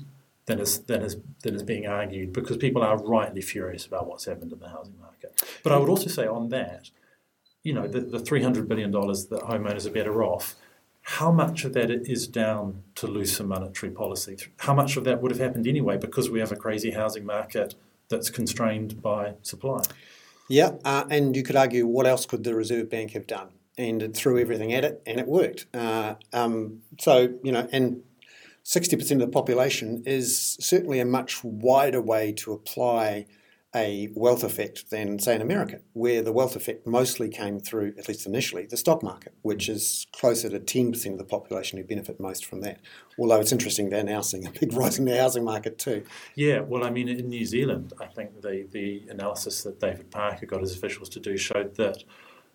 than 0.47 0.61
is, 0.61 0.81
than 0.81 1.03
is, 1.03 1.17
than 1.43 1.55
is 1.55 1.63
being 1.63 1.87
argued, 1.87 2.33
because 2.33 2.57
people 2.57 2.83
are 2.83 2.99
rightly 2.99 3.41
furious 3.41 3.87
about 3.87 4.07
what's 4.07 4.25
happened 4.25 4.53
in 4.53 4.59
the 4.59 4.69
housing 4.69 4.99
market. 5.01 5.43
But 5.63 5.73
I 5.73 5.79
would 5.79 5.89
also 5.89 6.09
say 6.09 6.27
on 6.27 6.49
that, 6.51 6.91
you 7.63 7.73
know, 7.73 7.89
the, 7.89 8.01
the 8.01 8.19
$300 8.19 8.69
billion 8.69 8.91
that 8.91 9.43
homeowners 9.49 9.87
are 9.87 9.91
better 9.91 10.23
off 10.23 10.55
how 11.05 11.31
much 11.31 11.65
of 11.65 11.75
that 11.75 11.91
is 11.91 12.27
down 12.27 12.83
to 12.95 13.07
looser 13.07 13.45
monetary 13.45 13.93
policy? 13.93 14.39
How 14.59 14.73
much 14.73 14.97
of 14.97 15.05
that 15.05 15.21
would 15.21 15.31
have 15.31 15.41
happened 15.41 15.67
anyway 15.67 15.99
because 15.99 16.31
we 16.31 16.41
have 16.41 16.51
a 16.51 16.57
crazy 16.57 16.93
housing 16.93 17.27
market 17.27 17.75
that's 18.09 18.31
constrained 18.31 19.03
by 19.03 19.35
supply? 19.43 19.83
Yeah, 20.49 20.73
uh, 20.83 21.05
and 21.11 21.37
you 21.37 21.43
could 21.43 21.57
argue 21.57 21.87
what 21.87 22.07
else 22.07 22.25
could 22.25 22.43
the 22.43 22.55
Reserve 22.55 22.89
Bank 22.89 23.13
have 23.13 23.27
done? 23.27 23.49
And 23.77 24.03
it 24.03 24.17
threw 24.17 24.39
everything 24.39 24.73
at 24.73 24.85
it, 24.85 25.03
and 25.05 25.21
it 25.21 25.27
worked. 25.27 25.67
Uh, 25.75 26.15
um, 26.33 26.83
so, 26.99 27.35
you 27.43 27.53
know, 27.53 27.69
and 27.71 28.03
60% 28.65 29.11
of 29.13 29.19
the 29.19 29.29
population 29.29 30.03
is 30.07 30.57
certainly 30.61 30.99
a 30.99 31.05
much 31.05 31.45
wider 31.45 32.01
way 32.01 32.33
to 32.33 32.53
apply 32.53 33.27
a 33.75 34.09
wealth 34.15 34.45
effect 34.45 34.91
than, 34.91 35.19
say, 35.19 35.35
in 35.35 35.43
America, 35.43 35.81
where 35.95 36.23
the 36.23 36.33
wealth 36.33 36.55
effect 36.55 36.87
mostly 36.87 37.29
came 37.29 37.59
through, 37.59 37.93
at 37.99 38.07
least 38.07 38.25
initially, 38.25 38.67
the 38.67 38.77
stock 38.77 39.03
market, 39.03 39.35
which 39.43 39.69
is 39.69 40.07
closer 40.13 40.49
to 40.49 40.61
10% 40.61 41.13
of 41.13 41.19
the 41.19 41.25
population 41.25 41.77
who 41.77 41.85
benefit 41.85 42.21
most 42.21 42.47
from 42.47 42.61
that. 42.61 42.79
Although 43.19 43.41
it's 43.41 43.51
interesting 43.51 43.91
they're 43.91 44.05
now 44.05 44.21
seeing 44.21 44.47
a 44.47 44.51
big 44.51 44.73
rise 44.77 44.99
in 44.99 45.07
the 45.07 45.19
housing 45.19 45.45
market 45.45 45.79
too. 45.79 46.05
Yeah, 46.37 46.61
well, 46.61 46.85
I 46.85 46.91
mean, 46.91 47.09
in 47.09 47.29
New 47.29 47.45
Zealand, 47.45 47.93
I 48.01 48.07
think 48.07 48.43
the, 48.43 48.67
the 48.71 49.07
analysis 49.11 49.65
that 49.65 49.81
David 49.81 50.11
Parker 50.11 50.47
got 50.47 50.61
his 50.61 50.77
officials 50.77 51.09
to 51.11 51.21
do 51.21 51.37
showed 51.37 51.75
that 51.75 52.05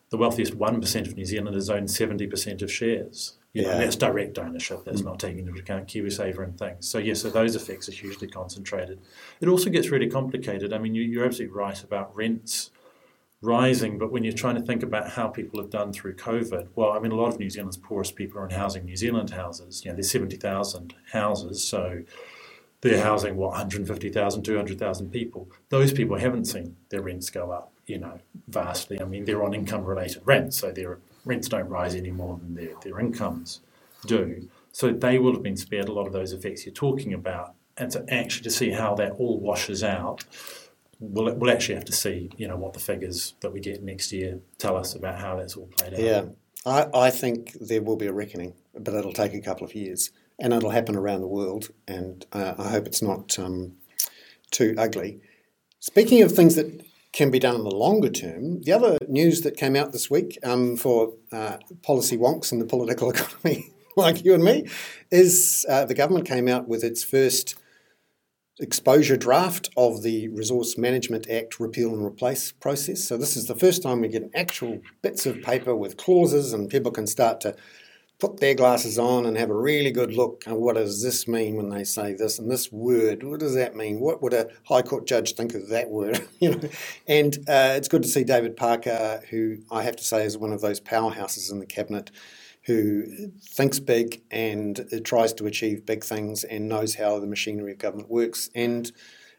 the 0.10 0.18
wealthiest 0.18 0.58
1% 0.58 1.08
of 1.08 1.16
New 1.18 1.26
Zealanders 1.26 1.70
own 1.70 1.84
70% 1.84 2.62
of 2.62 2.72
shares. 2.72 3.38
You 3.54 3.64
know, 3.64 3.70
yeah. 3.70 3.78
that's 3.78 3.96
direct 3.96 4.38
ownership. 4.38 4.84
That's 4.86 5.02
mm. 5.02 5.06
not 5.06 5.20
taking 5.20 5.48
into 5.48 5.60
account 5.60 5.88
KiwiSaver 5.88 6.44
and 6.44 6.58
things. 6.58 6.88
So 6.88 7.00
yes, 7.00 7.22
so 7.22 7.30
those 7.30 7.56
effects 7.56 7.90
are 7.90 7.94
hugely 7.94 8.28
concentrated. 8.28 9.00
It 9.42 9.48
also 9.48 9.70
gets 9.70 9.90
really 9.90 10.08
complicated. 10.08 10.72
I 10.72 10.78
mean, 10.78 10.94
you, 10.94 11.22
are 11.22 11.26
absolutely 11.26 11.56
right 11.56 11.84
about 11.84 12.16
rents 12.16 12.70
rising, 13.42 13.98
but 13.98 14.12
when 14.12 14.24
you're 14.24 14.34
trying 14.34 14.56
to 14.56 14.62
think 14.62 14.84
about 14.84 15.12
how 15.12 15.28
people 15.28 15.60
have 15.60 15.72
done 15.72 15.94
through 15.94 16.16
COVID, 16.16 16.68
well, 16.76 16.92
I 16.92 17.00
mean, 17.00 17.12
a 17.12 17.16
lot 17.16 17.30
of 17.30 17.40
New 17.40 17.50
Zealand's 17.50 17.78
poorest 17.78 18.16
people 18.16 18.40
are 18.40 18.46
in 18.46 18.52
housing 18.52 18.86
New 18.86 18.98
Zealand 18.98 19.32
houses. 19.32 19.84
You 19.84 19.92
know, 19.92 19.96
there's 19.96 20.12
70,000 20.12 20.94
houses, 21.12 21.64
so 21.64 22.04
they're 22.82 23.02
housing 23.02 23.36
what 23.36 23.52
150,000, 23.52 24.44
200,000 24.44 25.12
people. 25.12 25.50
Those 25.70 25.92
people 25.92 26.18
haven't 26.18 26.46
seen 26.46 26.76
their 26.90 27.02
rents 27.02 27.30
go 27.30 27.52
up, 27.52 27.72
you 27.88 27.98
know, 27.98 28.20
vastly. 28.48 29.02
I 29.02 29.06
mean, 29.06 29.26
they're 29.26 29.44
on 29.44 29.54
income-related 29.54 30.22
rents, 30.26 30.58
so 30.58 30.72
they're 30.72 31.00
rents 31.26 31.48
don't 31.50 31.70
rise 31.70 31.96
any 31.96 32.12
more 32.12 32.38
than 32.38 32.56
their, 32.56 32.74
their 32.84 33.00
incomes 33.00 33.62
do. 34.06 34.48
So 34.72 34.92
they 34.92 35.20
will 35.20 35.34
have 35.34 35.44
been 35.44 35.58
spared 35.58 35.90
a 35.90 35.94
lot 35.94 36.08
of 36.08 36.14
those 36.14 36.32
effects 36.34 36.66
you're 36.66 36.74
talking 36.74 37.14
about. 37.14 37.54
And 37.78 37.92
so 37.92 38.06
actually 38.10 38.44
to 38.44 38.52
see 38.52 38.72
how 38.72 38.96
that 38.96 39.14
all 39.14 39.40
washes 39.40 39.84
out, 39.84 40.24
we'll, 41.00 41.34
we'll 41.36 41.52
actually 41.52 41.76
have 41.76 41.86
to 41.86 41.94
see, 41.94 42.30
you 42.38 42.48
know, 42.48 42.58
what 42.58 42.74
the 42.74 42.80
figures 42.80 43.34
that 43.42 43.52
we 43.52 43.60
get 43.60 43.84
next 43.84 44.12
year 44.12 44.40
tell 44.58 44.78
us 44.78 44.96
about 44.96 45.20
how 45.20 45.36
that's 45.36 45.56
all 45.56 45.68
played 45.68 45.94
out. 45.94 46.00
Yeah, 46.00 46.26
I, 46.66 46.88
I 47.08 47.10
think 47.10 47.54
there 47.60 47.82
will 47.82 47.96
be 47.96 48.08
a 48.08 48.14
reckoning, 48.14 48.54
but 48.74 48.94
it'll 48.94 49.14
take 49.14 49.34
a 49.34 49.42
couple 49.42 49.66
of 49.66 49.76
years. 49.76 50.12
and 50.40 50.54
it'll 50.54 50.70
happen 50.70 50.96
around 50.96 51.22
the 51.22 51.28
world. 51.28 51.70
And 51.88 52.26
uh, 52.32 52.56
I 52.58 52.70
hope 52.70 52.88
it's 52.88 53.02
not 53.02 53.38
um, 53.38 53.74
too 54.52 54.74
ugly. 54.78 55.20
Speaking 55.80 56.22
of 56.22 56.32
things 56.32 56.56
that 56.56 56.86
can 57.12 57.32
be 57.32 57.40
done 57.40 57.56
in 57.56 57.64
the 57.64 57.76
longer 57.76 58.10
term, 58.10 58.62
the 58.62 58.72
other 58.72 58.98
news 59.08 59.42
that 59.42 59.58
came 59.58 59.76
out 59.76 59.92
this 59.92 60.10
week 60.10 60.38
um, 60.44 60.76
for 60.76 61.14
uh, 61.32 61.58
policy 61.82 62.18
wonks 62.18 62.52
in 62.52 62.60
the 62.60 62.66
political 62.66 63.10
economy, 63.12 63.72
like 63.96 64.24
you 64.24 64.34
and 64.34 64.44
me, 64.44 64.68
is 65.12 65.66
uh, 65.70 65.86
the 65.86 65.96
government 65.96 66.28
came 66.28 66.48
out 66.48 66.68
with 66.68 66.84
its 66.84 67.04
first 67.04 67.56
exposure 68.60 69.16
draft 69.16 69.70
of 69.78 70.04
the 70.04 70.28
Resource 70.28 70.78
Management 70.78 71.30
Act 71.30 71.60
repeal 71.60 71.94
and 71.94 72.06
replace 72.06 72.52
process. 72.52 73.04
So, 73.04 73.18
this 73.18 73.36
is 73.36 73.48
the 73.48 73.56
first 73.56 73.82
time 73.82 74.02
we 74.02 74.10
get 74.10 74.30
actual 74.36 74.82
bits 75.02 75.26
of 75.26 75.42
paper 75.42 75.76
with 75.76 75.98
clauses, 75.98 76.54
and 76.54 76.70
people 76.70 76.92
can 76.92 77.08
start 77.08 77.42
to 77.42 77.56
put 78.20 78.40
their 78.40 78.54
glasses 78.54 79.00
on 79.00 79.26
and 79.26 79.38
have 79.38 79.50
a 79.50 79.56
really 79.56 79.92
good 79.92 80.14
look 80.14 80.44
at 80.46 80.58
what 80.58 80.76
does 80.76 81.02
this 81.02 81.28
mean 81.28 81.56
when 81.56 81.70
they 81.70 81.84
say 81.84 82.14
this 82.14 82.38
and 82.38 82.52
this 82.52 82.72
word 82.72 83.24
what 83.24 83.40
does 83.40 83.56
that 83.56 83.76
mean? 83.76 84.00
What 84.00 84.22
would 84.22 84.34
a 84.34 84.50
high 84.66 84.82
court 84.82 85.08
judge 85.08 85.34
think 85.34 85.54
of 85.54 85.70
that 85.70 85.90
word? 85.90 86.28
You 86.40 86.56
know? 86.56 86.70
And 87.08 87.38
uh, 87.50 87.74
it's 87.76 87.88
good 87.90 88.04
to 88.04 88.08
see 88.08 88.24
david 88.24 88.56
parker 88.56 89.22
who 89.30 89.58
i 89.72 89.84
have 89.84 89.98
to 89.98 90.04
say 90.04 90.24
is 90.24 90.38
one 90.38 90.54
of 90.54 90.62
those 90.62 90.80
powerhouses 90.80 91.52
in 91.52 91.60
the 91.60 91.66
cabinet 91.66 92.12
who 92.64 93.32
thinks 93.42 93.80
big 93.80 94.22
and 94.32 94.88
tries 95.04 95.34
to 95.34 95.46
achieve 95.46 95.86
big 95.86 96.04
things 96.04 96.44
and 96.44 96.70
knows 96.70 96.96
how 96.96 97.20
the 97.20 97.28
machinery 97.28 97.72
of 97.72 97.78
government 97.78 98.10
works 98.10 98.50
and 98.54 98.92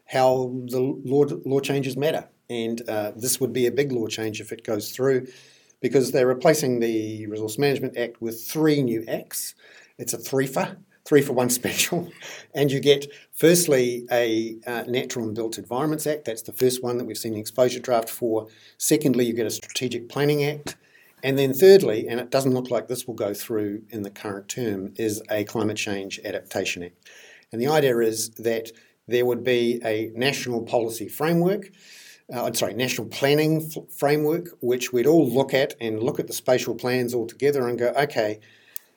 how 0.05 0.53
the 0.65 0.79
law, 0.79 1.23
law 1.45 1.59
changes 1.59 1.95
matter. 1.95 2.27
And 2.49 2.81
uh, 2.89 3.13
this 3.15 3.39
would 3.39 3.53
be 3.53 3.65
a 3.67 3.71
big 3.71 3.91
law 3.93 4.07
change 4.07 4.41
if 4.41 4.51
it 4.51 4.65
goes 4.65 4.91
through 4.91 5.27
because 5.81 6.11
they're 6.11 6.27
replacing 6.27 6.79
the 6.79 7.27
Resource 7.27 7.57
Management 7.57 7.97
Act 7.97 8.21
with 8.21 8.43
three 8.43 8.81
new 8.81 9.03
acts. 9.07 9.55
It's 9.97 10.13
a 10.13 10.17
three 10.17 10.47
for, 10.47 10.77
three 11.03 11.21
for 11.21 11.33
one 11.33 11.49
special. 11.59 12.09
And 12.53 12.71
you 12.71 12.79
get, 12.79 13.07
firstly, 13.33 14.05
a 14.11 14.57
uh, 14.65 14.83
Natural 14.87 15.25
and 15.25 15.35
Built 15.35 15.57
Environments 15.57 16.07
Act. 16.07 16.25
That's 16.25 16.43
the 16.43 16.53
first 16.53 16.83
one 16.83 16.97
that 16.97 17.05
we've 17.05 17.17
seen 17.17 17.33
the 17.33 17.39
exposure 17.39 17.79
draft 17.79 18.09
for. 18.09 18.47
Secondly, 18.77 19.25
you 19.25 19.33
get 19.33 19.47
a 19.47 19.51
Strategic 19.51 20.07
Planning 20.07 20.43
Act. 20.45 20.77
And 21.23 21.37
then, 21.37 21.53
thirdly, 21.53 22.07
and 22.07 22.19
it 22.19 22.31
doesn't 22.31 22.53
look 22.53 22.71
like 22.71 22.87
this 22.87 23.05
will 23.05 23.13
go 23.13 23.33
through 23.33 23.83
in 23.89 24.01
the 24.03 24.09
current 24.09 24.47
term, 24.47 24.93
is 24.95 25.21
a 25.29 25.43
Climate 25.43 25.77
Change 25.77 26.19
Adaptation 26.23 26.83
Act. 26.83 27.09
And 27.51 27.61
the 27.61 27.67
idea 27.67 27.97
is 27.99 28.29
that 28.31 28.71
there 29.07 29.25
would 29.25 29.43
be 29.43 29.79
a 29.83 30.11
national 30.15 30.63
policy 30.63 31.07
framework 31.07 31.69
uh, 32.33 32.45
I'm 32.45 32.55
sorry, 32.55 32.73
national 32.73 33.07
planning 33.07 33.69
f- 33.75 33.83
framework, 33.93 34.49
which 34.61 34.93
we'd 34.93 35.07
all 35.07 35.29
look 35.29 35.53
at 35.53 35.75
and 35.81 36.01
look 36.01 36.19
at 36.19 36.27
the 36.27 36.33
spatial 36.33 36.75
plans 36.75 37.13
all 37.13 37.27
together 37.27 37.67
and 37.67 37.77
go, 37.77 37.89
okay, 37.97 38.39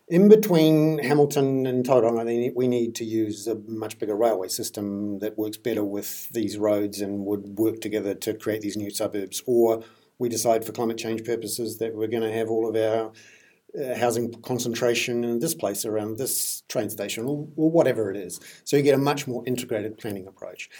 in 0.08 0.28
between 0.28 0.98
Hamilton 0.98 1.66
and 1.66 1.84
Tauranga, 1.84 2.52
we 2.54 2.68
need 2.68 2.94
to 2.96 3.04
use 3.04 3.46
a 3.46 3.56
much 3.66 3.98
bigger 3.98 4.14
railway 4.14 4.48
system 4.48 5.18
that 5.20 5.38
works 5.38 5.56
better 5.56 5.82
with 5.82 6.28
these 6.30 6.58
roads 6.58 7.00
and 7.00 7.24
would 7.24 7.58
work 7.58 7.80
together 7.80 8.14
to 8.14 8.34
create 8.34 8.60
these 8.60 8.76
new 8.76 8.90
suburbs. 8.90 9.42
Or 9.46 9.82
we 10.18 10.28
decide 10.28 10.64
for 10.64 10.72
climate 10.72 10.98
change 10.98 11.24
purposes 11.24 11.78
that 11.78 11.94
we're 11.94 12.06
going 12.06 12.22
to 12.22 12.32
have 12.32 12.50
all 12.50 12.68
of 12.68 12.76
our 12.76 13.12
uh, 13.82 13.98
housing 13.98 14.30
concentration 14.42 15.24
in 15.24 15.40
this 15.40 15.54
place 15.54 15.84
around 15.84 16.18
this 16.18 16.62
train 16.68 16.90
station 16.90 17.24
or, 17.24 17.48
or, 17.56 17.70
whatever 17.70 18.08
it 18.10 18.16
is. 18.16 18.38
So 18.62 18.76
you 18.76 18.84
get 18.84 18.94
a 18.94 18.98
much 18.98 19.26
more 19.26 19.42
integrated 19.46 19.98
planning 19.98 20.28
approach. 20.28 20.70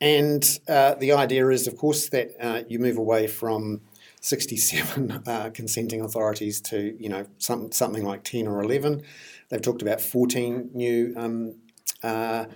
And 0.00 0.60
uh, 0.68 0.94
the 0.94 1.12
idea 1.12 1.48
is, 1.48 1.66
of 1.66 1.76
course, 1.76 2.08
that 2.10 2.30
uh, 2.40 2.62
you 2.68 2.78
move 2.78 2.98
away 2.98 3.26
from 3.26 3.80
67 4.20 5.22
uh, 5.26 5.50
consenting 5.52 6.00
authorities 6.00 6.60
to, 6.62 6.96
you 6.98 7.08
know, 7.08 7.26
some, 7.38 7.72
something 7.72 8.04
like 8.04 8.24
10 8.24 8.46
or 8.46 8.62
11. 8.62 9.02
They've 9.48 9.62
talked 9.62 9.82
about 9.82 10.00
14 10.00 10.70
new 10.74 11.14
um, 11.16 11.54
uh, 12.02 12.46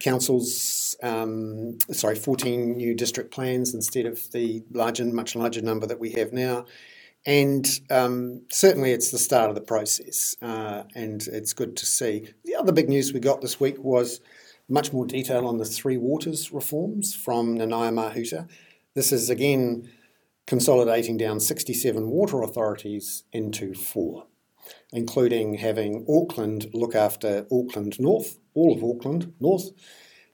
councils, 0.00 0.96
um, 1.02 1.78
sorry, 1.90 2.16
14 2.16 2.76
new 2.76 2.94
district 2.94 3.32
plans 3.32 3.74
instead 3.74 4.06
of 4.06 4.30
the 4.32 4.62
larger, 4.72 5.04
much 5.06 5.34
larger 5.34 5.62
number 5.62 5.86
that 5.86 5.98
we 5.98 6.12
have 6.12 6.32
now. 6.32 6.66
And 7.24 7.68
um, 7.90 8.42
certainly 8.50 8.92
it's 8.92 9.10
the 9.10 9.18
start 9.18 9.48
of 9.48 9.56
the 9.56 9.60
process, 9.60 10.36
uh, 10.40 10.84
and 10.94 11.26
it's 11.26 11.52
good 11.52 11.76
to 11.78 11.86
see. 11.86 12.28
The 12.44 12.54
other 12.54 12.70
big 12.70 12.88
news 12.88 13.12
we 13.12 13.18
got 13.18 13.40
this 13.40 13.58
week 13.58 13.82
was 13.82 14.20
much 14.68 14.92
more 14.92 15.06
detail 15.06 15.46
on 15.46 15.58
the 15.58 15.64
Three 15.64 15.96
Waters 15.96 16.52
reforms 16.52 17.14
from 17.14 17.56
Nanaia 17.56 17.92
Mahuta. 17.92 18.48
This 18.94 19.12
is 19.12 19.30
again 19.30 19.88
consolidating 20.46 21.16
down 21.16 21.40
67 21.40 22.08
water 22.08 22.42
authorities 22.42 23.24
into 23.32 23.74
four, 23.74 24.26
including 24.92 25.54
having 25.54 26.04
Auckland 26.08 26.70
look 26.72 26.94
after 26.94 27.46
Auckland 27.50 27.98
North, 28.00 28.38
all 28.54 28.72
of 28.72 28.82
Auckland 28.82 29.32
North, 29.40 29.70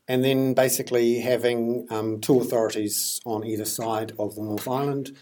and 0.08 0.24
then 0.24 0.54
basically 0.54 1.20
having 1.20 1.86
um, 1.90 2.20
two 2.20 2.40
authorities 2.40 3.20
on 3.24 3.44
either 3.44 3.64
side 3.64 4.12
of 4.18 4.34
the 4.34 4.42
North 4.42 4.68
Island, 4.68 5.16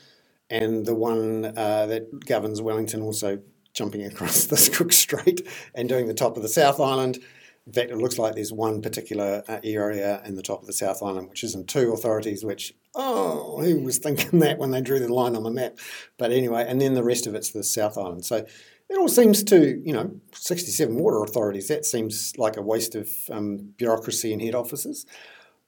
and 0.48 0.86
the 0.86 0.94
one 0.94 1.44
uh, 1.56 1.86
that 1.86 2.26
governs 2.26 2.60
Wellington 2.60 3.02
also 3.02 3.40
jumping 3.72 4.04
across 4.04 4.44
the 4.46 4.70
Cook 4.74 4.92
Strait 4.92 5.46
and 5.74 5.88
doing 5.88 6.06
the 6.06 6.14
top 6.14 6.36
of 6.36 6.42
the 6.42 6.48
South 6.48 6.80
Island 6.80 7.20
in 7.66 7.72
fact, 7.72 7.90
it 7.90 7.98
looks 7.98 8.18
like 8.18 8.34
there's 8.34 8.52
one 8.52 8.82
particular 8.82 9.42
uh, 9.46 9.60
area 9.62 10.22
in 10.24 10.34
the 10.34 10.42
top 10.42 10.60
of 10.60 10.66
the 10.66 10.72
South 10.72 11.02
Island 11.02 11.28
which 11.28 11.44
is 11.44 11.54
in 11.54 11.66
two 11.66 11.92
authorities, 11.92 12.44
which, 12.44 12.74
oh, 12.94 13.60
who 13.62 13.80
was 13.80 13.98
thinking 13.98 14.40
that 14.40 14.58
when 14.58 14.70
they 14.70 14.80
drew 14.80 14.98
the 14.98 15.12
line 15.12 15.36
on 15.36 15.42
the 15.42 15.50
map? 15.50 15.78
But 16.18 16.32
anyway, 16.32 16.64
and 16.66 16.80
then 16.80 16.94
the 16.94 17.04
rest 17.04 17.26
of 17.26 17.34
it's 17.34 17.50
the 17.50 17.62
South 17.62 17.98
Island. 17.98 18.24
So 18.24 18.44
it 18.90 18.98
all 18.98 19.08
seems 19.08 19.44
to, 19.44 19.80
you 19.84 19.92
know, 19.92 20.10
67 20.32 20.94
water 20.96 21.22
authorities, 21.22 21.68
that 21.68 21.84
seems 21.84 22.36
like 22.36 22.56
a 22.56 22.62
waste 22.62 22.96
of 22.96 23.08
um, 23.30 23.72
bureaucracy 23.76 24.32
and 24.32 24.42
head 24.42 24.54
offices. 24.54 25.06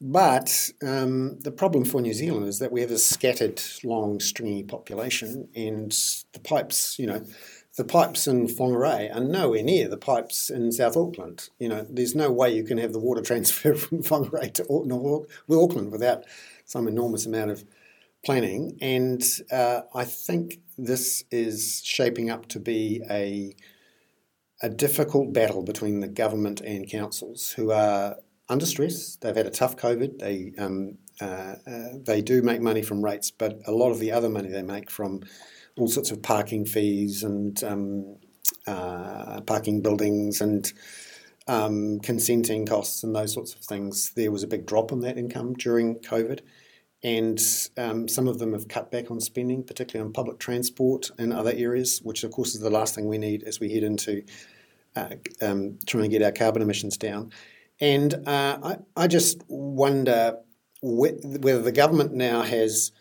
But 0.00 0.70
um, 0.85 1.38
the 1.38 1.52
problem 1.52 1.85
for 1.85 2.00
New 2.00 2.12
Zealand 2.12 2.48
is 2.48 2.59
that 2.59 2.72
we 2.72 2.81
have 2.81 2.90
a 2.90 2.98
scattered, 2.98 3.62
long, 3.85 4.18
stringy 4.18 4.64
population, 4.64 5.48
and 5.55 5.92
the 6.33 6.40
pipes, 6.40 6.98
you 6.98 7.07
know, 7.07 7.24
the 7.77 7.85
pipes 7.85 8.27
in 8.27 8.47
Whangarei 8.49 9.15
are 9.15 9.21
nowhere 9.21 9.63
near 9.63 9.89
the 9.89 9.97
pipes 9.97 10.51
in 10.51 10.73
South 10.73 10.97
Auckland. 10.97 11.49
You 11.59 11.69
know, 11.69 11.87
there's 11.89 12.15
no 12.15 12.31
way 12.31 12.55
you 12.55 12.65
can 12.65 12.79
have 12.79 12.93
the 12.93 12.99
water 12.99 13.23
transfer 13.23 13.75
from 13.75 14.03
Whangarei 14.03 14.53
to 14.55 14.65
Auckland 15.51 15.91
without 15.91 16.25
some 16.65 16.87
enormous 16.87 17.27
amount 17.27 17.51
of 17.51 17.65
planning. 18.25 18.79
And 18.81 19.23
uh, 19.51 19.83
I 19.95 20.05
think 20.05 20.61
this 20.79 21.25
is 21.31 21.83
shaping 21.85 22.31
up 22.31 22.49
to 22.49 22.61
be 22.61 23.03
a 23.11 23.57
a 24.65 24.69
difficult 24.69 25.33
battle 25.33 25.65
between 25.65 25.99
the 25.99 26.07
government 26.07 26.61
and 26.61 26.89
councils 26.89 27.51
who 27.51 27.73
are 27.73 28.15
under 28.49 28.65
stress. 28.65 29.17
They've 29.17 29.35
had 29.35 29.47
a 29.47 29.51
tough 29.51 29.77
COVID. 29.77 30.21
They 30.21 30.53
um, 30.57 30.99
uh, 31.21 31.57
uh, 31.67 31.89
they 32.05 32.23
do 32.23 32.43
make 32.43 32.61
money 32.61 32.83
from 32.83 33.05
rates, 33.05 33.31
but 33.31 33.61
a 33.67 33.73
lot 33.73 33.91
of 33.91 33.99
the 33.99 34.13
other 34.13 34.29
money 34.29 34.49
they 34.49 34.63
make 34.63 34.91
from 34.91 35.23
all 35.77 35.89
sorts 35.89 36.11
of 36.11 36.23
parking 36.23 36.65
fees 36.65 37.23
and 37.23 37.63
um, 37.65 38.17
uh, 38.67 39.41
parking 39.43 39.81
buildings 39.81 40.41
and 40.41 40.73
um, 41.49 41.99
consenting 42.01 42.67
costs 42.67 43.03
and 43.03 43.15
those 43.15 43.33
sorts 43.33 43.55
of 43.55 43.61
things. 43.61 44.13
There 44.15 44.31
was 44.31 44.43
a 44.43 44.49
big 44.49 44.67
drop 44.67 44.93
in 44.93 45.01
that 45.01 45.19
income 45.19 45.55
during 45.55 45.97
COVID. 45.97 46.41
And 47.05 47.41
um, 47.77 48.07
some 48.07 48.29
of 48.29 48.39
them 48.39 48.53
have 48.53 48.69
cut 48.69 48.93
back 48.93 49.11
on 49.11 49.21
spending, 49.21 49.65
particularly 49.65 50.07
on 50.07 50.13
public 50.13 50.39
transport 50.39 51.11
and 51.19 51.33
other 51.33 51.53
areas, 51.53 52.01
which, 52.03 52.23
of 52.23 52.31
course, 52.31 52.55
is 52.55 52.61
the 52.61 52.71
last 52.71 52.95
thing 52.95 53.09
we 53.09 53.19
need 53.19 53.43
as 53.43 53.59
we 53.59 53.73
head 53.73 53.83
into 53.83 54.23
uh, 54.95 55.09
um, 55.41 55.79
trying 55.87 56.05
to 56.05 56.09
get 56.09 56.23
our 56.23 56.31
carbon 56.31 56.63
emissions 56.63 56.97
down. 56.97 57.33
And 57.81 58.15
uh, 58.27 58.59
I, 58.63 58.77
I, 58.97 59.07
just 59.09 59.43
wonder 59.49 60.37
wh- 60.81 61.19
whether 61.41 61.63
the 61.63 61.73
government 61.73 62.13
now 62.13 62.43
has 62.43 62.93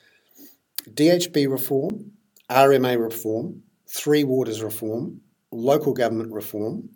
DHB 0.90 1.52
reform 1.52 2.14
RMA 2.52 3.00
reform, 3.00 3.64
Three 3.88 4.24
Waters 4.24 4.62
reform, 4.62 5.22
local 5.52 5.94
government 5.94 6.34
reform. 6.34 6.90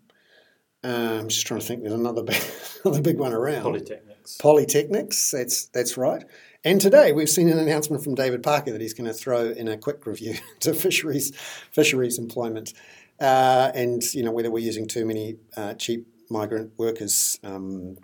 Uh, 0.83 1.17
I'm 1.19 1.29
just 1.29 1.47
trying 1.47 1.61
to 1.61 1.65
think. 1.65 1.81
There's 1.81 1.93
another 1.93 2.23
big, 2.23 2.41
another 2.85 3.01
big 3.01 3.17
one 3.17 3.33
around. 3.33 3.63
Polytechnics. 3.63 4.37
Polytechnics. 4.37 5.31
That's 5.31 5.65
that's 5.67 5.97
right. 5.97 6.23
And 6.63 6.81
today 6.81 7.11
we've 7.11 7.29
seen 7.29 7.49
an 7.49 7.57
announcement 7.57 8.03
from 8.03 8.15
David 8.15 8.43
Parker 8.43 8.71
that 8.71 8.81
he's 8.81 8.93
going 8.93 9.07
to 9.07 9.13
throw 9.13 9.49
in 9.49 9.67
a 9.67 9.77
quick 9.77 10.05
review 10.05 10.35
to 10.59 10.73
fisheries 10.73 11.35
fisheries 11.71 12.19
employment, 12.19 12.73
uh, 13.19 13.71
and 13.73 14.03
you 14.13 14.23
know 14.23 14.31
whether 14.31 14.51
we're 14.51 14.59
using 14.65 14.87
too 14.87 15.05
many 15.05 15.37
uh, 15.57 15.73
cheap 15.73 16.07
migrant 16.29 16.73
workers. 16.77 17.39
Um, 17.43 17.97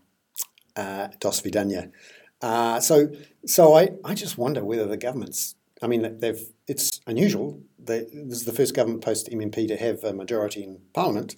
uh, 0.75 1.09
Dos. 1.19 1.43
Uh, 2.41 2.79
so 2.79 3.11
so 3.45 3.75
I, 3.75 3.89
I 4.03 4.13
just 4.15 4.37
wonder 4.37 4.63
whether 4.63 4.85
the 4.85 4.97
government's 4.97 5.55
I 5.81 5.87
mean, 5.87 6.19
they've 6.19 6.41
it's 6.67 7.01
unusual. 7.07 7.61
They, 7.79 8.01
this 8.13 8.39
is 8.39 8.45
the 8.45 8.53
first 8.53 8.75
government 8.75 9.03
post 9.03 9.29
MMP 9.29 9.67
to 9.67 9.77
have 9.77 10.03
a 10.03 10.13
majority 10.13 10.63
in 10.63 10.79
Parliament, 10.93 11.35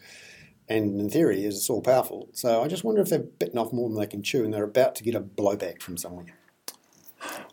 and 0.68 1.00
in 1.00 1.10
theory 1.10 1.46
is 1.46 1.70
all 1.70 1.82
powerful. 1.82 2.30
So 2.34 2.62
I 2.62 2.68
just 2.68 2.84
wonder 2.84 3.02
if 3.02 3.10
they've 3.10 3.40
bitten 3.40 3.58
off 3.58 3.72
more 3.72 3.90
than 3.90 3.98
they 3.98 4.08
can 4.08 4.22
chew, 4.22 4.44
and 4.44 4.54
they're 4.54 4.64
about 4.64 4.96
to 4.96 5.04
get 5.04 5.16
a 5.16 5.22
blowback 5.22 5.82
from 5.82 5.98
somewhere. 5.98 6.38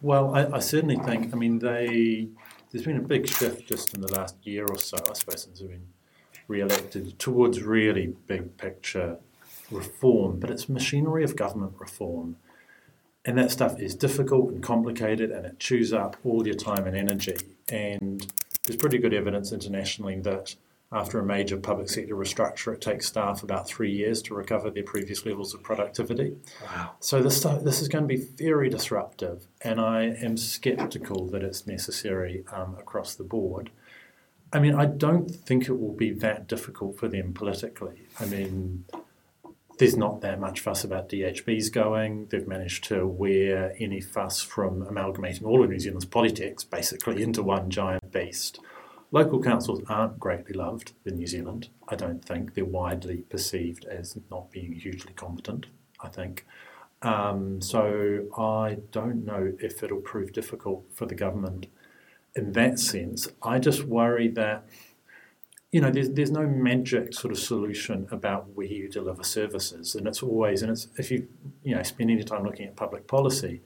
Well, 0.02 0.34
I, 0.34 0.46
I 0.56 0.58
certainly 0.58 0.96
think. 0.96 1.32
I 1.32 1.36
mean, 1.36 1.60
they 1.60 2.28
there's 2.70 2.84
been 2.84 2.96
a 2.96 3.02
big 3.02 3.28
shift 3.28 3.68
just 3.68 3.94
in 3.94 4.00
the 4.00 4.12
last 4.12 4.36
year 4.42 4.66
or 4.66 4.78
so, 4.78 4.96
I 5.08 5.14
suppose, 5.14 5.42
since 5.42 5.60
they've 5.60 5.68
been 5.68 5.88
re-elected 6.48 7.18
towards 7.18 7.62
really 7.62 8.14
big 8.26 8.56
picture 8.56 9.18
reform, 9.70 10.40
but 10.40 10.50
it's 10.50 10.68
machinery 10.68 11.24
of 11.24 11.36
government 11.36 11.74
reform. 11.78 12.36
And 13.24 13.36
that 13.36 13.50
stuff 13.50 13.78
is 13.78 13.94
difficult 13.94 14.50
and 14.50 14.62
complicated 14.62 15.30
and 15.30 15.44
it 15.44 15.58
chews 15.58 15.92
up 15.92 16.16
all 16.24 16.46
your 16.46 16.56
time 16.56 16.86
and 16.86 16.96
energy. 16.96 17.36
And 17.70 18.26
there's 18.64 18.76
pretty 18.76 18.98
good 18.98 19.12
evidence 19.12 19.52
internationally 19.52 20.20
that 20.20 20.54
after 20.92 21.20
a 21.20 21.24
major 21.24 21.56
public 21.56 21.88
sector 21.88 22.16
restructure, 22.16 22.74
it 22.74 22.80
takes 22.80 23.06
staff 23.06 23.42
about 23.42 23.68
three 23.68 23.92
years 23.92 24.20
to 24.22 24.34
recover 24.34 24.70
their 24.70 24.82
previous 24.82 25.24
levels 25.24 25.54
of 25.54 25.62
productivity. 25.62 26.36
Wow. 26.64 26.92
So 26.98 27.22
this 27.22 27.40
this 27.42 27.80
is 27.80 27.88
going 27.88 28.02
to 28.04 28.08
be 28.08 28.16
very 28.16 28.68
disruptive, 28.68 29.46
and 29.60 29.80
I 29.80 30.16
am 30.20 30.36
sceptical 30.36 31.28
that 31.28 31.42
it's 31.44 31.66
necessary 31.66 32.44
um, 32.52 32.74
across 32.76 33.14
the 33.14 33.22
board. 33.22 33.70
I 34.52 34.58
mean, 34.58 34.74
I 34.74 34.86
don't 34.86 35.30
think 35.30 35.68
it 35.68 35.78
will 35.78 35.92
be 35.94 36.10
that 36.10 36.48
difficult 36.48 36.98
for 36.98 37.06
them 37.06 37.34
politically. 37.34 38.08
I 38.18 38.24
mean, 38.26 38.84
there's 39.80 39.96
not 39.96 40.20
that 40.20 40.38
much 40.38 40.60
fuss 40.60 40.84
about 40.84 41.08
DHBs 41.08 41.72
going. 41.72 42.26
They've 42.26 42.46
managed 42.46 42.84
to 42.84 43.06
wear 43.06 43.74
any 43.78 44.02
fuss 44.02 44.42
from 44.42 44.82
amalgamating 44.82 45.46
all 45.46 45.64
of 45.64 45.70
New 45.70 45.78
Zealand's 45.78 46.04
politics 46.04 46.64
basically 46.64 47.22
into 47.22 47.42
one 47.42 47.70
giant 47.70 48.12
beast. 48.12 48.60
Local 49.10 49.40
councils 49.42 49.80
aren't 49.88 50.20
greatly 50.20 50.52
loved 50.52 50.92
in 51.06 51.14
New 51.14 51.26
Zealand. 51.26 51.70
I 51.88 51.96
don't 51.96 52.22
think 52.22 52.52
they're 52.52 52.64
widely 52.66 53.22
perceived 53.30 53.86
as 53.86 54.18
not 54.30 54.50
being 54.50 54.74
hugely 54.74 55.14
competent. 55.14 55.64
I 55.98 56.08
think. 56.08 56.44
Um, 57.00 57.62
so 57.62 58.26
I 58.36 58.80
don't 58.92 59.24
know 59.24 59.54
if 59.60 59.82
it'll 59.82 60.00
prove 60.00 60.34
difficult 60.34 60.84
for 60.92 61.06
the 61.06 61.14
government 61.14 61.68
in 62.36 62.52
that 62.52 62.78
sense. 62.78 63.28
I 63.42 63.58
just 63.58 63.84
worry 63.84 64.28
that 64.28 64.66
you 65.72 65.80
know 65.80 65.90
there's 65.90 66.10
there's 66.10 66.30
no 66.30 66.46
magic 66.46 67.14
sort 67.14 67.32
of 67.32 67.38
solution 67.38 68.06
about 68.10 68.48
where 68.54 68.66
you 68.66 68.88
deliver 68.88 69.22
services, 69.22 69.94
and 69.94 70.06
it's 70.06 70.22
always 70.22 70.62
and 70.62 70.70
it's 70.72 70.88
if 70.96 71.10
you 71.10 71.28
you 71.62 71.74
know 71.74 71.82
spend 71.82 72.10
any 72.10 72.24
time 72.24 72.44
looking 72.44 72.66
at 72.66 72.76
public 72.76 73.06
policy, 73.06 73.60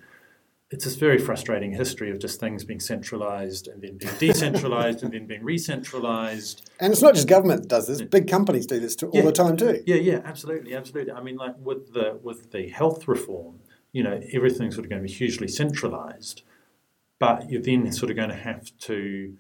it's 0.70 0.84
this 0.84 0.96
very 0.96 1.18
frustrating 1.18 1.72
history 1.72 2.10
of 2.10 2.18
just 2.18 2.38
things 2.40 2.62
being 2.64 2.80
centralized 2.80 3.68
and 3.68 3.80
then 3.82 3.96
being 3.96 4.12
decentralized 4.18 5.02
and 5.02 5.12
then 5.12 5.26
being 5.26 5.42
re-centralized. 5.44 6.70
And 6.80 6.92
it's 6.92 7.00
not 7.02 7.14
just 7.14 7.28
government 7.28 7.62
that 7.62 7.68
does 7.68 7.86
this; 7.86 8.02
big 8.02 8.28
companies 8.28 8.66
do 8.66 8.78
this 8.80 8.94
too, 8.96 9.06
all 9.08 9.16
Yeah. 9.20 9.22
the 9.26 9.32
time 9.32 9.56
too. 9.56 9.82
Yeah, 9.86 9.96
yeah, 9.96 10.20
absolutely, 10.24 10.74
absolutely. 10.74 11.12
I 11.12 11.22
mean, 11.22 11.36
like 11.36 11.54
with 11.58 11.94
the 11.94 12.18
with 12.22 12.50
the 12.50 12.68
health 12.68 13.08
reform, 13.08 13.60
you 13.92 14.02
know, 14.02 14.20
everything's 14.32 14.74
sort 14.74 14.84
of 14.84 14.90
going 14.90 15.00
to 15.02 15.08
be 15.08 15.14
hugely 15.14 15.48
centralized, 15.48 16.42
but 17.18 17.48
you're 17.48 17.62
then 17.62 17.90
sort 17.92 18.10
of 18.10 18.16
going 18.16 18.28
to 18.30 18.36
have 18.36 18.76
to 18.80 19.36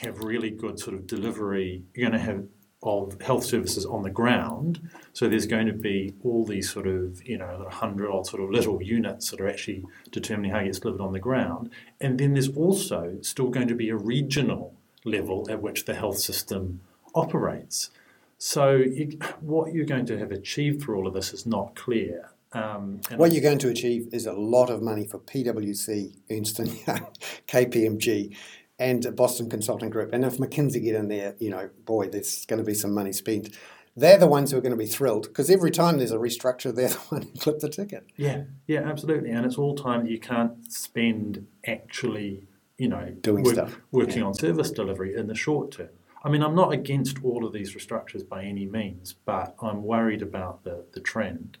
have 0.00 0.18
really 0.18 0.50
good 0.50 0.78
sort 0.78 0.94
of 0.94 1.06
delivery. 1.06 1.82
You're 1.94 2.08
going 2.10 2.20
to 2.20 2.24
have 2.24 2.44
of 2.82 3.20
health 3.20 3.44
services 3.44 3.84
on 3.84 4.02
the 4.02 4.10
ground. 4.10 4.88
So 5.12 5.28
there's 5.28 5.46
going 5.46 5.66
to 5.66 5.72
be 5.72 6.14
all 6.22 6.44
these 6.44 6.70
sort 6.70 6.86
of 6.86 7.22
you 7.26 7.38
know 7.38 7.66
hundred 7.70 8.10
odd 8.10 8.26
sort 8.26 8.42
of 8.42 8.50
little 8.50 8.80
units 8.82 9.30
that 9.30 9.40
are 9.40 9.48
actually 9.48 9.84
determining 10.12 10.52
how 10.52 10.58
it 10.58 10.66
gets 10.66 10.78
delivered 10.78 11.02
on 11.02 11.12
the 11.12 11.18
ground, 11.18 11.70
and 12.00 12.18
then 12.18 12.34
there's 12.34 12.54
also 12.54 13.18
still 13.22 13.48
going 13.48 13.68
to 13.68 13.74
be 13.74 13.88
a 13.88 13.96
regional 13.96 14.74
level 15.04 15.46
at 15.50 15.60
which 15.60 15.86
the 15.86 15.94
health 15.94 16.18
system 16.18 16.80
operates. 17.14 17.90
So 18.38 18.76
you, 18.76 19.18
what 19.40 19.72
you're 19.72 19.84
going 19.84 20.06
to 20.06 20.18
have 20.18 20.30
achieved 20.30 20.82
through 20.82 20.98
all 20.98 21.08
of 21.08 21.14
this 21.14 21.32
is 21.32 21.46
not 21.46 21.74
clear. 21.74 22.30
Um, 22.52 23.00
What 23.16 23.32
you're 23.32 23.42
going 23.42 23.58
to 23.58 23.68
achieve 23.68 24.08
is 24.12 24.24
a 24.26 24.32
lot 24.32 24.70
of 24.70 24.80
money 24.80 25.06
for 25.06 25.18
PwC, 25.18 26.14
Ernst 26.30 26.58
Young, 26.86 27.06
KPMG, 27.46 28.34
and 28.78 29.14
Boston 29.16 29.50
Consulting 29.50 29.90
Group. 29.90 30.12
And 30.12 30.24
if 30.24 30.38
McKinsey 30.38 30.82
get 30.82 30.94
in 30.94 31.08
there, 31.08 31.34
you 31.38 31.50
know, 31.50 31.70
boy, 31.84 32.08
there's 32.08 32.46
going 32.46 32.58
to 32.58 32.64
be 32.64 32.74
some 32.74 32.92
money 32.94 33.12
spent. 33.12 33.50
They're 33.96 34.18
the 34.18 34.28
ones 34.28 34.52
who 34.52 34.58
are 34.58 34.60
going 34.60 34.72
to 34.72 34.76
be 34.78 34.86
thrilled 34.86 35.26
because 35.26 35.50
every 35.50 35.72
time 35.72 35.98
there's 35.98 36.12
a 36.12 36.18
restructure, 36.18 36.74
they're 36.74 36.88
the 36.88 36.98
one 37.08 37.22
who 37.22 37.30
clip 37.38 37.58
the 37.58 37.68
ticket. 37.68 38.06
yeah, 38.16 38.44
yeah, 38.66 38.80
absolutely. 38.80 39.30
And 39.30 39.44
it's 39.44 39.58
all 39.58 39.74
time 39.74 40.04
that 40.04 40.10
you 40.10 40.20
can't 40.20 40.70
spend 40.72 41.46
actually, 41.66 42.46
you 42.76 42.88
know, 42.88 43.14
Doing 43.20 43.44
stuff. 43.44 43.78
working 43.90 44.22
on 44.22 44.34
service 44.34 44.70
delivery 44.70 45.16
in 45.16 45.26
the 45.26 45.34
short 45.34 45.72
term. 45.72 45.88
I 46.22 46.28
mean, 46.28 46.42
I'm 46.42 46.54
not 46.54 46.72
against 46.72 47.24
all 47.24 47.44
of 47.46 47.52
these 47.52 47.74
restructures 47.74 48.28
by 48.28 48.42
any 48.44 48.66
means, 48.66 49.14
but 49.24 49.54
I'm 49.62 49.82
worried 49.84 50.22
about 50.22 50.64
the, 50.64 50.84
the 50.92 51.00
trend. 51.00 51.58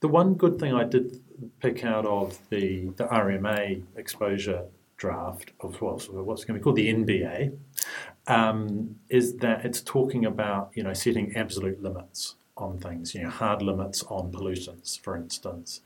The 0.00 0.08
one 0.08 0.34
good 0.34 0.58
thing 0.58 0.74
I 0.74 0.84
did 0.84 1.22
pick 1.60 1.82
out 1.84 2.04
of 2.04 2.38
the, 2.50 2.90
the 2.96 3.04
RMA 3.04 3.82
exposure 3.96 4.64
draft 4.96 5.52
of 5.60 5.80
what's, 5.80 6.08
what's 6.08 6.44
going 6.44 6.54
to 6.54 6.60
be 6.60 6.64
called 6.64 6.76
the 6.76 6.92
NBA 6.92 7.56
um, 8.26 8.96
is 9.08 9.36
that 9.36 9.64
it's 9.64 9.80
talking 9.80 10.24
about 10.24 10.70
you 10.74 10.82
know 10.82 10.92
setting 10.92 11.36
absolute 11.36 11.82
limits 11.82 12.34
on 12.56 12.78
things, 12.78 13.14
you 13.14 13.22
know, 13.22 13.28
hard 13.28 13.60
limits 13.60 14.02
on 14.04 14.32
pollutants, 14.32 14.98
for 14.98 15.16
instance, 15.16 15.80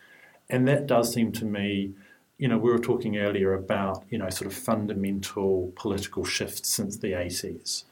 and 0.49 0.67
that 0.69 0.87
does 0.87 1.13
seem 1.13 1.33
to 1.33 1.45
me, 1.45 1.93
you 2.39 2.47
know, 2.47 2.57
we 2.57 2.71
were 2.71 2.79
talking 2.79 3.19
earlier 3.19 3.55
about 3.55 4.05
you 4.11 4.19
know 4.19 4.31
sort 4.31 4.51
of 4.51 4.57
fundamental 4.57 5.73
political 5.77 6.25
shifts 6.25 6.69
since 6.69 6.97
the 6.97 7.13
80s, 7.13 7.85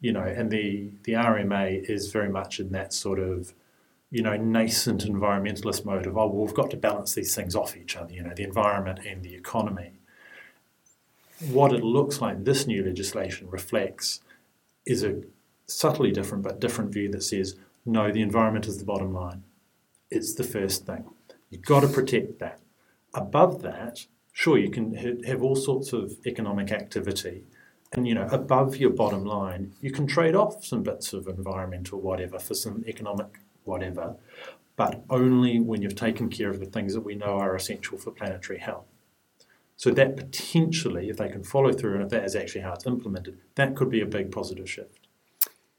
you 0.00 0.12
know, 0.12 0.22
and 0.22 0.50
the 0.50 0.90
the 1.04 1.12
RMA 1.12 1.88
is 1.88 2.12
very 2.12 2.28
much 2.28 2.60
in 2.60 2.70
that 2.72 2.92
sort 2.92 3.18
of 3.18 3.54
you 4.10 4.22
know, 4.22 4.36
nascent 4.36 5.04
environmentalist 5.04 5.84
mode 5.84 6.06
of, 6.06 6.16
oh, 6.16 6.28
well, 6.28 6.44
we've 6.44 6.54
got 6.54 6.70
to 6.70 6.76
balance 6.76 7.14
these 7.14 7.34
things 7.34 7.56
off 7.56 7.76
each 7.76 7.96
other, 7.96 8.12
you 8.12 8.22
know, 8.22 8.32
the 8.34 8.44
environment 8.44 9.00
and 9.04 9.22
the 9.22 9.34
economy. 9.34 9.90
What 11.40 11.72
it 11.72 11.84
looks 11.84 12.20
like 12.20 12.44
this 12.44 12.66
new 12.66 12.82
legislation 12.82 13.50
reflects 13.50 14.22
is 14.86 15.04
a 15.04 15.22
subtly 15.66 16.10
different 16.10 16.42
but 16.44 16.60
different 16.60 16.92
view 16.92 17.10
that 17.10 17.22
says, 17.22 17.56
no, 17.84 18.10
the 18.10 18.22
environment 18.22 18.66
is 18.66 18.78
the 18.78 18.84
bottom 18.84 19.12
line. 19.12 19.44
It's 20.10 20.34
the 20.34 20.44
first 20.44 20.86
thing. 20.86 21.04
You've 21.50 21.62
got 21.62 21.80
to 21.80 21.88
protect 21.88 22.38
that. 22.38 22.60
Above 23.12 23.62
that, 23.62 24.06
sure, 24.32 24.56
you 24.56 24.70
can 24.70 24.94
have 25.24 25.42
all 25.42 25.56
sorts 25.56 25.92
of 25.92 26.16
economic 26.26 26.72
activity. 26.72 27.44
And, 27.92 28.08
you 28.08 28.14
know, 28.14 28.28
above 28.30 28.76
your 28.76 28.90
bottom 28.90 29.24
line, 29.24 29.74
you 29.80 29.90
can 29.90 30.06
trade 30.06 30.34
off 30.34 30.64
some 30.64 30.82
bits 30.82 31.12
of 31.12 31.28
environmental 31.28 32.00
whatever 32.00 32.38
for 32.38 32.54
some 32.54 32.82
economic 32.86 33.38
whatever, 33.64 34.16
but 34.74 35.02
only 35.10 35.60
when 35.60 35.82
you've 35.82 35.94
taken 35.94 36.28
care 36.28 36.50
of 36.50 36.60
the 36.60 36.66
things 36.66 36.94
that 36.94 37.02
we 37.02 37.14
know 37.14 37.38
are 37.38 37.54
essential 37.54 37.98
for 37.98 38.10
planetary 38.10 38.58
health. 38.58 38.86
So 39.76 39.90
that 39.90 40.16
potentially, 40.16 41.10
if 41.10 41.18
they 41.18 41.28
can 41.28 41.44
follow 41.44 41.72
through 41.72 41.94
and 41.94 42.02
if 42.02 42.08
that 42.10 42.24
is 42.24 42.34
actually 42.34 42.62
how 42.62 42.72
it's 42.72 42.86
implemented, 42.86 43.38
that 43.56 43.76
could 43.76 43.90
be 43.90 44.00
a 44.00 44.06
big 44.06 44.32
positive 44.32 44.68
shift. 44.68 45.06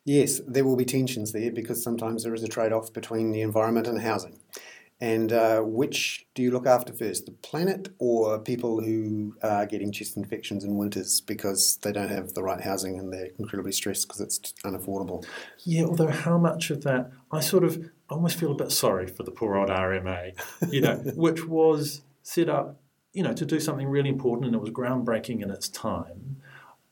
Yes, 0.05 0.39
there 0.47 0.63
will 0.63 0.77
be 0.77 0.85
tensions 0.85 1.33
there 1.33 1.51
because 1.51 1.83
sometimes 1.83 2.23
there 2.23 2.33
is 2.33 2.43
a 2.43 2.47
trade 2.47 2.71
off 2.71 2.93
between 2.93 3.31
the 3.31 3.41
environment 3.41 3.87
and 3.87 4.01
housing. 4.01 4.39
And 4.99 5.31
uh, 5.31 5.61
which 5.61 6.25
do 6.33 6.41
you 6.41 6.49
look 6.49 6.65
after 6.65 6.91
first, 6.91 7.25
the 7.25 7.31
planet 7.31 7.89
or 7.99 8.39
people 8.39 8.81
who 8.81 9.35
are 9.43 9.65
getting 9.65 9.91
chest 9.91 10.17
infections 10.17 10.63
in 10.63 10.77
winters 10.77 11.21
because 11.21 11.77
they 11.83 11.91
don't 11.91 12.09
have 12.09 12.33
the 12.33 12.41
right 12.41 12.61
housing 12.61 12.97
and 12.97 13.13
they're 13.13 13.29
incredibly 13.37 13.71
stressed 13.71 14.07
because 14.07 14.21
it's 14.21 14.39
unaffordable? 14.63 15.23
Yeah, 15.63 15.83
although 15.83 16.07
how 16.07 16.37
much 16.37 16.71
of 16.71 16.83
that, 16.83 17.11
I 17.31 17.41
sort 17.41 17.63
of 17.63 17.91
almost 18.09 18.39
feel 18.39 18.53
a 18.53 18.55
bit 18.55 18.71
sorry 18.71 19.07
for 19.07 19.23
the 19.23 19.31
poor 19.31 19.55
old 19.55 19.69
RMA, 19.69 20.33
you 20.71 20.81
know, 20.81 20.95
which 21.15 21.45
was 21.45 22.01
set 22.23 22.49
up, 22.49 22.79
you 23.17 23.23
know, 23.23 23.33
to 23.33 23.47
do 23.47 23.59
something 23.59 23.87
really 23.87 24.09
important 24.09 24.45
and 24.45 24.53
it 24.53 24.61
was 24.61 24.69
groundbreaking 24.69 25.41
in 25.41 25.49
its 25.49 25.69
time. 25.69 26.39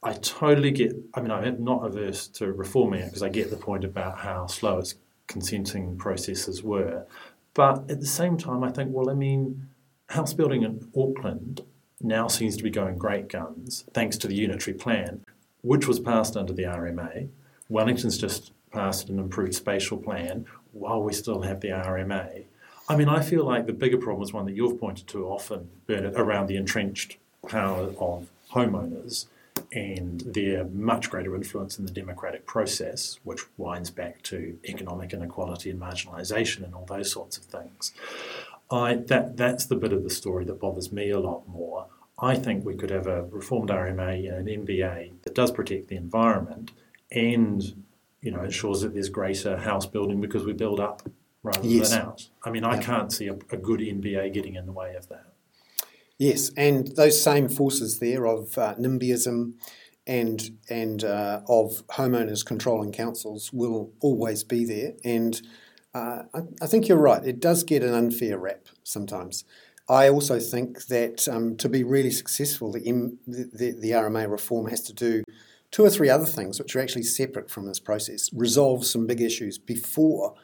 I 0.01 0.13
totally 0.13 0.71
get, 0.71 0.95
I 1.13 1.21
mean, 1.21 1.29
I'm 1.29 1.63
not 1.63 1.85
averse 1.85 2.27
to 2.29 2.51
reforming 2.51 3.01
it 3.01 3.05
because 3.05 3.21
I 3.21 3.29
get 3.29 3.51
the 3.51 3.57
point 3.57 3.83
about 3.83 4.17
how 4.17 4.47
slow 4.47 4.79
its 4.79 4.95
consenting 5.27 5.99
processes 5.99 6.63
were. 6.63 7.05
But 7.53 7.91
at 7.91 7.99
the 7.99 8.07
same 8.07 8.37
time, 8.37 8.63
I 8.63 8.71
think, 8.71 8.89
well, 8.91 9.07
I 9.07 9.13
mean, 9.13 9.67
house 10.09 10.33
building 10.33 10.63
in 10.63 10.91
Auckland 10.97 11.61
now 12.01 12.27
seems 12.27 12.57
to 12.57 12.63
be 12.63 12.71
going 12.71 12.97
great 12.97 13.29
guns 13.29 13.85
thanks 13.93 14.17
to 14.17 14.27
the 14.27 14.35
unitary 14.35 14.75
plan, 14.75 15.23
which 15.61 15.87
was 15.87 15.99
passed 15.99 16.35
under 16.35 16.53
the 16.53 16.63
RMA. 16.63 17.29
Wellington's 17.69 18.17
just 18.17 18.51
passed 18.71 19.09
an 19.09 19.19
improved 19.19 19.53
spatial 19.53 19.99
plan 19.99 20.47
while 20.71 21.03
we 21.03 21.13
still 21.13 21.43
have 21.43 21.61
the 21.61 21.69
RMA. 21.69 22.45
I 22.87 22.95
mean, 22.95 23.09
I 23.09 23.21
feel 23.21 23.43
like 23.43 23.65
the 23.65 23.73
bigger 23.73 23.97
problem 23.97 24.23
is 24.23 24.33
one 24.33 24.45
that 24.45 24.55
you've 24.55 24.79
pointed 24.79 25.07
to 25.07 25.27
often, 25.27 25.69
Bernard, 25.87 26.13
around 26.15 26.47
the 26.47 26.55
entrenched 26.55 27.17
power 27.47 27.93
of 27.99 28.29
homeowners 28.51 29.25
and 29.73 30.21
their 30.21 30.65
much 30.65 31.09
greater 31.09 31.35
influence 31.35 31.79
in 31.79 31.85
the 31.85 31.91
democratic 31.91 32.45
process, 32.45 33.19
which 33.23 33.41
winds 33.57 33.89
back 33.89 34.21
to 34.23 34.59
economic 34.65 35.13
inequality 35.13 35.69
and 35.71 35.79
marginalisation 35.79 36.63
and 36.63 36.75
all 36.75 36.85
those 36.85 37.11
sorts 37.11 37.37
of 37.37 37.45
things. 37.45 37.91
I, 38.69 38.95
that, 38.95 39.37
that's 39.37 39.65
the 39.65 39.75
bit 39.75 39.93
of 39.93 40.03
the 40.03 40.09
story 40.09 40.45
that 40.45 40.59
bothers 40.59 40.91
me 40.91 41.09
a 41.09 41.19
lot 41.19 41.47
more. 41.47 41.87
I 42.19 42.35
think 42.35 42.65
we 42.65 42.75
could 42.75 42.91
have 42.91 43.07
a 43.07 43.23
reformed 43.23 43.69
RMA 43.69 44.31
and 44.31 44.47
an 44.47 44.65
NBA 44.65 45.21
that 45.23 45.35
does 45.35 45.51
protect 45.51 45.87
the 45.87 45.95
environment 45.95 46.71
and 47.11 47.83
you 48.21 48.31
know 48.31 48.41
ensures 48.41 48.81
that 48.81 48.93
there's 48.93 49.09
greater 49.09 49.57
house 49.57 49.85
building 49.85 50.21
because 50.21 50.45
we 50.45 50.53
build 50.53 50.79
up 50.79 51.03
rather 51.45 51.65
Yes. 51.67 51.91
than 51.91 52.01
out. 52.01 52.27
I 52.43 52.51
mean, 52.51 52.63
I 52.63 52.75
Yeah. 52.75 52.81
can't 52.81 53.11
see 53.13 53.27
a, 53.27 53.33
a 53.51 53.57
good 53.57 53.79
NBA 53.81 54.29
getting 54.33 54.55
in 54.55 54.65
the 54.65 54.71
way 54.73 54.95
of 54.95 55.07
that. 55.09 55.27
Yes, 56.17 56.51
and 56.55 56.87
those 56.95 57.21
same 57.21 57.47
forces 57.49 57.99
there 57.99 58.25
of 58.25 58.57
uh, 58.57 58.75
NIMBYism 58.75 59.53
and 60.07 60.51
and 60.69 61.03
uh, 61.03 61.41
of 61.47 61.85
homeowners 61.87 62.45
controlling 62.45 62.91
councils 62.91 63.51
will 63.53 63.91
always 64.01 64.43
be 64.43 64.65
there. 64.65 64.93
And 65.03 65.41
Uh, 65.93 66.23
I, 66.33 66.39
I, 66.61 66.67
think 66.67 66.89
you're 66.89 66.97
right. 66.97 67.25
It 67.25 67.39
does 67.39 67.63
get 67.63 67.81
an 67.81 67.93
unfair 67.93 68.37
rap 68.37 68.67
sometimes. 68.83 69.45
I 69.87 70.09
also 70.09 70.41
think 70.41 70.87
that 70.87 71.25
um, 71.29 71.55
to 71.55 71.69
be 71.69 71.85
really 71.85 72.11
successful, 72.11 72.73
the, 72.73 72.85
M, 72.85 73.17
the, 73.25 73.71
the, 73.79 73.91
RMA 73.91 74.29
reform 74.29 74.67
has 74.67 74.81
to 74.81 74.93
do 74.93 75.23
two 75.71 75.85
or 75.85 75.89
three 75.89 76.09
other 76.09 76.25
things 76.25 76.59
which 76.59 76.75
are 76.75 76.81
actually 76.81 77.03
separate 77.03 77.49
from 77.49 77.65
this 77.65 77.79
process. 77.79 78.29
Resolve 78.33 78.85
some 78.85 79.07
big 79.07 79.21
issues 79.21 79.57
before 79.57 80.35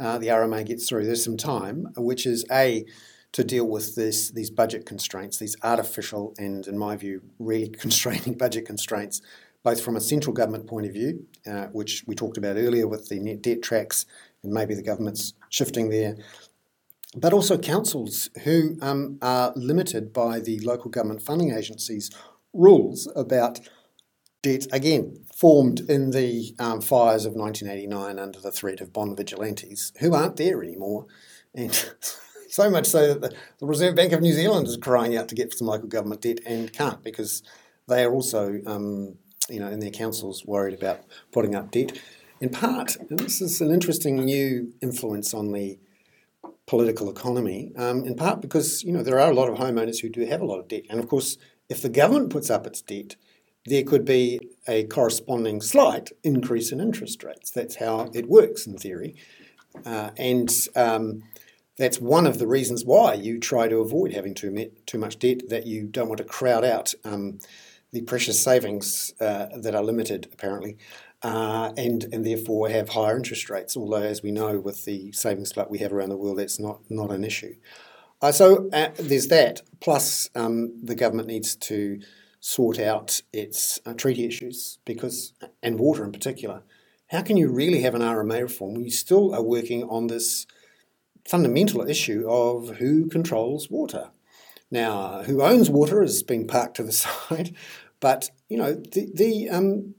uh, 0.00 0.18
the 0.18 0.28
RMA 0.28 0.66
gets 0.66 0.88
through. 0.88 1.04
There's 1.04 1.22
some 1.22 1.36
time, 1.36 1.88
which 1.96 2.26
is 2.26 2.44
A, 2.50 2.86
to 3.32 3.44
deal 3.44 3.68
with 3.68 3.94
this, 3.94 4.30
these 4.30 4.50
budget 4.50 4.86
constraints, 4.86 5.38
these 5.38 5.56
artificial 5.62 6.34
and, 6.38 6.66
in 6.66 6.76
my 6.76 6.96
view, 6.96 7.22
really 7.38 7.68
constraining 7.84 8.34
budget 8.34 8.66
constraints, 8.66 9.20
both 9.62 9.80
from 9.80 9.96
a 9.96 10.00
central 10.00 10.32
government 10.32 10.66
point 10.66 10.86
of 10.86 10.92
view, 10.92 11.26
uh, 11.46 11.66
which 11.66 12.02
we 12.06 12.14
talked 12.14 12.38
about 12.38 12.56
earlier 12.56 12.88
with 12.88 13.08
the 13.08 13.20
net 13.20 13.42
debt 13.42 13.62
tracks, 13.62 14.06
and 14.42 14.52
maybe 14.52 14.74
the 14.74 14.82
government's 14.82 15.34
shifting 15.50 15.90
there, 15.90 16.16
but 17.16 17.32
also 17.32 17.58
councils 17.58 18.30
who 18.44 18.76
um, 18.80 19.18
are 19.20 19.52
limited 19.54 20.12
by 20.12 20.40
the 20.40 20.58
local 20.60 20.90
government 20.90 21.20
funding 21.20 21.52
agencies' 21.52 22.10
rules 22.52 23.10
about 23.14 23.60
debt, 24.42 24.66
again, 24.72 25.18
formed 25.40 25.80
in 25.88 26.10
the 26.10 26.54
um, 26.58 26.82
fires 26.82 27.24
of 27.24 27.32
1989 27.32 28.18
under 28.18 28.38
the 28.38 28.52
threat 28.52 28.82
of 28.82 28.92
bond 28.92 29.16
vigilantes, 29.16 29.90
who 29.98 30.14
aren't 30.14 30.36
there 30.36 30.62
anymore. 30.62 31.06
And 31.54 31.72
so 32.50 32.68
much 32.68 32.84
so 32.84 33.14
that 33.14 33.22
the, 33.22 33.36
the, 33.58 33.66
Reserve 33.66 33.96
Bank 33.96 34.12
of 34.12 34.20
New 34.20 34.34
Zealand 34.34 34.66
is 34.66 34.76
crying 34.76 35.16
out 35.16 35.28
to 35.30 35.34
get 35.34 35.54
some 35.54 35.66
local 35.66 35.88
government 35.88 36.20
debt 36.20 36.40
and 36.44 36.70
can't 36.70 37.02
because 37.02 37.42
they 37.88 38.04
are 38.04 38.12
also, 38.12 38.60
um, 38.66 39.14
you 39.48 39.58
know, 39.58 39.68
in 39.68 39.80
their 39.80 39.90
councils 39.90 40.44
worried 40.44 40.74
about 40.74 41.00
putting 41.32 41.54
up 41.54 41.70
debt. 41.70 41.98
In 42.42 42.50
part, 42.50 42.98
this 43.08 43.40
is 43.40 43.62
an 43.62 43.70
interesting 43.70 44.22
new 44.22 44.74
influence 44.82 45.32
on 45.32 45.52
the 45.52 45.78
political 46.66 47.08
economy, 47.08 47.72
um, 47.78 48.04
in 48.04 48.14
part 48.14 48.42
because, 48.42 48.84
you 48.84 48.92
know, 48.92 49.02
there 49.02 49.18
are 49.18 49.30
a 49.30 49.34
lot 49.34 49.48
of 49.48 49.56
homeowners 49.56 50.02
who 50.02 50.10
do 50.10 50.26
have 50.26 50.42
a 50.42 50.46
lot 50.46 50.58
of 50.58 50.68
debt. 50.68 50.84
And 50.90 51.00
of 51.00 51.08
course, 51.08 51.38
if 51.70 51.80
the 51.80 51.88
government 51.88 52.28
puts 52.28 52.50
up 52.50 52.66
its 52.66 52.82
debt, 52.82 53.16
there 53.64 53.84
could 53.84 54.04
be 54.04 54.38
a 54.68 54.84
corresponding 54.84 55.60
slight 55.60 56.10
increase 56.22 56.72
in 56.72 56.80
interest 56.80 57.24
rates. 57.24 57.50
That's 57.50 57.76
how 57.76 58.10
it 58.12 58.28
works 58.28 58.66
in 58.66 58.76
theory. 58.76 59.16
Uh, 59.84 60.10
and 60.16 60.50
um, 60.76 61.22
that's 61.78 62.00
one 62.00 62.26
of 62.26 62.38
the 62.38 62.46
reasons 62.46 62.84
why 62.84 63.14
you 63.14 63.38
try 63.38 63.68
to 63.68 63.78
avoid 63.78 64.12
having 64.12 64.34
too, 64.34 64.70
too 64.86 64.98
much 64.98 65.18
debt, 65.18 65.48
that 65.48 65.66
you 65.66 65.84
don't 65.84 66.08
want 66.08 66.18
to 66.18 66.24
crowd 66.24 66.64
out 66.64 66.92
um, 67.04 67.38
the 67.92 68.02
precious 68.02 68.42
savings 68.42 69.14
uh, 69.20 69.46
that 69.56 69.74
are 69.74 69.82
limited, 69.82 70.28
apparently, 70.32 70.76
uh, 71.22 71.72
and, 71.76 72.06
and 72.12 72.24
therefore 72.26 72.68
have 72.68 72.90
higher 72.90 73.16
interest 73.16 73.48
rates. 73.48 73.76
Although, 73.76 74.02
as 74.02 74.22
we 74.22 74.30
know, 74.30 74.60
with 74.60 74.84
the 74.84 75.10
savings 75.12 75.52
glut 75.52 75.70
we 75.70 75.78
have 75.78 75.92
around 75.92 76.10
the 76.10 76.16
world, 76.16 76.38
that's 76.38 76.60
not, 76.60 76.80
not 76.90 77.10
an 77.10 77.24
issue. 77.24 77.54
Uh, 78.22 78.32
so 78.32 78.68
uh, 78.72 78.90
there's 78.98 79.28
that, 79.28 79.62
plus 79.80 80.28
um, 80.34 80.74
the 80.84 80.94
government 80.94 81.28
needs 81.28 81.56
to 81.56 82.00
sort 82.40 82.78
out 82.78 83.20
its 83.32 83.78
uh, 83.84 83.92
treaty 83.92 84.24
issues 84.24 84.78
because, 84.84 85.34
and 85.62 85.78
water 85.78 86.04
in 86.04 86.12
particular. 86.12 86.62
How 87.08 87.22
can 87.22 87.36
you 87.36 87.50
really 87.50 87.82
have 87.82 87.94
an 87.94 88.02
RMA 88.02 88.42
reform 88.42 88.74
when 88.74 88.84
you 88.84 88.90
still 88.90 89.34
are 89.34 89.42
working 89.42 89.84
on 89.84 90.06
this 90.06 90.46
fundamental 91.28 91.88
issue 91.88 92.24
of 92.28 92.76
who 92.76 93.08
controls 93.08 93.70
water? 93.70 94.10
Now, 94.70 95.22
who 95.24 95.42
owns 95.42 95.68
water 95.68 96.00
has 96.00 96.22
been 96.22 96.46
parked 96.46 96.76
to 96.76 96.82
the 96.82 96.92
side, 96.92 97.54
but 97.98 98.30
you 98.48 98.56
know 98.56 98.74
the 98.74 99.10
the 99.14 99.50
um, 99.50 99.94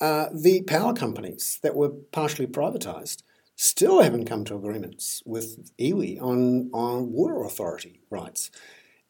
uh, 0.00 0.28
the 0.32 0.62
power 0.62 0.92
companies 0.94 1.58
that 1.62 1.74
were 1.74 1.90
partially 1.90 2.46
privatised 2.46 3.22
still 3.56 4.00
haven't 4.00 4.24
come 4.24 4.44
to 4.44 4.56
agreements 4.56 5.22
with 5.26 5.70
iwi 5.78 6.20
on 6.20 6.70
on 6.72 7.12
water 7.12 7.42
authority 7.42 8.00
rights. 8.10 8.50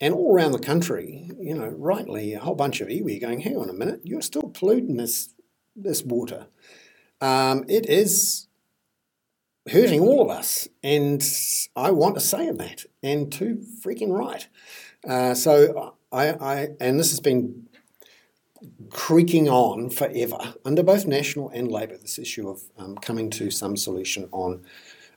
And 0.03 0.13
all 0.13 0.35
around 0.35 0.51
the 0.51 0.59
country, 0.59 1.31
you 1.39 1.55
know, 1.55 1.69
rightly, 1.69 2.35
a 2.35 2.41
whole 2.41 2.57
bunch 2.57 2.81
of 2.81 2.89
iwi 2.89 3.21
going, 3.21 3.39
hang 3.39 3.57
on 3.57 3.71
a 3.71 3.73
minute, 3.73 4.01
you're 4.03 4.21
still 4.21 4.51
polluting 4.53 4.97
this, 4.97 5.29
this 5.77 6.03
water. 6.03 6.49
Um, 7.21 7.65
it 7.69 7.87
is 7.89 8.49
hurting 9.71 10.01
all 10.01 10.21
of 10.21 10.29
us. 10.29 10.67
And 10.83 11.23
I 11.77 11.93
want 11.93 12.17
to 12.17 12.21
say 12.21 12.49
in 12.49 12.57
that, 12.57 12.85
and 13.01 13.31
too 13.31 13.63
freaking 13.81 14.11
right. 14.11 14.49
Uh, 15.09 15.35
so 15.35 15.95
I, 16.11 16.31
I, 16.31 16.69
and 16.81 16.99
this 16.99 17.11
has 17.11 17.21
been 17.21 17.69
creaking 18.91 19.49
on 19.49 19.89
forever 19.89 20.55
under 20.65 20.83
both 20.83 21.07
National 21.07 21.49
and 21.51 21.71
Labour, 21.71 21.97
this 21.97 22.19
issue 22.19 22.49
of 22.49 22.63
um, 22.77 22.97
coming 22.97 23.31
to 23.31 23.53
some 23.53 23.77
solution 23.77 24.29
on 24.33 24.65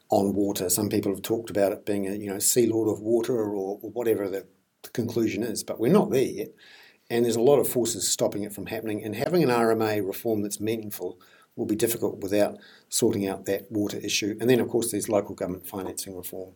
on 0.10 0.36
water. 0.36 0.70
Some 0.70 0.90
people 0.90 1.12
have 1.12 1.24
talked 1.24 1.50
about 1.50 1.72
it 1.72 1.84
being 1.84 2.08
a 2.08 2.14
you 2.14 2.30
know 2.30 2.38
sea 2.38 2.68
lord 2.68 2.88
of 2.88 3.02
water 3.02 3.34
or, 3.34 3.80
or 3.82 3.90
whatever 3.90 4.30
the 4.30 4.46
the 4.86 4.92
conclusion 4.92 5.44
is, 5.44 5.64
but 5.64 5.80
we're 5.80 5.92
not 5.92 6.12
there 6.12 6.24
yet. 6.24 6.50
And 7.10 7.26
there's 7.26 7.36
a 7.36 7.42
lot 7.42 7.60
of 7.60 7.68
forces 7.68 8.08
stopping 8.08 8.44
it 8.44 8.54
from 8.54 8.66
happening. 8.66 9.04
And 9.04 9.16
having 9.16 9.44
an 9.44 9.50
RMA 9.50 10.06
reform 10.06 10.42
that's 10.42 10.60
meaningful 10.60 11.20
will 11.56 11.66
be 11.66 11.76
difficult 11.76 12.22
without 12.22 12.58
sorting 12.90 13.28
out 13.28 13.46
that 13.46 13.72
water 13.72 13.98
issue. 13.98 14.36
And 14.40 14.50
then, 14.50 14.60
of 14.60 14.70
course, 14.70 14.92
there's 14.92 15.10
local 15.10 15.36
government 15.36 15.68
financing 15.68 16.16
reform. 16.16 16.54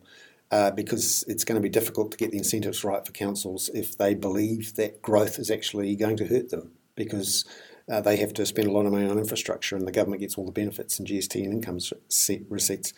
Uh, 0.52 0.72
because 0.72 1.24
it's 1.28 1.44
going 1.44 1.54
to 1.54 1.62
be 1.62 1.68
difficult 1.68 2.10
to 2.10 2.16
get 2.16 2.32
the 2.32 2.36
incentives 2.36 2.82
right 2.82 3.06
for 3.06 3.12
councils 3.12 3.70
if 3.72 3.96
they 3.96 4.14
believe 4.14 4.74
that 4.74 5.00
growth 5.00 5.38
is 5.38 5.48
actually 5.48 5.94
going 5.94 6.16
to 6.16 6.26
hurt 6.26 6.48
them 6.48 6.72
because 6.96 7.44
uh, 7.88 8.00
they 8.00 8.16
have 8.16 8.34
to 8.34 8.44
spend 8.44 8.66
a 8.66 8.72
lot 8.72 8.84
of 8.84 8.90
money 8.90 9.08
on 9.08 9.16
infrastructure 9.16 9.76
and 9.76 9.86
the 9.86 9.92
government 9.92 10.20
gets 10.20 10.36
all 10.36 10.44
the 10.44 10.50
benefits 10.50 10.98
and 10.98 11.06
GST 11.06 11.36
and 11.44 11.52
income 11.52 11.78
receipts 12.48 12.92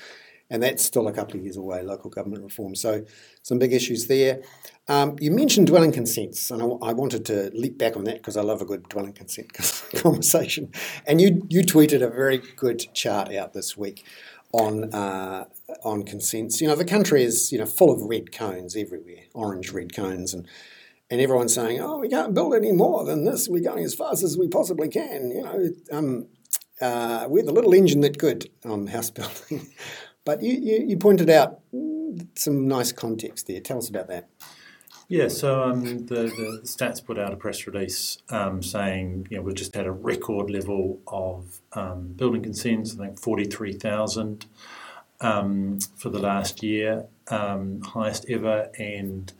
and 0.53 0.63
that's 0.63 0.85
still 0.85 1.09
a 1.09 1.13
couple 1.13 1.37
of 1.37 1.43
years 1.43 1.57
away, 1.57 1.83
local 1.83 2.11
government 2.11 2.45
reform. 2.45 2.75
So, 2.75 3.05
some 3.43 3.59
big 3.59 3.73
issues 3.73 4.07
there. 4.07 4.43
Um, 4.87 5.17
you 5.19 5.31
mentioned 5.31 5.67
dwelling 5.67 5.93
consents, 5.93 6.51
and 6.51 6.63
I, 6.63 6.67
I, 6.67 6.93
wanted 6.93 7.25
to 7.27 7.51
leap 7.55 7.79
back 7.79 7.97
on 7.97 8.05
that 8.05 8.17
because 8.17 8.37
I 8.37 8.43
love 8.43 8.61
a 8.61 8.67
good 8.67 8.89
dwelling 8.89 9.15
consent 9.15 9.53
conversation. 9.97 10.71
And 11.07 11.21
you, 11.21 11.47
you 11.49 11.63
tweeted 11.63 12.03
a 12.03 12.11
very 12.11 12.43
good 12.57 12.93
chart 12.93 13.33
out 13.33 13.55
this 13.55 13.77
week 13.77 14.05
on 14.53 14.93
uh, 14.93 15.47
on 15.83 16.05
consents. 16.05 16.61
You 16.61 16.69
know, 16.69 16.77
the 16.77 16.85
country 16.85 17.23
is 17.23 17.51
you 17.51 17.59
know 17.59 17.67
full 17.67 17.91
of 17.91 18.03
red 18.03 18.31
cones 18.31 18.77
everywhere, 18.77 19.25
orange 19.33 19.73
red 19.73 19.95
cones, 19.97 20.35
and 20.35 20.47
and 21.11 21.21
everyone's 21.21 21.55
saying, 21.55 21.81
"Oh, 21.81 21.99
we 21.99 22.11
can't 22.11 22.35
build 22.35 22.55
any 22.55 22.73
more 22.73 23.07
than 23.07 23.25
this. 23.25 23.49
We're 23.49 23.65
going 23.65 23.85
as 23.85 23.95
fast 23.95 24.23
as 24.23 24.37
we 24.37 24.49
possibly 24.49 24.91
can." 24.91 25.31
You 25.31 25.43
know, 25.43 25.69
um, 25.93 26.27
uh, 26.83 27.27
we're 27.29 27.45
the 27.45 27.53
little 27.53 27.73
engine 27.73 28.01
that 28.03 28.19
could 28.19 28.51
on 28.67 28.89
house 28.89 29.11
building. 29.19 29.69
But 30.25 30.43
you, 30.43 30.53
you, 30.53 30.85
you, 30.89 30.97
pointed 30.97 31.29
out 31.31 31.61
some 32.37 32.69
nice 32.69 32.93
context 32.93 33.47
there. 33.47 33.61
Tell 33.61 33.79
us 33.79 33.89
about 33.89 34.09
that. 34.09 34.29
Yeah, 35.09 35.29
so 35.29 35.65
um, 35.65 36.07
the, 36.07 36.25
the 36.25 36.61
stats 36.65 37.05
put 37.05 37.19
out 37.19 37.33
a 37.33 37.37
press 37.37 37.67
release 37.67 38.19
um, 38.31 38.63
saying 38.63 39.27
you 39.31 39.37
know 39.37 39.43
we've 39.43 39.55
just 39.55 39.75
had 39.75 39.87
a 39.87 39.93
record 39.93 40.49
level 40.49 41.01
of 41.07 41.61
um, 41.73 42.09
building 42.17 42.43
consents. 42.43 42.95
I 42.95 43.07
think 43.07 43.21
forty 43.21 43.45
three 43.45 43.73
thousand 43.73 44.47
um, 45.21 45.79
for 45.97 46.09
the 46.09 46.19
last 46.19 46.63
year, 46.63 47.07
um, 47.29 47.81
highest 47.83 48.27
ever, 48.29 48.71
and 48.79 49.33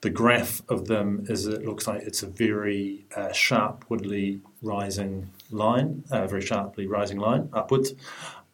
the 0.00 0.10
graph 0.10 0.62
of 0.68 0.86
them 0.86 1.26
is 1.28 1.46
it 1.46 1.64
looks 1.64 1.86
like 1.86 2.02
it's 2.02 2.22
a 2.22 2.26
very 2.26 3.04
uh, 3.16 3.32
sharpwardly 3.32 4.40
rising 4.62 5.30
line, 5.50 6.04
a 6.10 6.18
uh, 6.18 6.26
very 6.26 6.42
sharply 6.42 6.86
rising 6.86 7.18
line 7.18 7.48
upwards. 7.52 7.94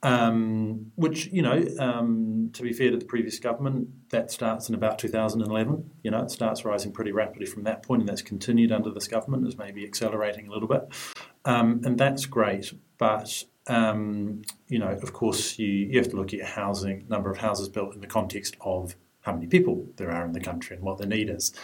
Um, 0.04 0.92
which, 0.96 1.28
you 1.28 1.40
know, 1.40 1.64
um, 1.78 2.50
to 2.52 2.62
be 2.62 2.74
fair 2.74 2.90
to 2.90 2.98
the 2.98 3.06
previous 3.06 3.38
government, 3.38 3.88
that 4.10 4.30
starts 4.30 4.68
in 4.68 4.74
about 4.74 4.98
2011. 4.98 5.90
You 6.02 6.10
know, 6.10 6.20
it 6.20 6.30
starts 6.30 6.62
rising 6.62 6.92
pretty 6.92 7.10
rapidly 7.10 7.46
from 7.46 7.64
that 7.64 7.82
point, 7.82 8.02
and 8.02 8.08
that's 8.08 8.20
continued 8.20 8.70
under 8.70 8.90
this 8.90 9.08
government, 9.08 9.48
is 9.48 9.56
maybe 9.56 9.82
accelerating 9.82 10.46
a 10.46 10.50
little 10.50 10.68
bit. 10.68 10.82
Um, 11.46 11.80
and 11.84 11.96
that's 11.96 12.26
great. 12.26 12.74
But, 12.98 13.44
um, 13.66 14.42
you 14.68 14.78
know, 14.78 14.90
of 14.90 15.14
course, 15.14 15.58
you, 15.58 15.68
you 15.68 15.98
have 15.98 16.10
to 16.10 16.16
look 16.16 16.34
at 16.34 16.42
housing, 16.42 17.06
number 17.08 17.30
of 17.30 17.38
houses 17.38 17.70
built 17.70 17.94
in 17.94 18.02
the 18.02 18.06
context 18.06 18.58
of 18.60 18.96
how 19.22 19.32
many 19.32 19.46
people 19.46 19.86
there 19.96 20.10
are 20.10 20.26
in 20.26 20.32
the 20.32 20.40
country 20.40 20.76
and 20.76 20.84
what 20.84 20.98
the 20.98 21.06
need 21.06 21.30
is. 21.30 21.54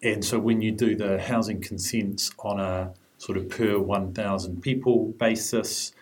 And 0.00 0.24
so 0.24 0.38
when 0.38 0.60
you 0.62 0.70
do 0.70 0.94
the 0.94 1.20
housing 1.20 1.60
consents 1.60 2.30
on 2.38 2.60
a 2.60 2.92
sort 3.18 3.36
of 3.36 3.48
per 3.48 3.78
1,000 3.78 4.62
people 4.62 5.06
basis, 5.18 5.92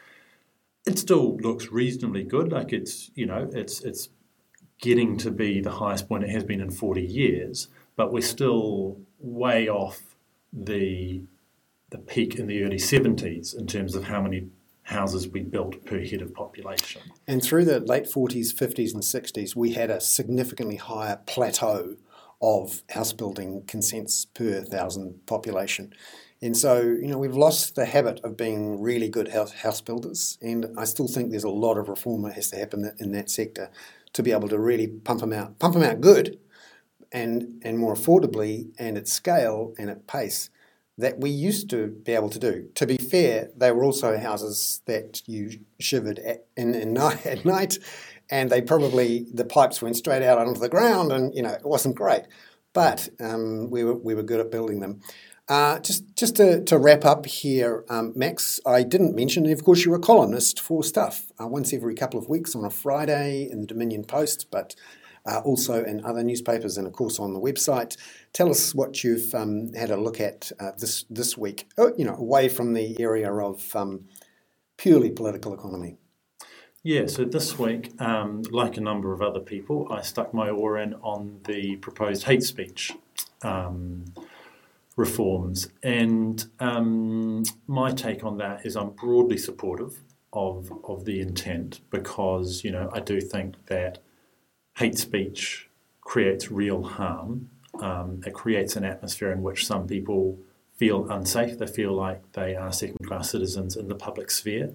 it 0.89 0.99
still 0.99 1.36
looks 1.36 1.68
reasonably 1.68 2.24
good. 2.24 2.51
Like 2.51 2.72
it's 2.72 3.11
you 3.14 3.26
know 3.26 3.49
it's 3.53 3.80
it's 3.82 4.09
getting 4.80 5.16
to 5.18 5.30
be 5.30 5.61
the 5.61 5.70
highest 5.70 6.09
point 6.09 6.24
it 6.24 6.30
has 6.30 6.45
been 6.45 6.61
in 6.61 6.70
40 6.70 7.03
years, 7.03 7.68
but 7.97 8.12
we're 8.12 8.22
still 8.22 8.99
way 9.18 9.68
off 9.68 10.01
the 10.53 11.22
the 11.91 11.99
peak 11.99 12.36
in 12.36 12.47
the 12.47 12.62
early 12.64 12.76
70s 12.76 13.57
in 13.57 13.66
terms 13.66 13.95
of 13.95 14.05
how 14.05 14.20
many 14.20 14.49
houses 14.82 15.28
we 15.28 15.43
built 15.43 15.84
per 15.84 16.01
head 16.01 16.22
of 16.22 16.34
population. 16.34 17.03
And 17.26 17.43
through 17.43 17.66
the 17.66 17.80
late 17.80 18.05
40s, 18.05 18.55
50s, 18.55 18.95
and 18.95 19.03
60s, 19.03 19.55
we 19.55 19.72
had 19.72 19.91
a 19.91 20.01
significantly 20.01 20.76
higher 20.76 21.20
plateau 21.26 21.97
of 22.41 22.82
house 22.91 23.12
building 23.12 23.64
consents 23.66 24.24
per 24.24 24.62
thousand 24.62 25.26
population. 25.26 25.93
And 26.41 26.57
so, 26.57 26.80
you 26.80 27.09
know, 27.09 27.18
we've 27.18 27.36
lost 27.36 27.74
the 27.74 27.84
habit 27.84 28.20
of 28.22 28.36
being 28.36 28.80
really 28.80 29.09
good 29.09 29.28
house, 29.28 29.53
house 29.53 29.80
builders, 29.80 30.39
and 30.41 30.66
I 30.78 30.84
still 30.84 31.09
think 31.09 31.30
there's 31.30 31.45
a 31.45 31.51
lot 31.51 31.78
of 31.78 31.89
reform 31.89 32.22
that 32.22 32.34
has 32.34 32.51
to 32.51 32.57
happen 32.57 32.93
in 32.99 33.11
that 33.12 33.28
sector 33.28 33.70
to 34.12 34.22
be 34.22 34.30
able 34.30 34.49
to 34.49 34.59
really 34.59 34.86
pump 34.86 35.20
them 35.20 35.32
out, 35.32 35.59
pump 35.59 35.74
them 35.74 35.82
out 35.82 36.01
good, 36.01 36.39
and 37.11 37.61
and 37.64 37.78
more 37.78 37.95
affordably, 37.95 38.70
and 38.78 38.97
at 38.97 39.09
scale 39.09 39.74
and 39.78 39.91
at 39.91 40.07
pace 40.07 40.51
that 40.99 41.20
we 41.20 41.30
used 41.30 41.70
to 41.70 41.86
be 41.86 42.12
able 42.12 42.28
to 42.28 42.41
do. 42.41 42.68
To 42.74 42.86
be 42.86 42.97
fair, 42.97 43.51
they 43.57 43.70
were 43.70 43.84
also 43.84 44.18
houses 44.18 44.82
that 44.86 45.22
you 45.26 45.61
shivered 45.78 46.18
at, 46.18 46.47
in, 46.57 46.74
in 46.74 46.97
at 47.24 47.45
night, 47.45 47.78
and 48.31 48.51
they 48.51 48.61
probably 48.61 49.26
the 49.33 49.45
pipes 49.45 49.83
went 49.83 49.97
straight 49.97 50.22
out 50.22 50.39
onto 50.39 50.61
the 50.61 50.68
ground, 50.68 51.12
and 51.12 51.35
you 51.35 51.43
know 51.43 51.53
it 51.53 51.64
wasn't 51.64 51.95
great, 51.95 52.24
but 52.72 53.09
um, 53.20 53.70
we 53.70 53.85
were 53.85 53.97
we 53.97 54.14
were 54.14 54.22
good 54.22 54.41
at 54.41 54.51
building 54.51 54.81
them. 54.81 55.01
Uh, 55.49 55.79
just 55.81 56.14
just 56.14 56.37
to, 56.37 56.62
to 56.64 56.79
wrap 56.79 57.07
up 57.07 57.24
here, 57.24 57.85
um, 57.89 58.12
Max, 58.14 58.61
I 58.66 58.83
didn't 58.83 59.16
mention, 59.16 59.47
of 59.47 59.64
course, 59.64 59.83
you're 59.83 59.95
a 59.95 60.01
columnist 60.01 60.61
for 60.61 60.83
Stuff 60.85 61.33
uh, 61.41 61.47
once 61.47 61.72
every 61.72 61.95
couple 61.95 62.20
of 62.20 62.29
weeks 62.29 62.55
on 62.55 62.66
a 62.66 62.70
Friday 62.70 63.49
in 63.51 63.62
the 63.62 63.66
Dominion 63.66 64.05
Post, 64.05 64.49
but 64.51 64.74
uh, 65.24 65.41
also 65.45 65.83
in 65.83 66.05
other 66.05 66.22
newspapers 66.22 66.76
and, 66.76 66.87
of 66.87 66.93
course, 66.93 67.18
on 67.18 67.33
the 67.33 67.41
website. 67.41 67.97
Tell 68.35 68.51
us 68.51 68.74
what 68.74 69.03
you've 69.03 69.35
um, 69.35 69.72
had 69.72 69.91
a 69.91 69.97
look 69.97 70.20
at 70.20 70.53
uh, 70.61 70.72
this 70.76 71.05
this 71.09 71.39
week, 71.39 71.66
uh, 71.79 71.95
you 71.97 72.05
know, 72.05 72.14
away 72.14 72.51
from 72.51 72.74
the 72.74 73.01
area 73.01 73.33
of 73.33 73.74
um, 73.74 74.05
purely 74.76 75.11
political 75.11 75.55
economy. 75.55 75.97
Yeah, 76.85 77.07
so 77.07 77.24
this 77.24 77.59
week, 77.59 78.01
um, 78.01 78.43
like 78.51 78.76
a 78.76 78.81
number 78.81 79.12
of 79.12 79.20
other 79.20 79.41
people, 79.41 79.89
I 79.91 80.03
stuck 80.03 80.33
my 80.33 80.49
oar 80.49 80.79
in 80.79 80.95
on 80.95 81.41
the 81.45 81.76
proposed 81.76 82.22
hate 82.22 82.45
speech 82.45 82.93
um, 83.43 84.05
reforms. 84.97 85.70
And 85.83 86.45
um, 86.61 87.43
my 87.66 87.91
take 87.93 88.22
on 88.22 88.39
that 88.39 88.64
is 88.64 88.76
I'm 88.76 88.91
broadly 88.91 89.39
supportive 89.39 89.99
of, 90.33 90.72
of 90.85 91.05
the 91.05 91.20
intent 91.20 91.81
because, 91.91 92.62
you 92.62 92.70
know, 92.70 92.89
I 92.93 93.01
do 93.01 93.20
think 93.20 93.66
that 93.66 93.99
hate 94.76 94.99
speech 94.99 95.68
creates 96.01 96.49
real 96.49 96.85
harm. 96.85 97.51
Um, 97.81 98.22
it 98.24 98.35
creates 98.35 98.76
an 98.76 98.85
atmosphere 98.85 99.33
in 99.33 99.43
which 99.43 99.66
some 99.66 99.89
people 99.89 100.39
feel 100.76 101.11
unsafe. 101.11 101.59
They 101.59 101.66
feel 101.66 101.93
like 101.93 102.33
they 102.33 102.55
are 102.55 102.72
second 102.72 103.05
class 103.05 103.31
citizens 103.31 103.76
in 103.76 103.89
the 103.89 103.97
public 103.97 104.31
sphere. 104.31 104.72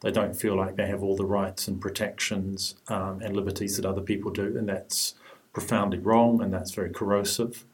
They 0.00 0.10
don't 0.10 0.34
feel 0.34 0.56
like 0.56 0.76
they 0.76 0.86
have 0.86 1.02
all 1.02 1.16
the 1.16 1.26
rights 1.26 1.68
and 1.68 1.80
protections 1.80 2.74
um, 2.88 3.20
and 3.22 3.36
liberties 3.36 3.76
that 3.76 3.84
other 3.84 4.00
people 4.00 4.30
do, 4.30 4.56
and 4.56 4.68
that's 4.68 5.14
profoundly 5.52 5.98
wrong 5.98 6.42
and 6.42 6.52
that's 6.52 6.72
very 6.72 6.90
corrosive. 6.90 7.64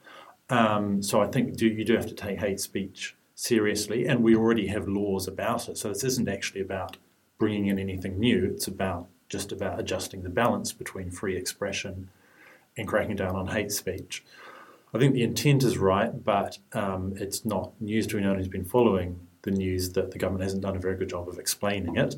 Um, 0.49 1.03
so 1.03 1.21
I 1.21 1.27
think 1.27 1.57
do, 1.57 1.67
you 1.67 1.85
do 1.85 1.95
have 1.97 2.07
to 2.07 2.15
take 2.15 2.39
hate 2.39 2.61
speech 2.61 3.15
seriously, 3.35 4.07
and 4.07 4.23
we 4.23 4.35
already 4.35 4.69
have 4.69 4.89
laws 4.89 5.29
about 5.29 5.69
it. 5.69 5.79
So 5.79 5.89
this 5.89 6.05
isn't 6.05 6.29
actually 6.29 6.63
about 6.63 6.97
bringing 7.39 7.67
in 7.67 7.79
anything 7.79 8.19
new. 8.19 8.45
It's 8.45 8.67
about 8.67 9.07
just 9.29 9.53
about 9.53 9.79
adjusting 9.79 10.23
the 10.23 10.31
balance 10.31 10.73
between 10.73 11.11
free 11.11 11.37
expression 11.37 12.09
and 12.77 12.89
cracking 12.89 13.17
down 13.17 13.37
on 13.37 13.49
hate 13.49 13.73
speech. 13.73 14.25
I 14.95 14.99
think 14.99 15.15
the 15.15 15.23
intent 15.23 15.63
is 15.63 15.79
right, 15.79 16.25
but 16.25 16.59
um, 16.73 17.15
it's 17.17 17.45
not 17.45 17.73
news 17.81 18.07
to 18.09 18.19
anyone 18.19 18.37
who's 18.37 18.49
been 18.49 18.65
following 18.65 19.26
the 19.47 19.51
news 19.53 19.93
that 19.93 20.11
the 20.11 20.19
government 20.19 20.43
hasn't 20.43 20.63
done 20.63 20.77
a 20.77 20.81
very 20.81 20.97
good 20.97 21.09
job 21.09 21.29
of 21.29 21.39
explaining 21.39 21.97
it. 21.97 22.17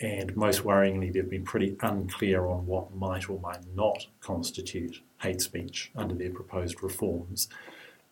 And 0.00 0.36
most 0.36 0.62
worryingly, 0.62 1.12
they've 1.12 1.28
been 1.28 1.44
pretty 1.44 1.76
unclear 1.80 2.46
on 2.46 2.66
what 2.66 2.94
might 2.94 3.30
or 3.30 3.40
might 3.40 3.64
not 3.74 4.06
constitute 4.20 5.00
hate 5.22 5.40
speech 5.40 5.90
under 5.96 6.14
their 6.14 6.30
proposed 6.30 6.82
reforms. 6.82 7.48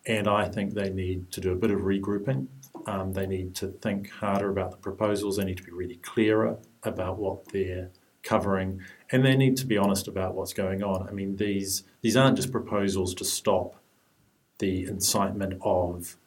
And 0.05 0.27
I 0.27 0.49
think 0.49 0.73
they 0.73 0.89
need 0.89 1.31
to 1.33 1.41
do 1.41 1.51
a 1.51 1.55
bit 1.55 1.71
of 1.71 1.81
regrouping. 1.81 2.47
Um, 2.87 3.13
they 3.13 3.27
need 3.27 3.55
to 3.55 3.67
think 3.67 4.09
harder 4.09 4.49
about 4.49 4.71
the 4.71 4.77
proposals. 4.77 5.37
They 5.37 5.43
need 5.43 5.57
to 5.57 5.63
be 5.63 5.71
really 5.71 5.97
clearer 5.97 6.57
about 6.83 7.17
what 7.17 7.51
they're 7.51 7.89
covering, 8.23 8.81
and 9.11 9.23
they 9.23 9.35
need 9.35 9.55
to 9.57 9.65
be 9.65 9.77
honest 9.77 10.07
about 10.07 10.35
what's 10.35 10.53
going 10.53 10.83
on. 10.83 11.07
I 11.07 11.11
mean, 11.11 11.37
these 11.37 11.83
these 12.01 12.17
aren't 12.17 12.37
just 12.37 12.51
proposals 12.51 13.13
to 13.15 13.25
stop 13.25 13.75
the 14.59 14.85
incitement 14.85 15.53
of, 15.61 16.17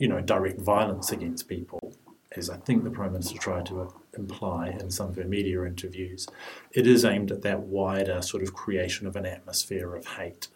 you 0.00 0.08
know, 0.08 0.20
direct 0.20 0.60
violence 0.60 1.12
against 1.12 1.46
people, 1.46 1.94
as 2.32 2.48
I 2.48 2.56
think 2.56 2.82
the 2.82 2.90
Prime 2.90 3.12
Minister 3.12 3.38
tried 3.38 3.66
to 3.66 3.92
imply 4.16 4.70
in 4.80 4.90
some 4.90 5.10
of 5.10 5.16
her 5.16 5.24
media 5.24 5.62
interviews. 5.64 6.26
It 6.72 6.86
is 6.86 7.04
aimed 7.04 7.30
at 7.30 7.42
that 7.42 7.60
wider 7.60 8.22
sort 8.22 8.42
of 8.42 8.54
creation 8.54 9.06
of 9.06 9.14
an 9.14 9.26
atmosphere 9.26 9.94
of 9.94 10.06
hate. 10.06 10.48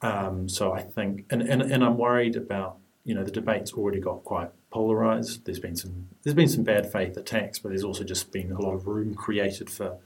Um, 0.00 0.48
so 0.48 0.72
I 0.72 0.80
think, 0.80 1.26
and, 1.28 1.42
and, 1.42 1.60
and 1.60 1.84
I'm 1.84 1.98
worried 1.98 2.34
about, 2.34 2.78
you 3.04 3.14
know, 3.14 3.24
the 3.24 3.30
debate's 3.30 3.74
already 3.74 4.00
got 4.00 4.24
quite 4.24 4.50
polarized. 4.70 5.44
There's 5.44 5.60
been 5.60 5.76
some 5.76 6.08
there's 6.22 6.34
been 6.34 6.48
some 6.48 6.64
bad 6.64 6.90
faith 6.90 7.16
attacks, 7.16 7.58
but 7.58 7.70
there's 7.70 7.84
also 7.84 8.04
just 8.04 8.32
been 8.32 8.52
a 8.52 8.60
lot 8.60 8.74
of 8.74 8.86
room 8.86 9.14
created 9.14 9.68
for 9.68 9.98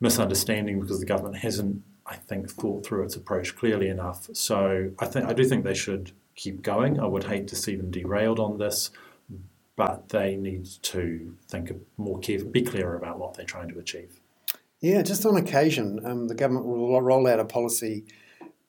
misunderstanding 0.00 0.80
because 0.80 1.00
the 1.00 1.06
government 1.06 1.36
hasn't, 1.36 1.82
I 2.06 2.16
think, 2.16 2.48
thought 2.50 2.86
through 2.86 3.04
its 3.04 3.16
approach 3.16 3.54
clearly 3.56 3.88
enough. 3.88 4.28
So 4.32 4.92
I 4.98 5.06
think 5.06 5.26
I 5.26 5.34
do 5.34 5.44
think 5.44 5.64
they 5.64 5.74
should 5.74 6.12
keep 6.38 6.62
going. 6.62 6.98
I 6.98 7.06
would 7.06 7.24
hate 7.24 7.48
to 7.48 7.56
see 7.56 7.74
them 7.74 7.90
derailed 7.90 8.38
on 8.38 8.58
this, 8.58 8.90
but 9.76 10.08
they 10.08 10.36
need 10.36 10.66
to 10.82 11.36
think 11.48 11.72
more 11.98 12.18
carefully, 12.18 12.50
be 12.50 12.62
clearer 12.62 12.96
about 12.96 13.18
what 13.18 13.34
they're 13.34 13.44
trying 13.44 13.68
to 13.68 13.78
achieve. 13.78 14.20
Yeah, 14.80 15.02
just 15.02 15.26
on 15.26 15.36
occasion, 15.36 16.00
um, 16.06 16.28
the 16.28 16.34
government 16.34 16.66
will 16.66 17.02
roll 17.02 17.26
out 17.26 17.40
a 17.40 17.44
policy, 17.44 18.04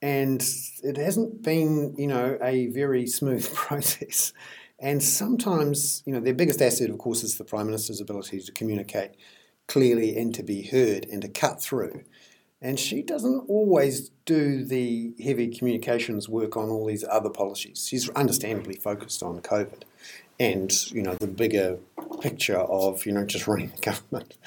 and 0.02 0.44
it 0.84 0.98
hasn't 0.98 1.44
been, 1.44 1.96
you 1.98 2.08
know, 2.08 2.38
a 2.42 2.68
very 2.68 3.06
smooth 3.06 3.54
process. 3.54 4.34
And 4.80 5.04
sometimes, 5.04 6.02
you 6.06 6.14
know, 6.14 6.20
their 6.20 6.34
biggest 6.34 6.62
asset, 6.62 6.90
of 6.90 6.98
course, 6.98 7.24
is 7.24 7.38
the 7.38 7.44
Prime 7.44 7.68
Minister's 7.68 8.02
ability 8.02 8.40
to 8.40 8.52
communicate 8.52 9.12
clearly 9.68 10.18
and 10.18 10.34
to 10.34 10.42
be 10.42 10.64
heard 10.64 11.06
and 11.06 11.22
to 11.22 11.28
cut 11.28 11.62
through. 11.62 12.04
And 12.62 12.78
she 12.78 13.02
doesn't 13.02 13.46
always 13.48 14.10
do 14.26 14.66
the 14.66 15.14
heavy 15.24 15.48
communications 15.48 16.28
work 16.28 16.58
on 16.58 16.70
all 16.70 16.86
these 16.86 17.06
other 17.10 17.30
policies. 17.30 17.88
She's 17.88 18.10
understandably 18.10 18.76
focused 18.76 19.24
on 19.24 19.40
COVID 19.40 19.84
and, 20.40 20.92
you 20.92 21.02
know, 21.02 21.16
the 21.16 21.28
bigger 21.28 21.78
picture 22.22 22.58
of, 22.58 23.06
you 23.06 23.14
know, 23.14 23.26
just 23.26 23.48
running 23.48 23.72
the 23.76 23.82
government. 23.82 24.38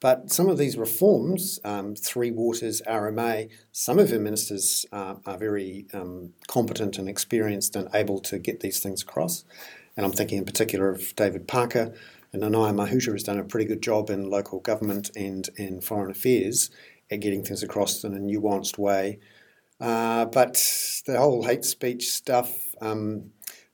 But 0.00 0.32
some 0.32 0.48
of 0.48 0.56
these 0.56 0.78
reforms, 0.78 1.60
um, 1.62 1.94
Three 1.94 2.30
Waters, 2.30 2.80
RMA, 2.88 3.50
some 3.70 3.98
of 3.98 4.08
her 4.08 4.18
ministers 4.18 4.86
uh, 4.92 5.16
are 5.26 5.36
very 5.36 5.84
um, 5.92 6.32
competent 6.46 6.96
and 6.96 7.06
experienced 7.06 7.76
and 7.76 7.88
able 7.92 8.18
to 8.20 8.38
get 8.38 8.60
these 8.60 8.80
things 8.80 9.02
across. 9.02 9.44
And 9.98 10.06
I'm 10.06 10.12
thinking 10.12 10.38
in 10.38 10.46
particular 10.46 10.88
of 10.88 11.14
David 11.16 11.46
Parker. 11.46 11.92
And 12.32 12.42
Nanaia 12.42 12.72
Mahuta 12.72 13.12
has 13.12 13.24
done 13.24 13.38
a 13.38 13.44
pretty 13.44 13.66
good 13.66 13.82
job 13.82 14.08
in 14.08 14.30
local 14.30 14.60
government 14.60 15.10
and 15.16 15.50
in 15.56 15.80
foreign 15.80 16.10
affairs 16.10 16.70
at 17.10 17.20
getting 17.20 17.42
things 17.42 17.62
across 17.62 18.04
in 18.04 18.14
a 18.14 18.18
nuanced 18.18 18.78
way. 18.78 19.18
Uh, 19.80 20.26
but 20.26 20.54
the 21.06 21.18
whole 21.18 21.42
hate 21.42 21.64
speech 21.64 22.10
stuff, 22.10 22.74
um, 22.80 23.30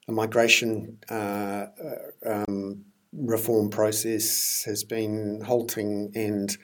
the 0.06 0.12
migration 0.12 0.98
uh, 1.10 1.66
uh 1.82 2.44
um, 2.46 2.84
reform 3.12 3.70
process 3.70 4.62
has 4.64 4.84
been 4.84 5.40
halting 5.44 6.12
and 6.14 6.56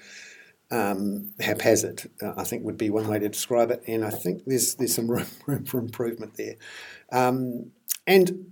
um, 0.71 1.33
haphazard. 1.41 2.09
Uh, 2.23 2.33
I 2.37 2.45
think 2.45 2.65
would 2.65 2.79
be 2.79 2.91
one 2.91 3.09
way 3.09 3.19
to 3.19 3.29
describe 3.29 3.71
it, 3.71 3.83
and 3.87 4.05
I 4.05 4.11
think 4.11 4.43
there's 4.47 4.77
there's 4.77 4.95
some 4.95 5.11
room, 5.11 5.27
room 5.47 5.65
for 5.65 5.79
improvement 5.79 6.37
there. 6.37 6.55
Um, 7.11 7.73
and 8.07 8.52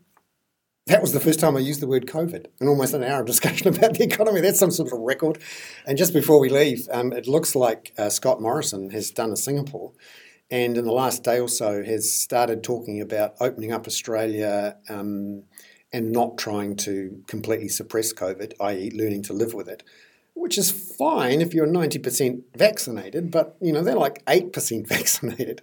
that 0.90 1.00
was 1.00 1.12
the 1.12 1.20
first 1.20 1.38
time 1.38 1.56
I 1.56 1.60
used 1.60 1.80
the 1.80 1.86
word 1.86 2.06
COVID 2.06 2.46
in 2.60 2.66
almost 2.66 2.94
an 2.94 3.04
hour 3.04 3.20
of 3.20 3.26
discussion 3.26 3.68
about 3.74 3.94
the 3.94 4.02
economy. 4.02 4.40
That's 4.40 4.58
some 4.58 4.72
sort 4.72 4.92
of 4.92 4.98
record. 4.98 5.38
And 5.86 5.96
just 5.96 6.12
before 6.12 6.40
we 6.40 6.48
leave, 6.48 6.88
um, 6.90 7.12
it 7.12 7.28
looks 7.28 7.54
like 7.54 7.92
uh, 7.96 8.10
Scott 8.10 8.40
Morrison 8.40 8.90
has 8.90 9.10
done 9.12 9.30
a 9.30 9.36
Singapore, 9.36 9.92
and 10.50 10.76
in 10.76 10.84
the 10.84 10.92
last 10.92 11.22
day 11.22 11.38
or 11.38 11.48
so 11.48 11.84
has 11.84 12.12
started 12.12 12.64
talking 12.64 13.00
about 13.00 13.34
opening 13.40 13.72
up 13.72 13.86
Australia 13.86 14.76
um, 14.88 15.44
and 15.92 16.10
not 16.10 16.38
trying 16.38 16.74
to 16.76 17.22
completely 17.28 17.68
suppress 17.68 18.12
COVID, 18.12 18.54
i.e., 18.60 18.90
learning 18.90 19.22
to 19.24 19.32
live 19.32 19.54
with 19.54 19.68
it, 19.68 19.84
which 20.34 20.58
is 20.58 20.72
fine 20.72 21.40
if 21.40 21.54
you're 21.54 21.68
90% 21.68 22.42
vaccinated, 22.56 23.30
but 23.30 23.56
you 23.60 23.72
know 23.72 23.84
they're 23.84 23.94
like 23.94 24.24
8% 24.24 24.86
vaccinated. 24.88 25.62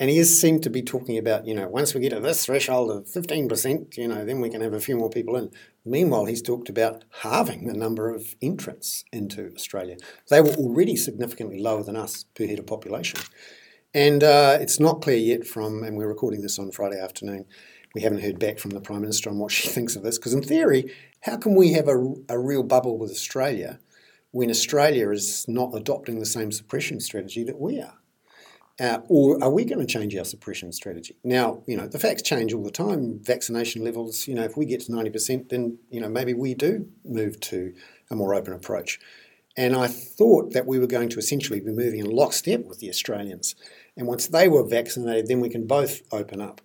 And 0.00 0.10
he 0.10 0.16
has 0.18 0.40
seemed 0.40 0.64
to 0.64 0.70
be 0.70 0.82
talking 0.82 1.18
about, 1.18 1.46
you 1.46 1.54
know, 1.54 1.68
once 1.68 1.94
we 1.94 2.00
get 2.00 2.10
to 2.10 2.20
this 2.20 2.46
threshold 2.46 2.90
of 2.90 3.04
15%, 3.04 3.96
you 3.96 4.08
know, 4.08 4.24
then 4.24 4.40
we 4.40 4.50
can 4.50 4.60
have 4.60 4.72
a 4.72 4.80
few 4.80 4.96
more 4.96 5.08
people 5.08 5.36
in. 5.36 5.50
Meanwhile, 5.84 6.24
he's 6.24 6.42
talked 6.42 6.68
about 6.68 7.04
halving 7.20 7.66
the 7.66 7.74
number 7.74 8.12
of 8.12 8.34
entrants 8.42 9.04
into 9.12 9.52
Australia. 9.54 9.96
They 10.30 10.40
were 10.40 10.54
already 10.54 10.96
significantly 10.96 11.60
lower 11.60 11.84
than 11.84 11.94
us 11.96 12.24
per 12.34 12.46
head 12.46 12.58
of 12.58 12.66
population. 12.66 13.20
And 13.92 14.24
uh, 14.24 14.58
it's 14.60 14.80
not 14.80 15.00
clear 15.00 15.16
yet 15.16 15.46
from, 15.46 15.84
and 15.84 15.96
we're 15.96 16.08
recording 16.08 16.42
this 16.42 16.58
on 16.58 16.72
Friday 16.72 17.00
afternoon, 17.00 17.44
we 17.94 18.02
haven't 18.02 18.22
heard 18.22 18.40
back 18.40 18.58
from 18.58 18.72
the 18.72 18.80
Prime 18.80 19.02
Minister 19.02 19.30
on 19.30 19.38
what 19.38 19.52
she 19.52 19.68
thinks 19.74 19.94
of 19.94 20.02
this. 20.02 20.18
Because 20.18 20.34
in 20.34 20.42
theory, 20.42 20.92
how 21.20 21.36
can 21.36 21.54
we 21.54 21.72
have 21.74 21.86
a, 21.86 22.14
a 22.28 22.38
real 22.38 22.64
bubble 22.64 22.98
with 22.98 23.12
Australia 23.12 23.78
when 24.32 24.50
Australia 24.50 25.10
is 25.10 25.44
not 25.46 25.70
adopting 25.74 26.18
the 26.18 26.26
same 26.26 26.50
suppression 26.50 26.98
strategy 26.98 27.44
that 27.44 27.60
we 27.60 27.80
are? 27.80 27.98
Uh, 28.80 28.98
or 29.08 29.42
are 29.42 29.50
we 29.50 29.64
going 29.64 29.78
to 29.78 29.86
change 29.86 30.16
our 30.16 30.24
suppression 30.24 30.72
strategy? 30.72 31.16
Now, 31.22 31.62
you 31.66 31.76
know, 31.76 31.86
the 31.86 31.98
facts 31.98 32.22
change 32.22 32.52
all 32.52 32.64
the 32.64 32.72
time. 32.72 33.20
Vaccination 33.22 33.84
levels, 33.84 34.26
you 34.26 34.34
know, 34.34 34.42
if 34.42 34.56
we 34.56 34.66
get 34.66 34.80
to 34.82 34.92
90%, 34.92 35.48
then, 35.48 35.78
you 35.90 36.00
know, 36.00 36.08
maybe 36.08 36.34
we 36.34 36.54
do 36.54 36.88
move 37.04 37.38
to 37.40 37.72
a 38.10 38.16
more 38.16 38.34
open 38.34 38.52
approach. 38.52 38.98
And 39.56 39.76
I 39.76 39.86
thought 39.86 40.52
that 40.52 40.66
we 40.66 40.80
were 40.80 40.88
going 40.88 41.08
to 41.10 41.18
essentially 41.18 41.60
be 41.60 41.70
moving 41.70 42.00
in 42.00 42.10
lockstep 42.10 42.64
with 42.64 42.80
the 42.80 42.88
Australians. 42.88 43.54
And 43.96 44.08
once 44.08 44.26
they 44.26 44.48
were 44.48 44.64
vaccinated, 44.64 45.28
then 45.28 45.40
we 45.40 45.48
can 45.48 45.68
both 45.68 46.02
open 46.12 46.40
up. 46.40 46.60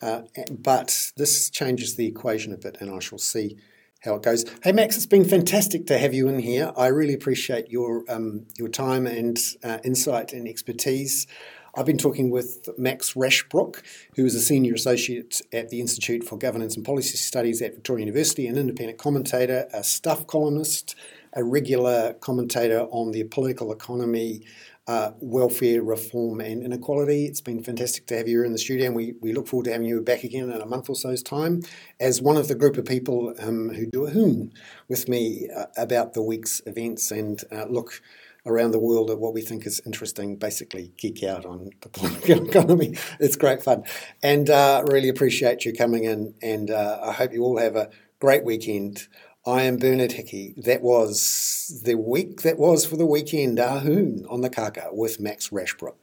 Uh, 0.00 0.22
but 0.50 1.12
this 1.16 1.50
changes 1.50 1.96
the 1.96 2.06
equation 2.06 2.52
a 2.52 2.56
bit, 2.56 2.78
and 2.80 2.90
I 2.90 2.98
shall 2.98 3.18
see 3.18 3.58
how 4.02 4.14
it 4.14 4.22
goes. 4.22 4.44
Hey 4.64 4.72
Max, 4.72 4.96
it's 4.96 5.06
been 5.06 5.24
fantastic 5.24 5.86
to 5.86 5.96
have 5.96 6.12
you 6.12 6.28
in 6.28 6.40
here. 6.40 6.72
I 6.76 6.88
really 6.88 7.14
appreciate 7.14 7.70
your 7.70 8.04
um, 8.08 8.46
your 8.58 8.68
time 8.68 9.06
and 9.06 9.38
uh, 9.62 9.78
insight 9.84 10.32
and 10.32 10.48
expertise. 10.48 11.26
I've 11.74 11.86
been 11.86 11.98
talking 11.98 12.30
with 12.30 12.68
Max 12.76 13.14
Rashbrooke, 13.14 13.80
who 14.16 14.26
is 14.26 14.34
a 14.34 14.40
senior 14.40 14.74
associate 14.74 15.40
at 15.52 15.70
the 15.70 15.80
Institute 15.80 16.22
for 16.22 16.36
Governance 16.36 16.76
and 16.76 16.84
Policy 16.84 17.16
Studies 17.16 17.62
at 17.62 17.74
Victoria 17.74 18.04
University, 18.04 18.46
an 18.46 18.58
independent 18.58 18.98
commentator, 18.98 19.66
a 19.72 19.82
staff 19.82 20.26
columnist, 20.26 20.94
a 21.32 21.42
regular 21.42 22.12
commentator 22.14 22.80
on 22.90 23.12
the 23.12 23.24
political 23.24 23.72
economy, 23.72 24.42
uh, 24.86 25.12
welfare 25.20 25.82
reform 25.82 26.40
and 26.40 26.62
inequality. 26.62 27.26
It's 27.26 27.40
been 27.40 27.62
fantastic 27.62 28.06
to 28.06 28.16
have 28.16 28.28
you 28.28 28.44
in 28.44 28.52
the 28.52 28.58
studio, 28.58 28.86
and 28.86 28.96
we, 28.96 29.14
we 29.20 29.32
look 29.32 29.46
forward 29.46 29.64
to 29.64 29.72
having 29.72 29.86
you 29.86 30.00
back 30.00 30.24
again 30.24 30.50
in 30.50 30.60
a 30.60 30.66
month 30.66 30.90
or 30.90 30.96
so's 30.96 31.22
time 31.22 31.62
as 32.00 32.20
one 32.20 32.36
of 32.36 32.48
the 32.48 32.54
group 32.54 32.76
of 32.76 32.84
people 32.84 33.34
um, 33.38 33.70
who 33.70 33.86
do 33.86 34.06
a 34.06 34.10
hoon 34.10 34.52
with 34.88 35.08
me 35.08 35.48
uh, 35.56 35.66
about 35.76 36.14
the 36.14 36.22
week's 36.22 36.60
events 36.66 37.10
and 37.10 37.44
uh, 37.52 37.64
look 37.66 38.02
around 38.44 38.72
the 38.72 38.78
world 38.78 39.10
at 39.10 39.18
what 39.18 39.34
we 39.34 39.40
think 39.40 39.66
is 39.66 39.80
interesting, 39.86 40.36
basically 40.36 40.92
geek 40.96 41.22
out 41.22 41.44
on 41.46 41.70
the 41.80 41.88
political 41.88 42.48
economy. 42.48 42.96
It's 43.20 43.36
great 43.36 43.62
fun. 43.62 43.84
And 44.22 44.50
uh, 44.50 44.82
really 44.86 45.08
appreciate 45.08 45.64
you 45.64 45.72
coming 45.72 46.04
in, 46.04 46.34
and 46.42 46.70
uh, 46.70 46.98
I 47.02 47.12
hope 47.12 47.32
you 47.32 47.44
all 47.44 47.58
have 47.58 47.76
a 47.76 47.90
great 48.18 48.44
weekend. 48.44 49.06
I 49.44 49.62
am 49.62 49.76
Bernard 49.76 50.12
Hickey. 50.12 50.54
That 50.56 50.82
was 50.82 51.80
the 51.84 51.96
week 51.96 52.42
that 52.42 52.58
was 52.60 52.86
for 52.86 52.96
the 52.96 53.06
weekend, 53.06 53.58
Ahoon 53.58 54.24
on 54.30 54.40
the 54.40 54.48
Kaka 54.48 54.90
with 54.92 55.18
Max 55.18 55.48
Rashbrooke. 55.48 55.96